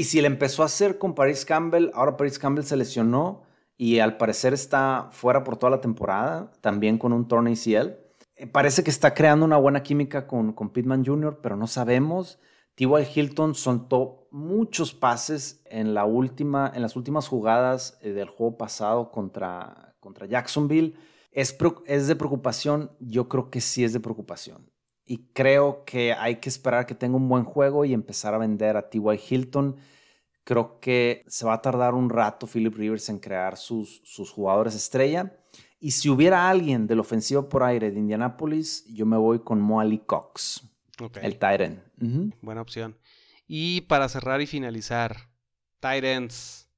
y, 0.00 0.04
si 0.04 0.20
le 0.20 0.28
empezó 0.28 0.62
a 0.62 0.66
hacer 0.66 0.96
con 0.96 1.14
Paris 1.14 1.44
Campbell, 1.44 1.90
ahora 1.92 2.16
Paris 2.16 2.38
Campbell 2.38 2.64
se 2.64 2.76
lesionó 2.76 3.42
y 3.76 3.98
al 3.98 4.16
parecer 4.16 4.54
está 4.54 5.08
fuera 5.10 5.42
por 5.42 5.56
toda 5.56 5.70
la 5.70 5.80
temporada, 5.80 6.52
también 6.60 6.98
con 6.98 7.12
un 7.12 7.26
torn 7.26 7.48
ACL. 7.48 7.96
Eh, 8.36 8.46
parece 8.46 8.84
que 8.84 8.90
está 8.90 9.12
creando 9.12 9.44
una 9.44 9.56
buena 9.56 9.82
química 9.82 10.28
con, 10.28 10.52
con 10.52 10.70
Pittman 10.70 11.04
Jr., 11.04 11.40
pero 11.42 11.56
no 11.56 11.66
sabemos. 11.66 12.38
T.Y. 12.78 13.06
Hilton 13.12 13.56
soltó 13.56 14.28
muchos 14.30 14.94
pases 14.94 15.62
en, 15.66 15.94
la 15.94 16.04
última, 16.04 16.70
en 16.72 16.82
las 16.82 16.94
últimas 16.94 17.26
jugadas 17.26 17.98
eh, 18.02 18.12
del 18.12 18.28
juego 18.28 18.56
pasado 18.56 19.10
contra, 19.10 19.96
contra 19.98 20.26
Jacksonville. 20.26 20.94
¿Es, 21.32 21.58
¿Es 21.86 22.06
de 22.06 22.14
preocupación? 22.14 22.92
Yo 23.00 23.28
creo 23.28 23.50
que 23.50 23.60
sí 23.60 23.82
es 23.82 23.92
de 23.92 23.98
preocupación. 23.98 24.70
Y 25.04 25.32
creo 25.32 25.84
que 25.84 26.12
hay 26.12 26.36
que 26.36 26.48
esperar 26.48 26.86
que 26.86 26.94
tenga 26.94 27.16
un 27.16 27.28
buen 27.28 27.42
juego 27.42 27.84
y 27.84 27.92
empezar 27.92 28.32
a 28.32 28.38
vender 28.38 28.76
a 28.76 28.88
T.Y. 28.88 29.20
Hilton 29.28 29.76
Creo 30.48 30.80
que 30.80 31.26
se 31.28 31.44
va 31.44 31.52
a 31.52 31.60
tardar 31.60 31.92
un 31.92 32.08
rato 32.08 32.46
Philip 32.46 32.74
Rivers 32.74 33.10
en 33.10 33.18
crear 33.18 33.58
sus, 33.58 34.00
sus 34.04 34.30
jugadores 34.30 34.74
estrella. 34.74 35.36
Y 35.78 35.90
si 35.90 36.08
hubiera 36.08 36.48
alguien 36.48 36.86
del 36.86 37.00
ofensivo 37.00 37.50
por 37.50 37.64
aire 37.64 37.90
de 37.90 37.98
Indianapolis, 37.98 38.86
yo 38.86 39.04
me 39.04 39.18
voy 39.18 39.40
con 39.40 39.60
Moali 39.60 39.98
Cox, 39.98 40.66
el 41.20 41.38
Tyrant. 41.38 41.87
Buena 42.42 42.62
opción. 42.62 42.96
Y 43.46 43.82
para 43.82 44.08
cerrar 44.08 44.40
y 44.40 44.46
finalizar, 44.46 45.30
Tyrants. 45.80 46.68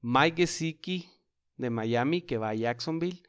Mike 0.00 0.42
Gesicki 0.42 1.08
de 1.56 1.70
Miami, 1.70 2.20
que 2.22 2.36
va 2.36 2.50
a 2.50 2.54
Jacksonville. 2.54 3.22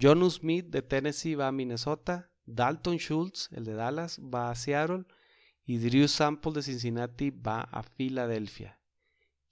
John 0.00 0.28
Smith 0.30 0.66
de 0.70 0.82
Tennessee 0.82 1.34
va 1.34 1.48
a 1.48 1.52
Minnesota. 1.52 2.30
Dalton 2.46 2.98
Schultz, 2.98 3.50
el 3.52 3.64
de 3.64 3.74
Dallas, 3.74 4.20
va 4.20 4.50
a 4.50 4.54
Seattle. 4.54 5.04
Y 5.66 5.78
Drew 5.78 6.08
Sample 6.08 6.52
de 6.52 6.62
Cincinnati 6.62 7.30
va 7.30 7.60
a 7.60 7.82
Filadelfia. 7.82 8.78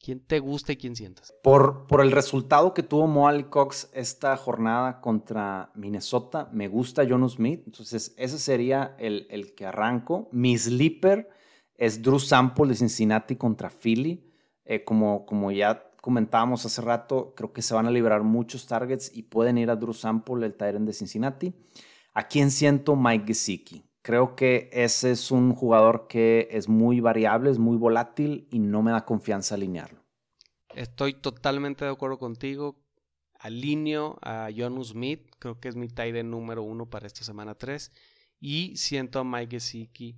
¿Quién 0.03 0.18
te 0.18 0.40
gusta 0.40 0.72
y 0.72 0.76
quién 0.76 0.96
sientas? 0.96 1.32
Por, 1.44 1.86
por 1.86 2.00
el 2.00 2.11
resultado 2.11 2.74
que 2.74 2.82
tuvo 2.82 3.07
Moali 3.07 3.44
Cox 3.44 3.88
esta 3.92 4.36
jornada 4.36 5.00
contra 5.00 5.70
Minnesota, 5.76 6.50
me 6.53 6.66
gusta 6.66 7.07
John 7.09 7.28
Smith. 7.30 7.62
Entonces, 7.66 8.12
ese 8.18 8.40
sería 8.40 8.96
el, 8.98 9.28
el 9.30 9.55
que 9.55 9.64
arranco. 9.64 10.28
Mi 10.32 10.59
sleeper 10.59 11.28
es 11.76 12.03
Drew 12.03 12.18
Sample 12.18 12.66
de 12.66 12.74
Cincinnati 12.74 13.36
contra 13.36 13.70
Philly. 13.70 14.28
Eh, 14.64 14.82
como, 14.82 15.24
como 15.24 15.53
ya 15.53 15.92
comentábamos 16.00 16.66
hace 16.66 16.82
rato, 16.82 17.32
creo 17.36 17.53
que 17.53 17.62
se 17.62 17.74
van 17.74 17.86
a 17.86 17.92
liberar 17.92 18.24
muchos 18.24 18.66
targets 18.66 19.09
y 19.14 19.22
pueden 19.22 19.57
ir 19.57 19.70
a 19.70 19.76
Drew 19.76 19.94
Sample, 19.94 20.44
el 20.44 20.55
Tyrant 20.55 20.84
de 20.84 20.94
Cincinnati. 20.94 21.55
¿A 22.12 22.26
quién 22.26 22.50
siento? 22.50 22.96
Mike 22.96 23.26
Gesicki. 23.28 23.84
Creo 24.03 24.34
que 24.34 24.68
ese 24.72 25.12
es 25.12 25.30
un 25.30 25.55
jugador 25.55 26.09
que 26.09 26.48
es 26.50 26.68
muy 26.68 27.00
variable, 27.00 27.50
es 27.50 27.59
muy 27.59 27.76
volátil 27.76 28.48
y 28.50 28.59
no 28.59 28.82
me 28.82 28.90
da 28.90 29.05
confianza 29.05 29.55
alinearlo. 29.55 30.03
Estoy 30.74 31.14
totalmente 31.14 31.84
de 31.84 31.92
acuerdo 31.92 32.18
contigo. 32.18 32.76
Alineo 33.38 34.18
a 34.22 34.48
John 34.57 34.84
Smith, 34.84 35.30
creo 35.38 35.61
que 35.61 35.68
es 35.68 35.76
mi 35.76 35.88
tight 35.88 36.16
número 36.24 36.62
uno 36.62 36.86
para 36.86 37.07
esta 37.07 37.24
semana 37.24 37.55
3. 37.55 37.92
Y 38.40 38.76
siento 38.76 39.20
a 39.20 39.24
Mike 39.24 39.57
Gesicki, 39.57 40.16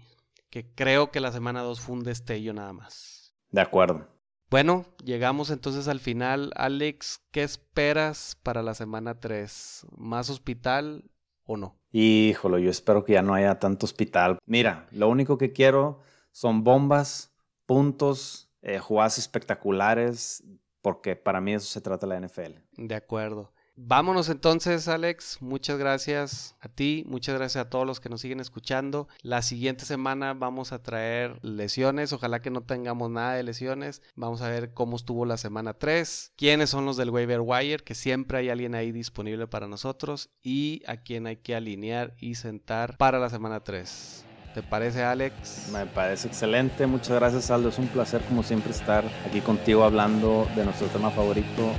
que 0.48 0.72
creo 0.74 1.10
que 1.10 1.20
la 1.20 1.32
semana 1.32 1.60
2 1.60 1.80
fue 1.80 1.96
un 1.96 2.04
destello 2.04 2.54
nada 2.54 2.72
más. 2.72 3.34
De 3.50 3.60
acuerdo. 3.60 4.08
Bueno, 4.48 4.86
llegamos 5.04 5.50
entonces 5.50 5.88
al 5.88 6.00
final. 6.00 6.52
Alex, 6.54 7.20
¿qué 7.32 7.42
esperas 7.42 8.38
para 8.42 8.62
la 8.62 8.72
semana 8.74 9.20
3? 9.20 9.86
¿Más 9.96 10.30
hospital 10.30 11.10
o 11.46 11.56
no? 11.56 11.76
Híjolo, 11.92 12.58
yo 12.58 12.70
espero 12.70 13.04
que 13.04 13.14
ya 13.14 13.22
no 13.22 13.34
haya 13.34 13.58
tanto 13.58 13.86
hospital. 13.86 14.38
Mira, 14.46 14.86
lo 14.90 15.08
único 15.08 15.38
que 15.38 15.52
quiero 15.52 16.00
son 16.32 16.64
bombas, 16.64 17.32
puntos, 17.66 18.50
eh, 18.62 18.78
jugadas 18.78 19.18
espectaculares, 19.18 20.42
porque 20.82 21.16
para 21.16 21.40
mí 21.40 21.54
eso 21.54 21.66
se 21.66 21.80
trata 21.80 22.06
la 22.06 22.16
NFL. 22.16 22.58
De 22.76 22.94
acuerdo. 22.94 23.53
Vámonos 23.76 24.28
entonces, 24.28 24.86
Alex. 24.86 25.38
Muchas 25.40 25.78
gracias 25.78 26.54
a 26.60 26.68
ti, 26.68 27.04
muchas 27.08 27.34
gracias 27.34 27.66
a 27.66 27.70
todos 27.70 27.84
los 27.84 27.98
que 27.98 28.08
nos 28.08 28.20
siguen 28.20 28.38
escuchando. 28.38 29.08
La 29.22 29.42
siguiente 29.42 29.84
semana 29.84 30.32
vamos 30.32 30.72
a 30.72 30.80
traer 30.80 31.40
lesiones. 31.42 32.12
Ojalá 32.12 32.40
que 32.40 32.50
no 32.50 32.62
tengamos 32.62 33.10
nada 33.10 33.34
de 33.34 33.42
lesiones. 33.42 34.00
Vamos 34.14 34.42
a 34.42 34.48
ver 34.48 34.74
cómo 34.74 34.94
estuvo 34.94 35.26
la 35.26 35.38
semana 35.38 35.74
3, 35.74 36.34
quiénes 36.36 36.70
son 36.70 36.86
los 36.86 36.96
del 36.96 37.10
waiver 37.10 37.40
wire, 37.40 37.82
que 37.82 37.96
siempre 37.96 38.38
hay 38.38 38.48
alguien 38.48 38.76
ahí 38.76 38.92
disponible 38.92 39.48
para 39.48 39.66
nosotros 39.66 40.30
y 40.40 40.82
a 40.86 40.98
quién 40.98 41.26
hay 41.26 41.38
que 41.38 41.56
alinear 41.56 42.14
y 42.18 42.36
sentar 42.36 42.96
para 42.96 43.18
la 43.18 43.28
semana 43.28 43.64
3. 43.64 44.24
¿Te 44.54 44.62
parece, 44.62 45.02
Alex? 45.02 45.70
Me 45.72 45.84
parece 45.84 46.28
excelente. 46.28 46.86
Muchas 46.86 47.16
gracias, 47.16 47.50
Aldo. 47.50 47.70
Es 47.70 47.78
un 47.80 47.88
placer, 47.88 48.22
como 48.22 48.44
siempre, 48.44 48.70
estar 48.70 49.04
aquí 49.26 49.40
contigo 49.40 49.82
hablando 49.82 50.46
de 50.54 50.64
nuestro 50.64 50.86
tema 50.86 51.10
favorito, 51.10 51.72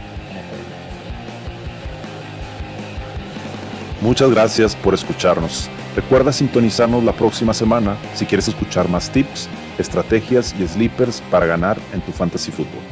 Muchas 4.06 4.30
gracias 4.30 4.76
por 4.76 4.94
escucharnos. 4.94 5.68
Recuerda 5.96 6.32
sintonizarnos 6.32 7.04
la 7.04 7.12
próxima 7.12 7.56
semana 7.56 7.98
si 8.14 8.28
quieres 8.28 8.48
escuchar 8.48 8.88
más 8.88 9.10
tips, 9.10 9.50
estrategias 9.80 10.54
y 10.60 10.68
sleepers 10.68 11.22
para 11.32 11.48
ganar 11.48 11.80
en 11.92 12.02
tu 12.02 12.12
fantasy 12.12 12.52
fútbol. 12.52 12.84